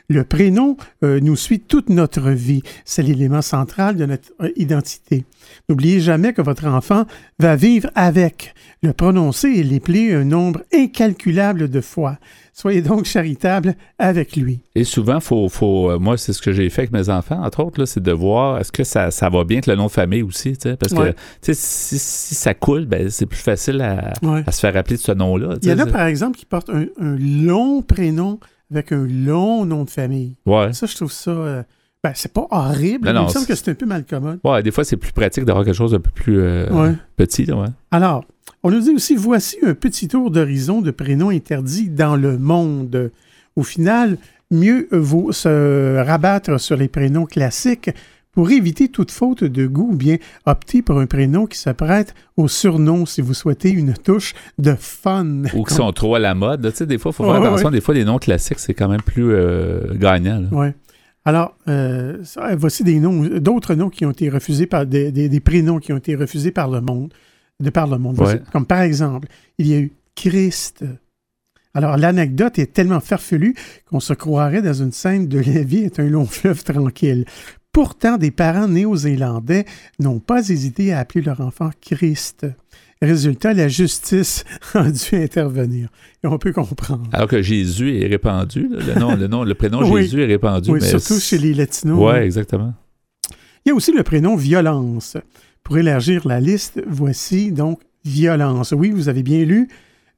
Le 0.09 0.23
prénom 0.23 0.77
euh, 1.03 1.19
nous 1.21 1.35
suit 1.35 1.61
toute 1.61 1.89
notre 1.89 2.31
vie. 2.31 2.63
C'est 2.85 3.03
l'élément 3.03 3.43
central 3.43 3.97
de 3.97 4.07
notre 4.07 4.29
euh, 4.41 4.51
identité. 4.55 5.25
N'oubliez 5.69 6.01
jamais 6.01 6.33
que 6.33 6.43
votre 6.43 6.67
enfant 6.67 7.07
va 7.39 7.57
vivre 7.57 7.91
avec. 7.95 8.55
Le 8.83 8.93
prononcer 8.93 9.49
et 9.49 9.63
l'épeler 9.65 10.13
un 10.13 10.25
nombre 10.25 10.63
incalculable 10.73 11.69
de 11.69 11.81
fois. 11.81 12.19
Soyez 12.53 12.83
donc 12.83 13.05
charitable 13.05 13.75
avec 13.99 14.37
lui. 14.37 14.61
Et 14.77 14.85
souvent, 14.85 15.19
faut, 15.19 15.49
faut 15.49 15.91
euh, 15.91 15.99
moi, 15.99 16.17
c'est 16.17 16.33
ce 16.33 16.41
que 16.41 16.53
j'ai 16.53 16.71
fait 16.71 16.83
avec 16.83 16.93
mes 16.93 17.09
enfants, 17.09 17.43
entre 17.43 17.65
autres, 17.65 17.85
c'est 17.85 18.03
de 18.03 18.13
voir 18.13 18.61
est-ce 18.61 18.71
que 18.71 18.85
ça, 18.85 19.11
ça, 19.11 19.29
va 19.29 19.45
bien 19.45 19.57
avec 19.57 19.67
le 19.67 19.75
nom 19.75 19.87
de 19.87 19.91
famille 19.91 20.23
aussi. 20.23 20.57
Parce 20.79 20.95
que 20.95 21.15
si, 21.43 21.99
si, 21.99 22.35
ça 22.35 22.55
coule, 22.55 22.87
ben, 22.87 23.11
c'est 23.11 23.27
plus 23.27 23.41
facile 23.41 23.81
à, 23.83 24.13
se 24.53 24.61
faire 24.61 24.77
appeler 24.77 24.97
de 24.97 25.03
ce 25.03 25.13
nom-là. 25.13 25.57
Il 25.63 25.69
y 25.69 25.73
en 25.73 25.79
a, 25.79 25.87
par 25.87 26.07
exemple, 26.07 26.39
qui 26.39 26.47
portent 26.47 26.71
un 26.71 26.87
long 27.19 27.83
prénom 27.83 28.39
avec 28.71 28.93
un 28.93 29.07
long 29.07 29.65
nom 29.65 29.85
de 29.85 29.91
famille. 29.91 30.35
Ouais. 30.47 30.73
Ça, 30.73 30.87
je 30.87 30.95
trouve 30.97 31.13
ça. 31.13 31.31
Euh, 31.31 31.63
ben, 32.03 32.13
c'est 32.15 32.33
pas 32.33 32.47
horrible, 32.51 33.11
mais 33.13 33.19
il 33.19 33.25
me 33.25 33.29
semble 33.29 33.47
que 33.47 33.55
c'est 33.55 33.71
un 33.71 33.75
peu 33.75 33.87
mal 33.87 34.05
commode. 34.05 34.39
Ouais, 34.45 34.63
des 34.63 34.71
fois, 34.71 34.85
c'est 34.85 34.97
plus 34.97 35.13
pratique 35.13 35.45
d'avoir 35.45 35.65
quelque 35.65 35.75
chose 35.75 35.93
d'un 35.93 36.01
peu 36.01 36.11
plus 36.11 36.39
euh, 36.41 36.93
petit. 37.17 37.51
ouais. 37.51 37.67
Alors, 37.91 38.25
on 38.63 38.71
nous 38.71 38.81
dit 38.81 38.91
aussi 38.91 39.17
voici 39.17 39.57
un 39.65 39.75
petit 39.75 40.09
tour 40.09 40.31
d'horizon 40.31 40.83
de 40.83 40.91
prénoms 40.91 41.31
interdits 41.31 41.89
dans 41.89 42.17
le 42.17 42.39
monde. 42.39 43.11
Au 43.57 43.63
final, 43.63 44.19
mieux 44.51 44.89
vaut 44.93 45.33
se 45.33 46.05
rabattre 46.05 46.61
sur 46.61 46.77
les 46.77 46.89
prénoms 46.89 47.27
classiques 47.27 47.91
pour 48.37 48.51
éviter 48.51 48.91
toute 48.91 49.11
faute 49.11 49.45
de 49.45 49.67
goût, 49.67 49.93
ou 49.93 49.97
bien 49.97 50.19
opter 50.45 50.83
pour 50.83 51.01
un 51.01 51.07
prénom 51.07 51.47
qui 51.47 51.57
se 51.57 51.71
prête 51.71 52.15
au 52.37 52.49
surnom 52.49 53.07
si 53.07 53.23
vous 53.23 53.33
souhaitez 53.33 53.71
une 53.71 53.95
touche 53.95 54.35
de 54.59 54.75
fun. 54.79 55.45
Ou 55.55 55.65
qui 55.65 55.73
sont 55.73 55.91
trop 55.93 56.17
à 56.17 56.19
la 56.19 56.35
mode. 56.35 56.71
Tu 56.71 56.77
sais, 56.77 56.87
des 56.87 56.99
fois, 56.99 57.13
il 57.13 57.15
faut 57.15 57.25
faire 57.25 57.43
attention. 57.43 57.71
Des 57.71 57.81
fois, 57.81 57.95
les 57.95 58.05
noms 58.05 58.19
classiques, 58.19 58.59
c'est 58.59 58.75
quand 58.75 58.89
même 58.89 59.01
plus 59.01 59.33
euh, 59.33 59.95
gagnant. 59.95 60.45
Oui. 60.53 60.67
Alors, 61.25 61.57
euh, 61.69 62.19
voici 62.59 62.85
des 62.85 63.01
noms, 63.01 63.23
d'autres 63.39 63.75
noms 63.75 63.89
qui 63.89 64.05
ont 64.05 64.11
été 64.11 64.29
refusés 64.29 64.67
par 64.67 64.85
des, 64.85 65.41
prénoms 65.43 65.79
qui 65.79 65.95
ont 65.95 65.97
été 65.97 66.15
refusés 66.15 66.51
par 66.51 66.69
le 66.69 66.83
monde, 66.83 67.15
de 67.59 67.71
par 67.71 67.87
le 67.87 67.97
monde. 67.97 68.21
comme 68.53 68.67
par 68.67 68.83
exemple, 68.83 69.29
il 69.57 69.67
y 69.67 69.73
a 69.73 69.79
eu 69.79 69.93
Christ. 70.15 70.85
Alors, 71.73 71.97
l'anecdote 71.97 72.59
est 72.59 72.75
tellement 72.75 73.01
farfelue 73.01 73.55
qu'on 73.87 74.01
se 74.01 74.13
croirait 74.13 74.61
dans 74.61 74.75
une 74.75 74.93
scène 74.93 75.27
de 75.27 75.39
La 75.39 75.63
vie 75.63 75.85
est 75.85 76.01
un 76.01 76.09
long 76.09 76.27
fleuve 76.27 76.63
tranquille. 76.65 77.25
Pourtant, 77.77 78.17
des 78.17 78.31
parents 78.31 78.69
néo-zélandais 78.69 79.67
n'ont 79.99 80.19
pas 80.19 80.49
hésité 80.49 80.95
à 80.95 81.01
appeler 81.01 81.21
leur 81.21 81.43
enfant 81.43 81.69
Christ. 81.83 82.47
Résultat, 83.03 83.53
la 83.53 83.69
justice 83.69 84.47
a 84.75 84.91
dû 84.91 85.17
intervenir. 85.17 85.91
Et 86.25 86.27
on 86.27 86.39
peut 86.39 86.55
comprendre. 86.55 87.07
Alors 87.13 87.29
que 87.29 87.43
Jésus 87.43 88.01
est 88.01 88.07
répandu, 88.07 88.71
le, 88.71 88.99
nom, 88.99 89.15
le, 89.15 89.27
nom, 89.27 89.45
le 89.45 89.55
prénom 89.55 89.85
Jésus 89.95 90.23
est 90.23 90.27
répandu. 90.27 90.71
Oui, 90.71 90.81
surtout 90.81 91.21
chez 91.21 91.37
les 91.37 91.53
Latinos. 91.53 91.99
Oui, 92.01 92.19
exactement. 92.19 92.73
Il 93.67 93.69
y 93.69 93.73
a 93.73 93.75
aussi 93.75 93.93
le 93.93 94.03
prénom 94.03 94.37
violence. 94.37 95.19
Pour 95.63 95.77
élargir 95.77 96.27
la 96.27 96.41
liste, 96.41 96.83
voici 96.87 97.53
donc 97.53 97.83
violence. 98.07 98.73
Oui, 98.73 98.89
vous 98.91 99.11
avez 99.11 99.23
bien 99.23 99.45
lu, 99.45 99.69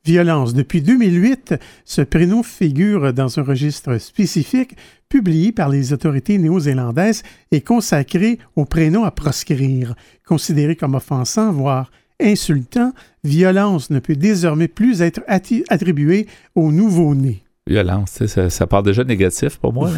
violence. 0.05 0.55
Depuis 0.55 0.80
2008, 0.80 1.55
ce 1.84 2.03
prénom 2.03 2.42
figure 2.42 3.12
dans 3.12 3.38
un 3.38 3.42
registre 3.42 3.99
spécifique 3.99 4.76
publié 5.09 5.53
par 5.53 5.68
les 5.68 5.92
autorités 5.92 6.38
néo-zélandaises 6.38 7.22
et 7.51 7.61
consacré 7.61 8.38
au 8.57 8.64
prénom 8.64 9.05
à 9.05 9.11
proscrire. 9.11 9.94
Considéré 10.26 10.76
comme 10.76 10.94
offensant, 10.94 11.53
voire 11.53 11.90
insultant, 12.20 12.92
violence 13.24 13.90
ne 13.90 14.01
peut 14.01 14.16
désormais 14.16 14.68
plus 14.68 15.03
être 15.03 15.20
attribuée 15.26 16.26
aux 16.55 16.72
nouveau-nés. 16.72 17.42
Violence, 17.68 18.24
ça, 18.26 18.48
ça, 18.48 18.66
part 18.66 18.82
déjà 18.82 19.04
négatif 19.04 19.58
pour 19.58 19.72
moi. 19.74 19.90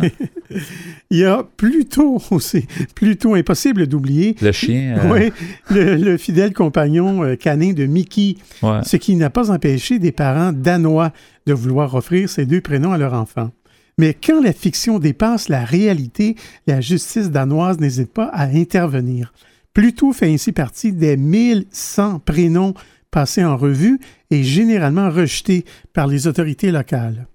Il 1.11 1.19
y 1.19 1.25
a 1.25 1.45
plutôt, 1.57 2.19
c'est 2.41 2.67
plutôt 2.95 3.35
impossible 3.35 3.87
d'oublier. 3.87 4.35
Le 4.43 4.51
chien. 4.51 4.99
Euh, 4.99 5.13
oui, 5.13 5.33
le, 5.71 6.17
fidèle 6.17 6.53
compagnon 6.53 7.23
euh, 7.23 7.37
canin 7.37 7.73
de 7.73 7.87
Mickey. 7.87 8.35
Ce 8.83 8.97
qui 8.97 9.15
n'a 9.15 9.31
pas 9.31 9.51
empêché 9.53 9.99
des 10.01 10.13
parents 10.13 10.53
danois 10.53 11.13
de 11.47 11.53
vouloir 11.53 11.95
offrir 11.95 12.29
ces 12.29 12.45
deux 12.45 12.61
prénoms 12.61 12.93
à 12.93 12.99
leur 12.99 13.15
enfant. 13.15 13.51
Mais 13.99 14.15
quand 14.15 14.43
la 14.43 14.53
fiction 14.53 14.99
dépasse 14.99 15.49
la 15.49 15.65
réalité, 15.65 16.35
la 16.67 16.81
justice 16.81 17.31
danoise 17.31 17.79
n'hésite 17.79 18.13
pas 18.13 18.31
à 18.33 18.47
intervenir. 18.47 19.33
Pluto 19.75 20.13
fait 20.13 20.33
ainsi 20.33 20.53
partie 20.53 20.93
des 20.93 21.17
1100 21.17 22.21
prénoms 22.21 22.75
passés 23.11 23.45
en 23.45 23.57
revue 23.57 24.01
et 24.31 24.43
généralement 24.43 25.11
rejetés 25.11 25.65
par 25.93 26.07
les 26.07 26.27
autorités 26.27 26.73
locales. 26.73 27.27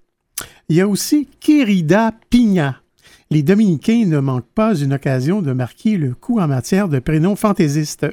Il 0.68 0.76
y 0.76 0.80
a 0.80 0.88
aussi 0.88 1.28
Querida 1.40 2.12
Pigna. 2.28 2.80
Les 3.30 3.42
Dominicains 3.42 4.04
ne 4.06 4.18
manquent 4.18 4.52
pas 4.54 4.74
une 4.74 4.94
occasion 4.94 5.42
de 5.42 5.52
marquer 5.52 5.96
le 5.96 6.14
coup 6.14 6.40
en 6.40 6.48
matière 6.48 6.88
de 6.88 6.98
prénoms 6.98 7.36
fantaisistes. 7.36 8.06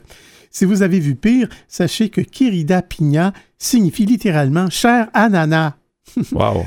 Si 0.51 0.66
vous 0.66 0.84
avez 0.84 0.99
vu 0.99 1.16
pire, 1.16 1.49
sachez 1.68 2.10
que 2.10 2.22
Kirida 2.22 2.84
Pina 2.84 3.34
signifie 3.58 4.06
littéralement 4.06 4.70
cher 4.70 5.10
ananas. 5.14 5.74
Wow! 6.32 6.66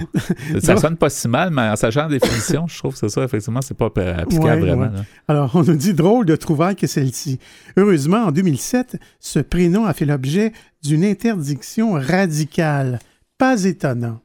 Ça 0.60 0.76
sonne 0.76 0.96
pas 0.96 1.10
si 1.10 1.28
mal, 1.28 1.50
mais 1.50 1.68
en 1.68 1.76
sachant 1.76 2.08
la 2.08 2.18
définition, 2.18 2.66
je 2.66 2.78
trouve 2.78 2.98
que 2.98 3.06
ça, 3.06 3.22
effectivement, 3.22 3.62
c'est 3.62 3.76
pas 3.76 3.86
applicable 3.86 4.62
vraiment. 4.62 4.90
Alors, 5.28 5.54
on 5.54 5.62
nous 5.62 5.76
dit 5.76 5.94
drôle 5.94 6.26
de 6.26 6.34
trouvaille 6.34 6.74
que 6.74 6.88
celle-ci. 6.88 7.38
Heureusement, 7.76 8.24
en 8.24 8.32
2007, 8.32 8.98
ce 9.20 9.38
prénom 9.38 9.84
a 9.84 9.92
fait 9.92 10.06
l'objet 10.06 10.52
d'une 10.82 11.04
interdiction 11.04 11.92
radicale. 11.92 12.98
Pas 13.38 13.62
étonnant. 13.64 14.20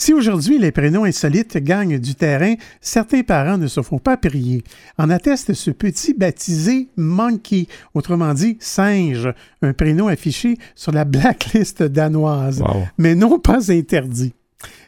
Si 0.00 0.14
aujourd'hui 0.14 0.58
les 0.58 0.72
prénoms 0.72 1.04
insolites 1.04 1.58
gagnent 1.58 1.98
du 1.98 2.14
terrain, 2.14 2.54
certains 2.80 3.22
parents 3.22 3.58
ne 3.58 3.66
se 3.66 3.82
font 3.82 3.98
pas 3.98 4.16
prier. 4.16 4.64
En 4.96 5.10
atteste 5.10 5.52
ce 5.52 5.70
petit 5.70 6.14
baptisé 6.14 6.88
Monkey, 6.96 7.66
autrement 7.92 8.32
dit 8.32 8.56
singe, 8.60 9.28
un 9.60 9.74
prénom 9.74 10.08
affiché 10.08 10.56
sur 10.74 10.92
la 10.92 11.04
blacklist 11.04 11.82
danoise, 11.82 12.62
mais 12.96 13.14
non 13.14 13.38
pas 13.38 13.70
interdit. 13.70 14.32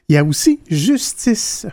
Il 0.09 0.15
y 0.15 0.17
a 0.17 0.25
aussi 0.25 0.61
Justice. 0.71 1.67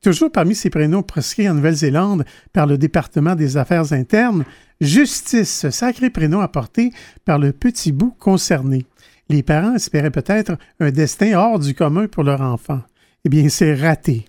Toujours 0.00 0.30
parmi 0.30 0.54
ces 0.54 0.70
prénoms 0.70 1.02
prescrits 1.02 1.50
en 1.50 1.54
Nouvelle-Zélande 1.54 2.24
par 2.52 2.68
le 2.68 2.78
département 2.78 3.34
des 3.34 3.56
Affaires 3.56 3.92
internes, 3.92 4.44
Justice, 4.80 5.68
sacré 5.70 6.10
prénom 6.10 6.38
apporté 6.38 6.92
par 7.24 7.40
le 7.40 7.52
petit 7.52 7.90
bout 7.90 8.14
concerné. 8.20 8.86
Les 9.28 9.42
parents 9.42 9.74
espéraient 9.74 10.10
peut-être 10.10 10.56
un 10.80 10.90
destin 10.90 11.34
hors 11.34 11.58
du 11.58 11.74
commun 11.74 12.06
pour 12.06 12.24
leur 12.24 12.40
enfant. 12.40 12.80
Eh 13.24 13.28
bien, 13.28 13.48
c'est 13.48 13.74
raté. 13.74 14.26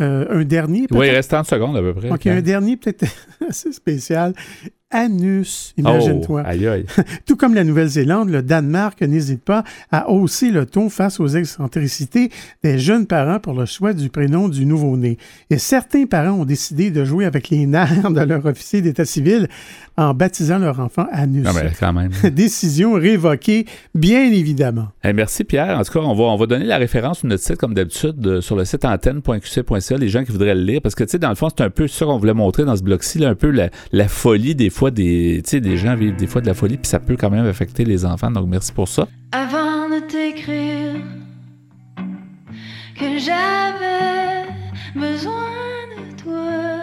Euh, 0.00 0.26
un 0.30 0.44
dernier. 0.44 0.86
Oui, 0.92 1.08
il 1.08 1.10
reste 1.10 1.30
30 1.30 1.46
secondes 1.46 1.76
à 1.76 1.80
peu 1.80 1.92
près. 1.92 2.10
OK, 2.10 2.26
un 2.26 2.40
dernier 2.40 2.76
peut-être 2.76 3.04
assez 3.48 3.72
spécial 3.72 4.32
anus, 4.90 5.74
imagine-toi. 5.76 6.44
Oh, 6.46 7.02
Tout 7.26 7.36
comme 7.36 7.54
la 7.54 7.64
Nouvelle-Zélande, 7.64 8.30
le 8.30 8.42
Danemark 8.42 9.00
n'hésite 9.02 9.42
pas 9.42 9.62
à 9.90 10.10
hausser 10.10 10.50
le 10.50 10.64
ton 10.64 10.88
face 10.88 11.20
aux 11.20 11.28
excentricités 11.28 12.30
des 12.62 12.78
jeunes 12.78 13.06
parents 13.06 13.38
pour 13.38 13.52
le 13.52 13.66
choix 13.66 13.92
du 13.92 14.08
prénom 14.08 14.48
du 14.48 14.64
nouveau-né. 14.64 15.18
Et 15.50 15.58
certains 15.58 16.06
parents 16.06 16.40
ont 16.40 16.44
décidé 16.46 16.90
de 16.90 17.04
jouer 17.04 17.26
avec 17.26 17.50
les 17.50 17.66
nerfs 17.66 18.10
de 18.10 18.20
leur 18.20 18.44
officier 18.46 18.80
d'état 18.80 19.04
civil 19.04 19.48
en 19.98 20.14
baptisant 20.14 20.58
leur 20.58 20.80
enfant 20.80 21.06
Anus. 21.12 21.44
Non, 21.44 21.50
mais 21.54 21.70
quand 21.78 21.92
même. 21.92 22.12
Décision 22.32 22.92
révoquée, 22.92 23.66
bien 23.94 24.30
évidemment. 24.30 24.88
merci 25.04 25.44
Pierre. 25.44 25.76
En 25.78 25.82
tout 25.82 25.92
cas, 25.92 26.00
on 26.00 26.14
va, 26.14 26.24
on 26.24 26.36
va 26.36 26.46
donner 26.46 26.64
la 26.64 26.78
référence 26.78 27.18
sur 27.18 27.28
notre 27.28 27.42
site, 27.42 27.56
comme 27.56 27.74
d'habitude, 27.74 28.40
sur 28.40 28.56
le 28.56 28.64
site 28.64 28.84
antenne.qc.ca, 28.84 29.96
les 29.98 30.08
gens 30.08 30.24
qui 30.24 30.32
voudraient 30.32 30.54
le 30.54 30.62
lire, 30.62 30.80
parce 30.80 30.94
que, 30.94 31.04
tu 31.04 31.10
sais, 31.10 31.18
dans 31.18 31.28
le 31.28 31.34
fond, 31.34 31.48
c'est 31.50 31.64
un 31.64 31.70
peu 31.70 31.88
ça 31.88 32.06
qu'on 32.06 32.16
voulait 32.16 32.32
montrer 32.32 32.64
dans 32.64 32.76
ce 32.76 32.82
bloc-ci, 32.82 33.24
un 33.24 33.34
peu 33.34 33.50
la, 33.50 33.70
la 33.92 34.08
folie 34.08 34.54
des 34.54 34.70
fois 34.78 34.90
des, 34.92 35.42
des 35.42 35.76
gens 35.76 35.96
vivent 35.96 36.14
des 36.14 36.28
fois 36.28 36.40
de 36.40 36.46
la 36.46 36.54
folie, 36.54 36.76
puis 36.76 36.86
ça 36.86 37.00
peut 37.00 37.16
quand 37.16 37.30
même 37.30 37.46
affecter 37.46 37.84
les 37.84 38.04
enfants. 38.04 38.30
Donc 38.30 38.46
merci 38.48 38.72
pour 38.72 38.86
ça. 38.86 39.08
Avant 39.32 39.88
de 39.88 39.98
t'écrire 40.06 41.02
que 42.94 43.18
j'avais 43.18 44.46
besoin 44.94 45.50
de 45.96 46.22
toi, 46.22 46.80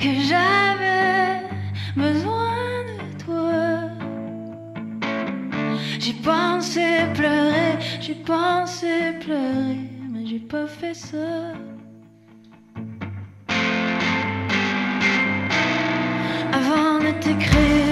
que 0.00 0.12
j'avais 0.28 1.42
besoin 1.94 2.84
de 2.90 3.22
toi. 3.22 3.90
J'ai 6.00 6.14
pensé 6.14 6.86
pleurer, 7.12 7.76
j'ai 8.00 8.14
pensé 8.14 9.12
pleurer, 9.20 9.76
mais 10.10 10.24
j'ai 10.26 10.38
pas 10.38 10.66
fait 10.66 10.94
ça. 10.94 11.52
Avant 16.68 16.98
de 16.98 17.10
t'écrire. 17.20 17.87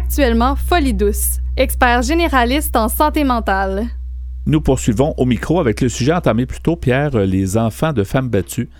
Actuellement 0.00 0.56
Folie 0.56 0.94
Douce, 0.94 1.40
expert 1.56 2.02
généraliste 2.02 2.74
en 2.74 2.88
santé 2.88 3.22
mentale. 3.22 3.86
Nous 4.46 4.60
poursuivons 4.60 5.14
au 5.18 5.26
micro 5.26 5.60
avec 5.60 5.80
le 5.82 5.88
sujet 5.88 6.12
entamé 6.12 6.46
plus 6.46 6.60
tôt, 6.60 6.74
Pierre, 6.74 7.18
les 7.18 7.58
enfants 7.58 7.92
de 7.92 8.02
femmes 8.02 8.28
battues. 8.28 8.70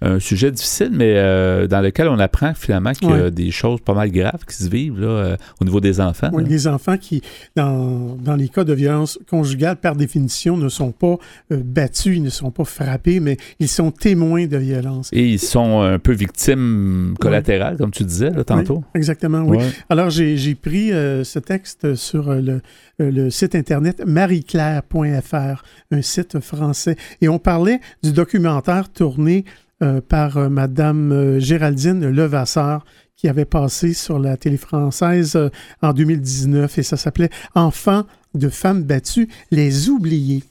Un 0.00 0.20
sujet 0.20 0.52
difficile, 0.52 0.90
mais 0.92 1.14
euh, 1.16 1.66
dans 1.66 1.80
lequel 1.80 2.08
on 2.08 2.18
apprend 2.18 2.54
finalement 2.54 2.92
qu'il 2.92 3.10
y 3.10 3.12
a 3.12 3.30
des 3.30 3.50
choses 3.50 3.80
pas 3.80 3.94
mal 3.94 4.10
graves 4.10 4.44
qui 4.48 4.56
se 4.56 4.68
vivent 4.68 5.00
là, 5.00 5.08
euh, 5.08 5.36
au 5.60 5.64
niveau 5.64 5.80
des 5.80 6.00
enfants. 6.00 6.30
Oui, 6.32 6.44
les 6.46 6.68
enfants 6.68 6.96
qui, 6.96 7.22
dans, 7.56 8.16
dans, 8.16 8.36
les 8.36 8.48
cas 8.48 8.62
de 8.62 8.72
violence 8.72 9.18
conjugale, 9.28 9.76
par 9.76 9.96
définition, 9.96 10.56
ne 10.56 10.68
sont 10.68 10.92
pas 10.92 11.16
euh, 11.50 11.60
battus, 11.64 12.16
ils 12.16 12.22
ne 12.22 12.30
sont 12.30 12.52
pas 12.52 12.64
frappés, 12.64 13.18
mais 13.18 13.36
ils 13.58 13.68
sont 13.68 13.90
témoins 13.90 14.46
de 14.46 14.56
violence. 14.56 15.10
Et 15.12 15.26
ils 15.26 15.40
sont 15.40 15.80
un 15.80 15.98
peu 15.98 16.12
victimes 16.12 17.14
collatérales, 17.18 17.76
comme 17.76 17.90
tu 17.90 18.04
disais 18.04 18.30
là, 18.30 18.44
tantôt. 18.44 18.84
exactement, 18.94 19.42
oui. 19.42 19.58
Alors, 19.88 20.10
j'ai 20.10 20.54
pris 20.54 20.90
ce 20.90 21.38
texte 21.38 21.94
sur 21.96 22.32
le, 22.32 22.60
le 22.98 23.30
site 23.30 23.54
internet 23.54 24.02
marieclaire.fr, 24.06 25.64
un 25.90 26.02
site 26.02 26.40
français, 26.40 26.96
et 27.20 27.28
on 27.28 27.38
parlait 27.38 27.80
du 28.02 28.12
documentaire 28.12 28.90
tourné 28.90 29.44
euh, 29.80 30.00
par 30.00 30.38
euh, 30.38 30.48
Madame 30.48 31.12
euh, 31.12 31.38
Géraldine 31.38 32.08
Levasseur 32.08 32.84
qui 33.14 33.28
avait 33.28 33.44
passé 33.44 33.94
sur 33.94 34.18
la 34.18 34.36
télé 34.36 34.56
française 34.56 35.38
en 35.82 35.92
2019 35.92 36.78
et 36.78 36.82
ça 36.82 36.96
s'appelait 36.96 37.30
Enfants 37.54 38.04
de 38.34 38.48
femmes 38.48 38.82
battues, 38.82 39.28
les 39.52 39.88
oubliés. 39.88 40.42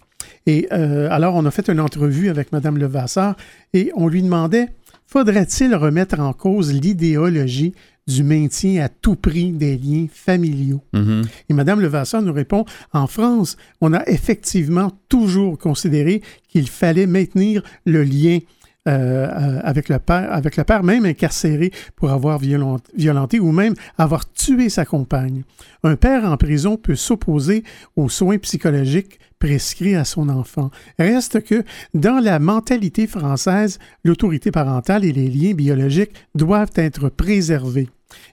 Et 0.46 0.70
alors, 0.72 1.36
on 1.36 1.46
a 1.46 1.52
fait 1.52 1.70
une 1.70 1.80
entrevue 1.80 2.30
avec 2.30 2.52
Madame 2.52 2.78
Levasseur 2.78 3.36
et 3.74 3.92
on 3.96 4.10
lui 4.10 4.22
demandait 4.22 4.70
faudrait-il 5.06 5.74
remettre 5.76 6.20
en 6.20 6.34
cause 6.34 6.74
l'idéologie 6.74 7.74
du 8.08 8.24
maintien 8.24 8.84
à 8.84 8.90
tout 8.90 9.16
prix 9.16 9.52
des 9.52 9.78
liens 9.78 10.08
familiaux? 10.12 10.82
Mm-hmm. 10.94 11.26
Et 11.50 11.54
Mme 11.54 11.82
Levasseur 11.82 12.22
nous 12.22 12.34
répond, 12.34 12.66
en 12.94 13.08
France, 13.08 13.58
on 13.80 13.94
a 13.94 14.06
effectivement 14.08 14.92
toujours 15.10 15.58
considéré 15.58 16.22
qu'il 16.50 16.70
fallait 16.70 17.08
maintenir 17.08 17.64
le 17.86 18.04
lien 18.04 18.40
euh, 18.88 19.28
euh, 19.28 19.60
avec, 19.64 19.90
le 19.90 20.00
père, 20.00 20.32
avec 20.32 20.56
le 20.56 20.64
père 20.64 20.84
même 20.84 21.06
incarcéré 21.06 21.72
pour 21.96 22.12
avoir 22.12 22.40
violenté 22.40 23.40
ou 23.40 23.52
même 23.52 23.74
avoir 23.98 24.32
tué 24.32 24.70
sa 24.70 24.86
compagne. 24.86 25.44
Un 25.84 25.96
père 25.96 26.24
en 26.26 26.38
prison 26.38 26.78
peut 26.78 26.96
s'opposer 26.96 27.64
aux 27.96 28.08
soins 28.10 28.38
psychologiques 28.38 29.20
prescrits 29.40 29.96
à 29.96 30.06
son 30.06 30.30
enfant. 30.30 30.72
Reste 30.98 31.44
que 31.44 31.64
dans 31.94 32.20
la 32.24 32.40
mentalité 32.40 33.08
française, 33.08 33.80
l'autorité 34.04 34.52
parentale 34.52 35.06
et 35.06 35.12
les 35.12 35.30
liens 35.30 35.54
biologiques 35.54 36.14
doivent 36.34 36.72
être 36.76 37.10
préservés. 37.10 37.90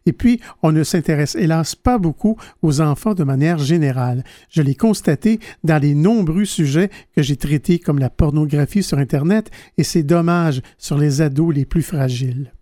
Et 0.07 0.13
puis, 0.13 0.41
on 0.63 0.73
ne 0.73 0.85
s'intéresse 0.85 1.35
hélas 1.35 1.75
pas 1.75 1.99
beaucoup 1.99 2.37
aux 2.63 2.81
enfants 2.81 3.15
de 3.15 3.25
manière 3.25 3.59
générale. 3.59 4.25
Je 4.51 4.63
l'ai 4.63 4.75
constaté 4.75 5.41
dans 5.63 5.81
les 5.81 5.95
nombreux 5.95 6.45
sujets 6.45 6.91
que 7.15 7.23
j'ai 7.23 7.37
traités 7.37 7.79
comme 7.79 7.99
la 7.99 8.11
pornographie 8.11 8.83
sur 8.83 8.99
Internet 8.99 9.51
et 9.79 9.85
ses 9.85 10.03
dommages 10.03 10.63
sur 10.79 10.99
les 10.99 11.21
ados 11.21 11.55
les 11.55 11.65
plus 11.65 11.83
fragiles. 11.83 12.53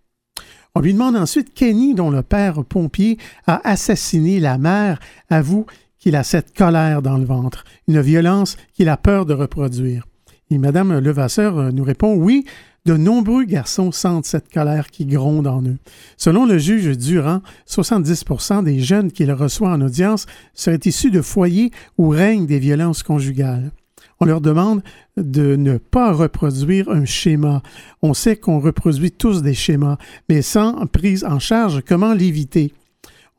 On 0.75 0.81
lui 0.81 0.93
demande 0.93 1.15
ensuite 1.15 1.53
Kenny, 1.53 1.93
dont 1.93 2.09
le 2.09 2.23
père 2.23 2.63
pompier 2.65 3.17
a 3.45 3.67
assassiné 3.67 4.39
la 4.39 4.57
mère, 4.57 4.99
avoue 5.29 5.67
qu'il 5.99 6.15
a 6.15 6.23
cette 6.23 6.57
colère 6.57 7.01
dans 7.01 7.17
le 7.17 7.25
ventre, 7.25 7.63
une 7.87 8.01
violence 8.01 8.57
qu'il 8.73 8.89
a 8.89 8.97
peur 8.97 9.25
de 9.25 9.33
reproduire. 9.33 10.05
Et 10.53 10.59
Mme 10.59 10.99
Levasseur 10.99 11.73
nous 11.73 11.83
répond 11.83 12.13
Oui, 12.13 12.45
de 12.85 12.95
nombreux 12.95 13.43
garçons 13.43 13.91
sentent 13.91 14.27
cette 14.27 14.53
colère 14.53 14.91
qui 14.91 15.07
gronde 15.07 15.47
en 15.47 15.63
eux. 15.63 15.79
Selon 16.15 16.45
le 16.45 16.59
juge 16.59 16.95
Durand, 16.95 17.41
70 17.65 18.23
des 18.63 18.79
jeunes 18.79 19.11
qu'il 19.11 19.31
reçoit 19.31 19.71
en 19.71 19.81
audience 19.81 20.27
seraient 20.53 20.79
issus 20.85 21.09
de 21.09 21.23
foyers 21.23 21.71
où 21.97 22.09
règnent 22.09 22.45
des 22.45 22.59
violences 22.59 23.01
conjugales. 23.01 23.71
On 24.19 24.25
leur 24.25 24.41
demande 24.41 24.83
de 25.17 25.55
ne 25.55 25.79
pas 25.79 26.13
reproduire 26.13 26.87
un 26.87 27.05
schéma. 27.05 27.63
On 28.03 28.13
sait 28.13 28.35
qu'on 28.35 28.59
reproduit 28.59 29.11
tous 29.11 29.41
des 29.41 29.55
schémas, 29.55 29.97
mais 30.29 30.43
sans 30.43 30.85
prise 30.85 31.23
en 31.23 31.39
charge, 31.39 31.81
comment 31.83 32.13
l'éviter? 32.13 32.73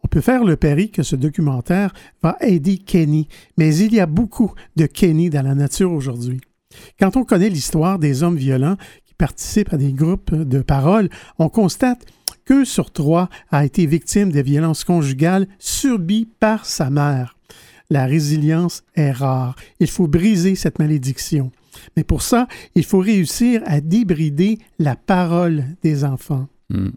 On 0.02 0.08
peut 0.08 0.20
faire 0.20 0.42
le 0.42 0.56
pari 0.56 0.90
que 0.90 1.04
ce 1.04 1.14
documentaire 1.14 1.94
va 2.24 2.36
aider 2.40 2.78
Kenny, 2.78 3.28
mais 3.56 3.76
il 3.76 3.94
y 3.94 4.00
a 4.00 4.06
beaucoup 4.06 4.52
de 4.74 4.86
Kenny 4.86 5.30
dans 5.30 5.46
la 5.46 5.54
nature 5.54 5.92
aujourd'hui. 5.92 6.40
Quand 6.98 7.16
on 7.16 7.24
connaît 7.24 7.48
l'histoire 7.48 7.98
des 7.98 8.22
hommes 8.22 8.36
violents 8.36 8.76
participe 9.16 9.72
à 9.72 9.76
des 9.76 9.92
groupes 9.92 10.34
de 10.34 10.60
parole, 10.60 11.08
on 11.38 11.48
constate 11.48 12.04
qu'un 12.44 12.64
sur 12.64 12.90
trois 12.90 13.28
a 13.50 13.64
été 13.64 13.86
victime 13.86 14.30
de 14.30 14.40
violences 14.40 14.84
conjugales 14.84 15.46
subies 15.58 16.28
par 16.40 16.66
sa 16.66 16.90
mère. 16.90 17.36
La 17.90 18.06
résilience 18.06 18.82
est 18.94 19.12
rare. 19.12 19.56
Il 19.80 19.88
faut 19.88 20.08
briser 20.08 20.54
cette 20.54 20.78
malédiction. 20.78 21.52
Mais 21.96 22.04
pour 22.04 22.22
ça, 22.22 22.46
il 22.74 22.84
faut 22.84 22.98
réussir 22.98 23.62
à 23.66 23.80
débrider 23.80 24.58
la 24.78 24.96
parole 24.96 25.64
des 25.82 26.04
enfants. 26.04 26.48
Hmm. 26.70 26.90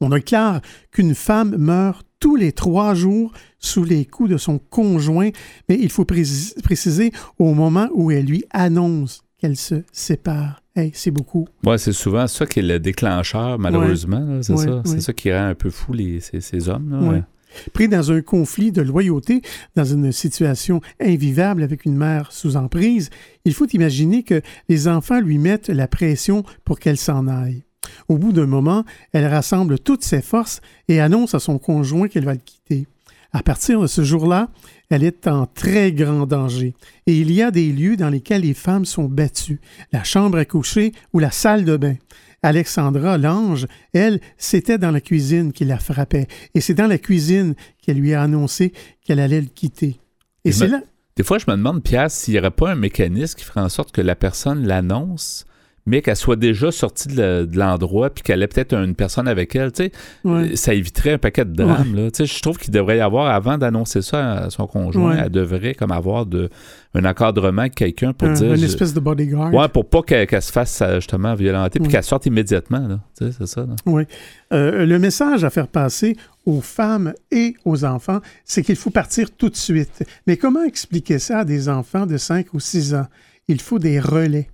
On 0.00 0.10
clair 0.20 0.60
qu'une 0.92 1.14
femme 1.14 1.56
meurt 1.56 2.06
tous 2.20 2.36
les 2.36 2.52
trois 2.52 2.94
jours 2.94 3.32
sous 3.58 3.84
les 3.84 4.04
coups 4.04 4.30
de 4.30 4.36
son 4.36 4.58
conjoint, 4.58 5.30
mais 5.68 5.78
il 5.80 5.90
faut 5.90 6.04
préciser 6.04 7.12
au 7.38 7.54
moment 7.54 7.88
où 7.92 8.10
elle 8.10 8.26
lui 8.26 8.44
annonce 8.50 9.22
qu'elle 9.38 9.56
se 9.56 9.82
sépare 9.92 10.62
c'est 10.92 11.10
beaucoup. 11.10 11.46
Oui, 11.64 11.78
c'est 11.78 11.92
souvent 11.92 12.26
ça 12.26 12.46
qui 12.46 12.60
est 12.60 12.62
le 12.62 12.78
déclencheur, 12.78 13.58
malheureusement. 13.58 14.40
c'est 14.42 14.56
ça. 14.56 14.82
Ça 14.84 15.12
qui 15.12 15.32
rend 15.32 15.48
un 15.48 15.54
peu 15.54 15.70
fou 15.70 15.92
les, 15.92 16.20
ces, 16.20 16.68
hommes. 16.68 17.24
Pris 17.72 17.88
dans 17.88 18.12
un 18.12 18.20
conflit 18.20 18.72
de 18.72 18.82
loyauté, 18.82 19.40
dans 19.74 19.84
une 19.84 20.12
situation 20.12 20.80
invivable 21.00 21.62
avec 21.62 21.86
une 21.86 21.96
mère 21.96 22.30
sous 22.30 22.56
emprise, 22.56 23.08
il 23.46 23.54
faut 23.54 23.66
imaginer 23.72 24.22
que 24.22 24.42
les 24.68 24.86
enfants 24.86 25.20
lui 25.20 25.38
mettent 25.38 25.70
la 25.70 25.88
pression 25.88 26.44
pour 26.64 26.78
qu'elle 26.78 26.98
s'en 26.98 27.26
aille. 27.26 27.64
Au 28.08 28.18
bout 28.18 28.32
d'un 28.32 28.46
moment, 28.46 28.84
elle 29.12 29.26
rassemble 29.26 29.78
toutes 29.78 30.04
ses 30.04 30.22
forces 30.22 30.60
et 30.88 31.00
annonce 31.00 31.34
à 31.34 31.40
son 31.40 31.58
conjoint 31.58 32.08
qu'elle 32.08 32.24
va 32.24 32.34
le 32.34 32.40
quitter. 32.44 32.86
À 33.32 33.42
partir 33.42 33.80
de 33.80 33.86
ce 33.86 34.02
jour-là, 34.02 34.48
elle 34.88 35.04
est 35.04 35.26
en 35.26 35.46
très 35.46 35.92
grand 35.92 36.26
danger. 36.26 36.74
Et 37.06 37.18
il 37.18 37.30
y 37.30 37.42
a 37.42 37.50
des 37.50 37.70
lieux 37.72 37.96
dans 37.96 38.08
lesquels 38.08 38.40
les 38.40 38.54
femmes 38.54 38.86
sont 38.86 39.04
battues, 39.04 39.60
la 39.92 40.02
chambre 40.02 40.38
à 40.38 40.46
coucher 40.46 40.92
ou 41.12 41.18
la 41.18 41.30
salle 41.30 41.64
de 41.64 41.76
bain. 41.76 41.96
Alexandra, 42.42 43.18
l'ange, 43.18 43.66
elle, 43.92 44.20
c'était 44.38 44.78
dans 44.78 44.92
la 44.92 45.00
cuisine 45.00 45.52
qui 45.52 45.64
la 45.64 45.78
frappait. 45.78 46.28
Et 46.54 46.60
c'est 46.60 46.74
dans 46.74 46.86
la 46.86 46.98
cuisine 46.98 47.54
qu'elle 47.82 47.98
lui 47.98 48.14
a 48.14 48.22
annoncé 48.22 48.72
qu'elle 49.04 49.20
allait 49.20 49.40
le 49.40 49.48
quitter. 49.48 50.00
Et 50.44 50.52
c'est 50.52 50.68
là. 50.68 50.80
Des 51.16 51.24
fois, 51.24 51.38
je 51.38 51.46
me 51.48 51.56
demande, 51.56 51.82
Pierre, 51.82 52.10
s'il 52.10 52.34
n'y 52.34 52.38
aurait 52.38 52.52
pas 52.52 52.70
un 52.70 52.76
mécanisme 52.76 53.36
qui 53.36 53.44
ferait 53.44 53.60
en 53.60 53.68
sorte 53.68 53.90
que 53.92 54.00
la 54.00 54.14
personne 54.14 54.64
l'annonce 54.64 55.46
mais 55.88 56.02
qu'elle 56.02 56.16
soit 56.16 56.36
déjà 56.36 56.70
sortie 56.70 57.08
de 57.08 57.48
l'endroit 57.54 58.10
puis 58.10 58.22
qu'elle 58.22 58.42
ait 58.42 58.46
peut-être 58.46 58.74
une 58.74 58.94
personne 58.94 59.26
avec 59.26 59.56
elle, 59.56 59.72
tu 59.72 59.90
sais, 60.24 60.56
ça 60.56 60.74
éviterait 60.74 61.12
un 61.12 61.18
paquet 61.18 61.44
de 61.44 61.54
drames. 61.54 61.94
Là. 61.94 62.10
Tu 62.10 62.26
sais, 62.26 62.26
je 62.26 62.42
trouve 62.42 62.58
qu'il 62.58 62.72
devrait 62.72 62.98
y 62.98 63.00
avoir, 63.00 63.26
avant 63.34 63.56
d'annoncer 63.56 64.02
ça 64.02 64.32
à 64.32 64.50
son 64.50 64.66
conjoint, 64.66 65.16
elle 65.16 65.30
devrait 65.30 65.74
comme 65.74 65.92
avoir 65.92 66.26
de, 66.26 66.50
un 66.94 67.04
encadrement 67.04 67.62
avec 67.62 67.74
quelqu'un 67.74 68.12
pour 68.12 68.28
dire... 68.30 68.52
Une 68.52 68.62
espèce 68.62 68.92
de 68.92 69.00
bodyguard. 69.00 69.52
Ouais, 69.52 69.68
pour 69.68 69.88
pas 69.88 70.02
qu'elle 70.02 70.42
se 70.42 70.52
fasse 70.52 70.80
euh, 70.82 70.96
justement 70.96 71.34
violenter 71.34 71.80
puis 71.80 71.90
qu'elle 71.90 72.04
sorte 72.04 72.26
immédiatement. 72.26 72.86
Là. 72.86 73.00
Tu 73.16 73.26
sais, 73.26 73.32
c'est 73.38 73.46
ça. 73.46 73.66
Oui. 73.86 74.04
Euh, 74.52 74.84
le 74.84 74.98
message 74.98 75.44
à 75.44 75.50
faire 75.50 75.68
passer 75.68 76.16
aux 76.46 76.60
femmes 76.60 77.12
et 77.30 77.54
aux 77.64 77.84
enfants, 77.84 78.20
c'est 78.44 78.62
qu'il 78.62 78.76
faut 78.76 78.90
partir 78.90 79.30
tout 79.30 79.48
de 79.48 79.56
suite. 79.56 80.04
Mais 80.26 80.36
comment 80.36 80.64
expliquer 80.64 81.18
ça 81.18 81.40
à 81.40 81.44
des 81.44 81.68
enfants 81.68 82.06
de 82.06 82.16
5 82.16 82.54
ou 82.54 82.60
6 82.60 82.94
ans? 82.94 83.06
Il 83.48 83.60
faut 83.60 83.78
des 83.78 84.00
relais. 84.00 84.48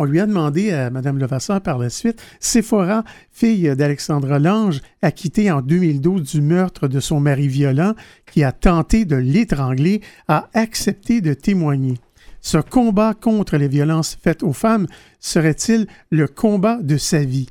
On 0.00 0.04
lui 0.04 0.20
a 0.20 0.26
demandé 0.26 0.70
à 0.70 0.90
Mme 0.90 1.18
Levasseur 1.18 1.60
par 1.60 1.76
la 1.76 1.90
suite, 1.90 2.22
Sephora, 2.38 3.02
fille 3.32 3.74
d'Alexandra 3.74 4.38
Lange, 4.38 4.80
acquittée 5.02 5.50
en 5.50 5.60
2012 5.60 6.22
du 6.22 6.40
meurtre 6.40 6.86
de 6.86 7.00
son 7.00 7.18
mari 7.18 7.48
violent, 7.48 7.94
qui 8.30 8.44
a 8.44 8.52
tenté 8.52 9.04
de 9.04 9.16
l'étrangler, 9.16 10.00
a 10.28 10.50
accepté 10.54 11.20
de 11.20 11.34
témoigner. 11.34 11.94
Ce 12.40 12.58
combat 12.58 13.12
contre 13.12 13.56
les 13.56 13.66
violences 13.66 14.16
faites 14.22 14.44
aux 14.44 14.52
femmes 14.52 14.86
serait-il 15.18 15.88
le 16.10 16.28
combat 16.28 16.78
de 16.80 16.96
sa 16.96 17.24
vie? 17.24 17.48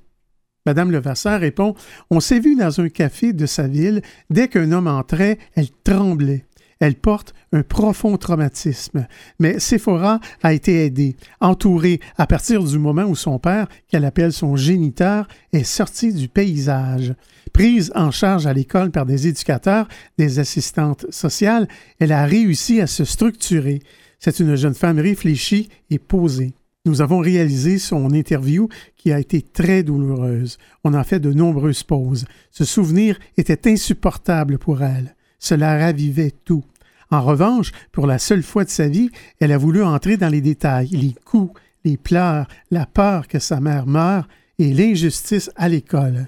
Madame 0.66 0.92
Levasseur 0.92 1.42
répond 1.42 1.76
On 2.10 2.22
s'est 2.22 2.40
vu 2.40 2.56
dans 2.56 2.80
un 2.80 2.88
café 2.88 3.34
de 3.34 3.46
sa 3.46 3.68
ville. 3.68 4.02
Dès 4.30 4.48
qu'un 4.48 4.72
homme 4.72 4.88
entrait, 4.88 5.38
elle 5.56 5.70
tremblait 5.84 6.46
elle 6.80 6.96
porte 6.96 7.34
un 7.52 7.64
profond 7.64 8.18
traumatisme. 8.18 9.08
Mais 9.40 9.60
Sephora 9.60 10.20
a 10.44 10.54
été 10.54 10.86
aidée, 10.86 11.16
entourée 11.40 12.00
à 12.18 12.28
partir 12.28 12.64
du 12.64 12.78
moment 12.78 13.04
où 13.04 13.16
son 13.16 13.40
père, 13.40 13.68
qu'elle 13.88 14.06
appelle 14.06 14.34
son 14.34 14.56
géniteur, 14.56 15.28
est 15.54 15.64
sorti 15.64 16.14
du 16.14 16.28
paysage. 16.28 17.14
Prise 17.54 17.92
en 17.96 18.12
charge 18.12 18.46
à 18.46 18.54
l'école 18.54 18.92
par 18.92 19.06
des 19.06 19.28
éducateurs, 19.28 19.88
des 20.18 20.40
assistantes 20.40 21.06
sociales, 21.10 21.68
elle 22.00 22.12
a 22.12 22.26
réussi 22.26 22.82
à 22.82 22.88
se 22.88 23.06
structurer. 23.06 23.80
C'est 24.20 24.40
une 24.40 24.56
jeune 24.56 24.74
femme 24.74 25.00
réfléchie 25.00 25.70
et 25.90 26.00
posée. 26.00 26.54
Nous 26.86 27.02
avons 27.02 27.20
réalisé 27.20 27.80
son 27.80 28.14
interview 28.14 28.70
qui 28.96 29.12
a 29.12 29.20
été 29.20 29.42
très 29.42 29.84
douloureuse. 29.84 30.58
On 30.86 30.94
a 30.94 31.04
fait 31.04 31.20
de 31.20 31.34
nombreuses 31.34 31.84
pauses. 31.84 32.26
Ce 32.50 32.64
souvenir 32.64 33.20
était 33.36 33.70
insupportable 33.70 34.58
pour 34.58 34.82
elle. 34.82 35.17
Cela 35.40 35.78
ravivait 35.78 36.34
tout. 36.46 36.64
En 37.10 37.22
revanche, 37.22 37.72
pour 37.92 38.08
la 38.08 38.20
seule 38.20 38.44
fois 38.44 38.66
de 38.66 38.70
sa 38.70 38.88
vie, 38.88 39.10
elle 39.40 39.52
a 39.52 39.58
voulu 39.58 39.84
entrer 39.84 40.18
dans 40.18 40.30
les 40.30 40.42
détails, 40.42 40.90
les 40.90 41.16
coups, 41.26 41.60
les 41.86 41.98
pleurs, 41.98 42.48
la 42.70 42.86
peur 42.86 43.28
que 43.28 43.40
sa 43.40 43.60
mère 43.60 43.88
meure 43.88 44.28
et 44.60 44.74
l'injustice 44.74 45.50
à 45.56 45.70
l'école. 45.70 46.26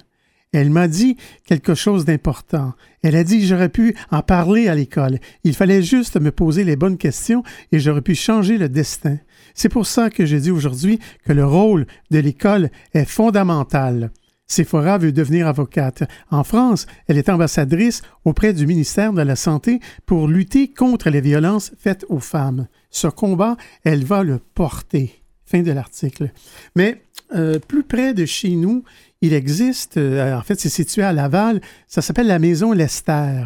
Elle 0.52 0.72
m'a 0.72 0.88
dit 0.88 1.16
quelque 1.46 1.76
chose 1.76 2.06
d'important. 2.06 2.74
Elle 3.04 3.16
a 3.16 3.24
dit 3.24 3.46
j'aurais 3.46 3.70
pu 3.70 3.96
en 4.10 4.24
parler 4.24 4.68
à 4.68 4.74
l'école. 4.74 5.20
Il 5.44 5.54
fallait 5.54 5.84
juste 5.84 6.20
me 6.20 6.32
poser 6.32 6.64
les 6.64 6.76
bonnes 6.76 6.98
questions 6.98 7.44
et 7.72 7.80
j'aurais 7.80 8.02
pu 8.02 8.16
changer 8.16 8.58
le 8.58 8.68
destin. 8.68 9.18
C'est 9.54 9.70
pour 9.70 9.86
ça 9.86 10.10
que 10.10 10.26
je 10.26 10.38
dis 10.38 10.52
aujourd'hui 10.52 11.00
que 11.26 11.34
le 11.34 11.46
rôle 11.46 11.86
de 12.10 12.20
l'école 12.20 12.72
est 12.94 13.06
fondamental. 13.06 14.12
Sephora 14.50 14.98
veut 14.98 15.14
devenir 15.14 15.48
avocate. 15.48 16.04
En 16.32 16.44
France, 16.44 16.88
elle 17.08 17.18
est 17.18 17.30
ambassadrice 17.30 18.02
auprès 18.26 18.52
du 18.52 18.68
ministère 18.68 19.14
de 19.14 19.22
la 19.22 19.38
Santé 19.38 19.80
pour 20.06 20.28
lutter 20.28 20.68
contre 20.68 21.10
les 21.10 21.22
violences 21.22 21.72
faites 21.78 22.06
aux 22.10 22.20
femmes. 22.20 22.68
Ce 22.90 23.08
combat, 23.08 23.56
elle 23.84 24.04
va 24.04 24.24
le 24.24 24.40
porter. 24.40 25.22
Fin 25.46 25.62
de 25.62 25.72
l'article. 25.72 26.32
Mais 26.76 27.04
euh, 27.36 27.60
plus 27.60 27.84
près 27.84 28.14
de 28.14 28.26
chez 28.26 28.50
nous, 28.50 28.84
il 29.22 29.34
existe, 29.34 29.98
euh, 29.98 30.36
en 30.36 30.42
fait, 30.42 30.60
c'est 30.60 30.70
situé 30.70 31.04
à 31.04 31.14
Laval, 31.14 31.62
ça 31.88 32.02
s'appelle 32.02 32.28
la 32.28 32.40
Maison 32.40 32.72
Lester. 32.72 33.46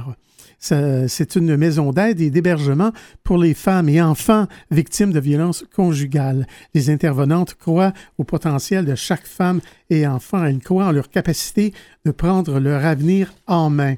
C'est 0.63 1.35
une 1.35 1.57
maison 1.57 1.91
d'aide 1.91 2.21
et 2.21 2.29
d'hébergement 2.29 2.93
pour 3.25 3.37
les 3.37 3.53
femmes 3.53 3.89
et 3.89 4.01
enfants 4.01 4.47
victimes 4.71 5.11
de 5.11 5.19
violences 5.19 5.65
conjugales. 5.75 6.47
Les 6.73 6.89
intervenantes 6.89 7.55
croient 7.55 7.91
au 8.17 8.23
potentiel 8.23 8.85
de 8.85 8.95
chaque 8.95 9.27
femme 9.27 9.59
et 9.89 10.07
enfant. 10.07 10.45
Elles 10.45 10.59
croient 10.59 10.85
en 10.85 10.93
leur 10.93 11.09
capacité 11.09 11.73
de 12.05 12.11
prendre 12.11 12.61
leur 12.61 12.85
avenir 12.85 13.33
en 13.45 13.69
main. 13.69 13.95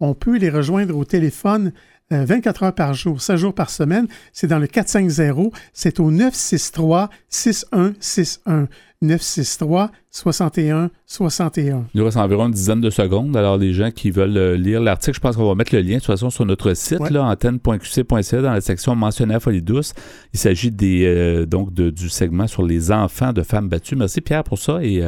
On 0.00 0.14
peut 0.14 0.38
les 0.38 0.48
rejoindre 0.48 0.96
au 0.96 1.04
téléphone 1.04 1.72
24 2.10 2.62
euh, 2.62 2.66
heures 2.66 2.74
par 2.74 2.94
jour, 2.94 3.20
7 3.20 3.36
jours 3.36 3.54
par 3.54 3.70
semaine. 3.70 4.06
C'est 4.32 4.46
dans 4.46 4.58
le 4.58 4.66
450, 4.66 5.52
c'est 5.72 6.00
au 6.00 6.10
963 6.10 7.10
6161. 7.28 8.68
963 9.02 9.90
61 10.10 10.90
61. 11.04 11.84
Il 11.92 11.98
nous 11.98 12.04
reste 12.06 12.16
environ 12.16 12.46
une 12.46 12.52
dizaine 12.52 12.80
de 12.80 12.88
secondes. 12.88 13.36
Alors, 13.36 13.58
les 13.58 13.74
gens 13.74 13.90
qui 13.90 14.10
veulent 14.10 14.36
euh, 14.38 14.56
lire 14.56 14.80
l'article, 14.80 15.16
je 15.16 15.20
pense 15.20 15.36
qu'on 15.36 15.46
va 15.46 15.54
mettre 15.54 15.74
le 15.74 15.82
lien 15.82 15.96
de 15.96 16.00
toute 16.00 16.06
façon 16.06 16.30
sur 16.30 16.46
notre 16.46 16.72
site, 16.72 17.00
antenne.qc.ca, 17.00 18.42
dans 18.42 18.52
la 18.52 18.60
section 18.62 18.96
mentionnée 18.96 19.34
à 19.34 19.40
Folie 19.40 19.60
Douce. 19.60 19.92
Il 20.32 20.38
s'agit 20.38 20.70
des 20.70 21.04
euh, 21.04 21.44
donc 21.44 21.74
du 21.74 22.08
segment 22.08 22.46
sur 22.46 22.62
les 22.62 22.90
enfants 22.90 23.34
de 23.34 23.42
femmes 23.42 23.68
battues. 23.68 23.96
Merci 23.96 24.22
Pierre 24.22 24.44
pour 24.44 24.58
ça 24.58 24.82
et, 24.82 25.02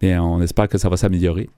et 0.00 0.18
on 0.18 0.42
espère 0.42 0.68
que 0.68 0.78
ça 0.78 0.88
va 0.88 0.96
s'améliorer. 0.96 1.48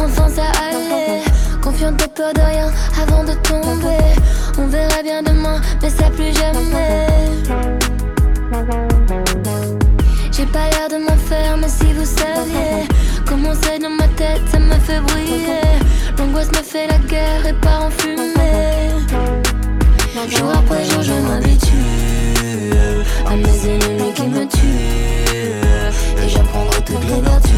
Enfin 0.00 0.28
ça 0.28 0.42
allait. 0.66 1.22
Confiante 1.62 1.96
de 1.96 2.06
peur 2.06 2.32
de 2.34 2.40
rien 2.40 2.70
avant 3.00 3.24
de 3.24 3.32
tomber. 3.42 4.14
On 4.58 4.66
verra 4.66 5.02
bien 5.02 5.22
demain, 5.22 5.60
mais 5.80 5.90
ça 5.90 6.10
plus 6.10 6.32
jamais. 6.34 7.06
J'ai 10.32 10.46
pas 10.46 10.68
l'air 10.70 10.88
de 10.90 11.04
m'en 11.04 11.16
faire, 11.16 11.56
mais 11.58 11.68
si 11.68 11.92
vous 11.92 12.04
saviez 12.04 12.88
comment 13.26 13.52
c'est 13.62 13.78
dans 13.78 13.90
ma 13.90 14.08
tête, 14.08 14.42
ça 14.50 14.58
me 14.58 14.74
fait 14.74 15.00
briller. 15.00 15.81
L'angoisse 16.32 16.48
me 16.48 16.64
fait 16.64 16.86
la 16.86 16.96
guerre 16.96 17.46
et 17.46 17.52
part 17.52 17.84
en 17.84 17.90
fumée. 17.90 18.88
Jour 20.30 20.48
après 20.48 20.82
jour, 20.86 21.02
je 21.02 21.12
m'habitue 21.12 22.72
à 23.26 23.36
mes 23.36 23.68
ennemis 23.68 24.14
qui 24.14 24.22
me 24.28 24.46
tuent. 24.46 26.24
Et 26.24 26.28
j'apprendrai 26.30 26.82
toutes 26.86 27.04
les 27.04 27.20
vertus. 27.20 27.52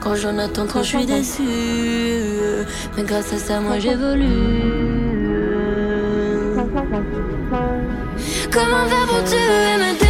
Quand 0.00 0.14
j'en 0.14 0.38
attends 0.38 0.66
trop, 0.66 0.82
je 0.82 0.88
suis 0.88 1.04
déçu. 1.04 1.42
Mais 2.96 3.02
grâce 3.02 3.34
à 3.34 3.38
ça, 3.38 3.60
moi 3.60 3.78
j'évolue. 3.78 4.24
Comment 8.50 8.86
faire 8.86 9.06
pour 9.08 9.24
tuer 9.24 10.03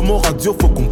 mots 0.00 0.18
radio, 0.24 0.56
faut 0.58 0.68
qu'on 0.68 0.86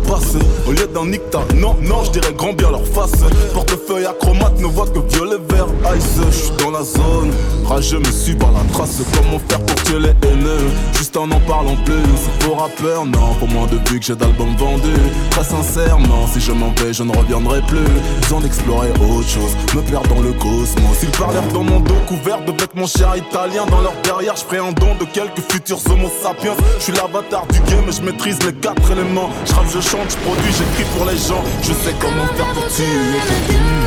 Au 0.67 0.73
lieu 0.73 0.89
d'un 0.93 1.07
nicta, 1.07 1.39
non, 1.55 1.77
non, 1.81 2.03
je 2.05 2.11
dirais 2.11 2.33
grand 2.37 2.53
bien 2.53 2.71
leur 2.71 2.85
face. 2.85 3.13
Portefeuille 3.55 4.07
acromate 4.07 4.59
ne 4.61 4.67
voit 4.67 4.87
que 4.87 4.99
violet, 5.15 5.37
vert, 5.49 5.67
ice. 5.97 6.21
Je 6.31 6.37
suis 6.37 6.51
dans 6.59 6.73
la 6.73 6.83
zone, 6.83 7.31
rageux 7.65 8.01
me 8.01 8.11
suis 8.11 8.35
par 8.35 8.51
la 8.51 8.61
trace. 8.73 9.01
Comment 9.15 9.39
faire 9.49 9.61
pour 9.61 9.83
tuer 9.85 10.01
les 10.01 10.29
haineux? 10.29 10.69
Juste 10.97 11.17
en 11.17 11.31
en 11.31 11.41
parlant 11.41 11.77
plus. 11.85 11.95
Pour 12.41 12.61
rappeur, 12.61 13.05
non, 13.05 13.35
pour 13.39 13.49
moi 13.49 13.69
depuis 13.71 14.01
que 14.01 14.07
j'ai 14.07 14.17
d'albums 14.17 14.57
vendus. 14.57 15.01
Très 15.31 15.45
sincèrement, 15.45 16.27
si 16.33 16.41
je 16.41 16.53
m'en 16.53 16.73
vais, 16.79 16.93
je 16.93 17.05
ne 17.05 17.17
reviendrai 17.17 17.63
plus. 17.63 17.87
Besoin 18.23 18.41
d'explorer 18.41 18.91
autre 18.91 19.29
chose, 19.29 19.55
me 19.77 19.83
perdre 19.83 20.09
dans 20.15 20.23
le 20.23 20.33
cosmos. 20.33 21.03
Ils 21.03 21.11
parlèrent 21.11 21.53
dans 21.53 21.63
mon 21.63 21.81
dos 21.81 21.95
couvert 22.09 22.45
de 22.45 22.53
vêtements 22.53 22.87
chers 22.87 23.17
italiens. 23.17 23.67
Dans 23.67 23.81
leur 23.81 23.95
derrière, 24.03 24.35
je 24.37 24.43
ferai 24.43 24.59
un 24.59 24.73
don 24.73 24.95
de 24.99 25.05
quelques 25.05 25.41
futurs 25.51 25.81
homo 25.89 26.11
sapiens. 26.23 26.55
Je 26.79 26.85
suis 26.85 26.93
l'avatar 26.93 27.47
du 27.47 27.61
game, 27.61 27.91
je 27.91 28.03
maîtrise 28.03 28.39
les 28.45 28.55
quatre 28.55 28.91
éléments. 28.91 29.31
Je 29.47 29.53
je 29.71 29.81
chante, 29.81 30.00
je 30.09 30.17
produis, 30.17 30.53
j'écris 30.53 30.91
pour 30.97 31.05
les 31.07 31.19
gens. 31.19 31.45
Je 31.63 31.73
sais 31.73 31.95
comment 31.99 32.27
faire 32.29 32.53
pour 32.53 32.67
tuer. 32.69 33.80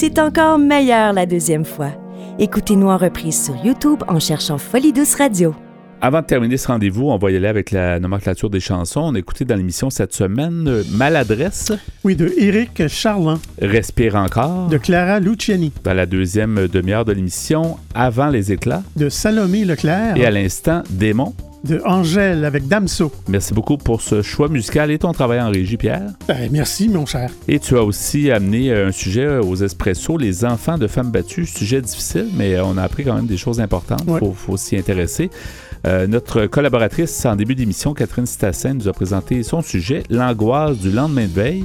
C'est 0.00 0.20
encore 0.20 0.58
meilleur 0.58 1.12
la 1.12 1.26
deuxième 1.26 1.64
fois. 1.64 1.90
Écoutez-nous 2.38 2.86
en 2.86 2.96
reprise 2.96 3.44
sur 3.44 3.56
YouTube 3.64 4.04
en 4.06 4.20
cherchant 4.20 4.56
Folie 4.56 4.92
Douce 4.92 5.16
Radio. 5.16 5.56
Avant 6.00 6.20
de 6.20 6.26
terminer 6.26 6.56
ce 6.56 6.68
rendez-vous, 6.68 7.08
on 7.08 7.18
va 7.18 7.32
y 7.32 7.36
aller 7.36 7.48
avec 7.48 7.72
la 7.72 7.98
nomenclature 7.98 8.50
des 8.50 8.60
chansons. 8.60 9.00
On 9.00 9.14
a 9.16 9.18
écouté 9.18 9.44
dans 9.44 9.56
l'émission 9.56 9.90
cette 9.90 10.14
semaine 10.14 10.68
euh, 10.68 10.84
Maladresse. 10.92 11.72
Oui, 12.04 12.14
de 12.14 12.32
Éric 12.38 12.86
Charland. 12.86 13.40
Respire 13.60 14.14
encore. 14.14 14.68
De 14.68 14.78
Clara 14.78 15.18
Luciani. 15.18 15.72
Dans 15.82 15.94
la 15.94 16.06
deuxième 16.06 16.68
demi-heure 16.68 17.04
de 17.04 17.12
l'émission, 17.12 17.78
Avant 17.94 18.28
les 18.28 18.52
éclats. 18.52 18.84
De 18.96 19.08
Salomé 19.08 19.64
Leclerc. 19.64 20.16
Et 20.16 20.24
à 20.24 20.30
l'instant, 20.30 20.84
Démon 20.88 21.34
de 21.64 21.80
Angèle 21.84 22.44
avec 22.44 22.68
Damso. 22.68 23.10
Merci 23.28 23.52
beaucoup 23.52 23.76
pour 23.76 24.00
ce 24.00 24.22
choix 24.22 24.48
musical 24.48 24.90
et 24.90 24.98
ton 24.98 25.12
travail 25.12 25.40
en 25.40 25.50
régie, 25.50 25.76
Pierre. 25.76 26.12
Ben, 26.28 26.48
merci, 26.52 26.88
mon 26.88 27.04
cher. 27.04 27.30
Et 27.48 27.58
tu 27.58 27.76
as 27.76 27.82
aussi 27.82 28.30
amené 28.30 28.70
euh, 28.70 28.88
un 28.88 28.92
sujet 28.92 29.24
euh, 29.24 29.42
aux 29.42 29.56
espressos, 29.56 30.18
les 30.18 30.44
enfants 30.44 30.78
de 30.78 30.86
femmes 30.86 31.10
battues. 31.10 31.46
Sujet 31.46 31.82
difficile, 31.82 32.28
mais 32.34 32.60
on 32.60 32.76
a 32.76 32.82
appris 32.82 33.04
quand 33.04 33.14
même 33.14 33.26
des 33.26 33.36
choses 33.36 33.60
importantes. 33.60 34.04
Il 34.06 34.34
faut, 34.34 34.56
s'y 34.56 34.76
intéresser. 34.76 35.30
Notre 35.84 36.46
collaboratrice 36.46 37.24
en 37.26 37.36
début 37.36 37.54
d'émission, 37.54 37.94
Catherine 37.94 38.26
Stassin, 38.26 38.74
nous 38.74 38.88
a 38.88 38.92
présenté 38.92 39.42
son 39.42 39.62
sujet, 39.62 40.02
l'angoisse 40.10 40.78
du 40.78 40.90
lendemain 40.90 41.26
de 41.26 41.32
veille 41.32 41.64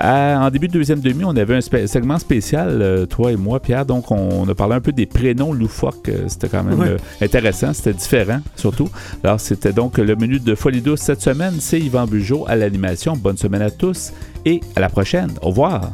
en 0.00 0.50
début 0.50 0.68
de 0.68 0.72
deuxième 0.72 1.00
demi, 1.00 1.24
on 1.24 1.36
avait 1.36 1.56
un 1.56 1.60
segment 1.60 2.18
spécial, 2.18 2.80
euh, 2.82 3.06
toi 3.06 3.32
et 3.32 3.36
moi, 3.36 3.60
Pierre. 3.60 3.86
Donc, 3.86 4.10
on, 4.10 4.48
a 4.48 4.54
parlé 4.54 4.74
un 4.74 4.80
peu 4.80 4.92
des 4.92 5.06
prénoms 5.06 5.52
loufoques. 5.52 6.08
Euh, 6.08 6.24
c'était 6.28 6.48
quand 6.48 6.64
même 6.64 6.82
euh, 6.82 6.96
intéressant. 7.20 7.72
C'était 7.72 7.92
différent, 7.92 8.40
surtout. 8.56 8.88
Alors, 9.22 9.40
c'était 9.40 9.72
donc 9.72 9.98
le 9.98 10.16
menu 10.16 10.40
de 10.40 10.54
Folie 10.54 10.80
douce 10.80 11.00
cette 11.00 11.22
semaine. 11.22 11.54
C'est 11.60 11.80
Yvan 11.80 12.06
Bugeaud 12.06 12.44
à 12.48 12.56
l'animation. 12.56 13.16
Bonne 13.16 13.36
semaine 13.36 13.62
à 13.62 13.70
tous 13.70 14.12
et 14.44 14.60
à 14.76 14.80
la 14.80 14.88
prochaine. 14.88 15.30
Au 15.42 15.48
revoir. 15.48 15.92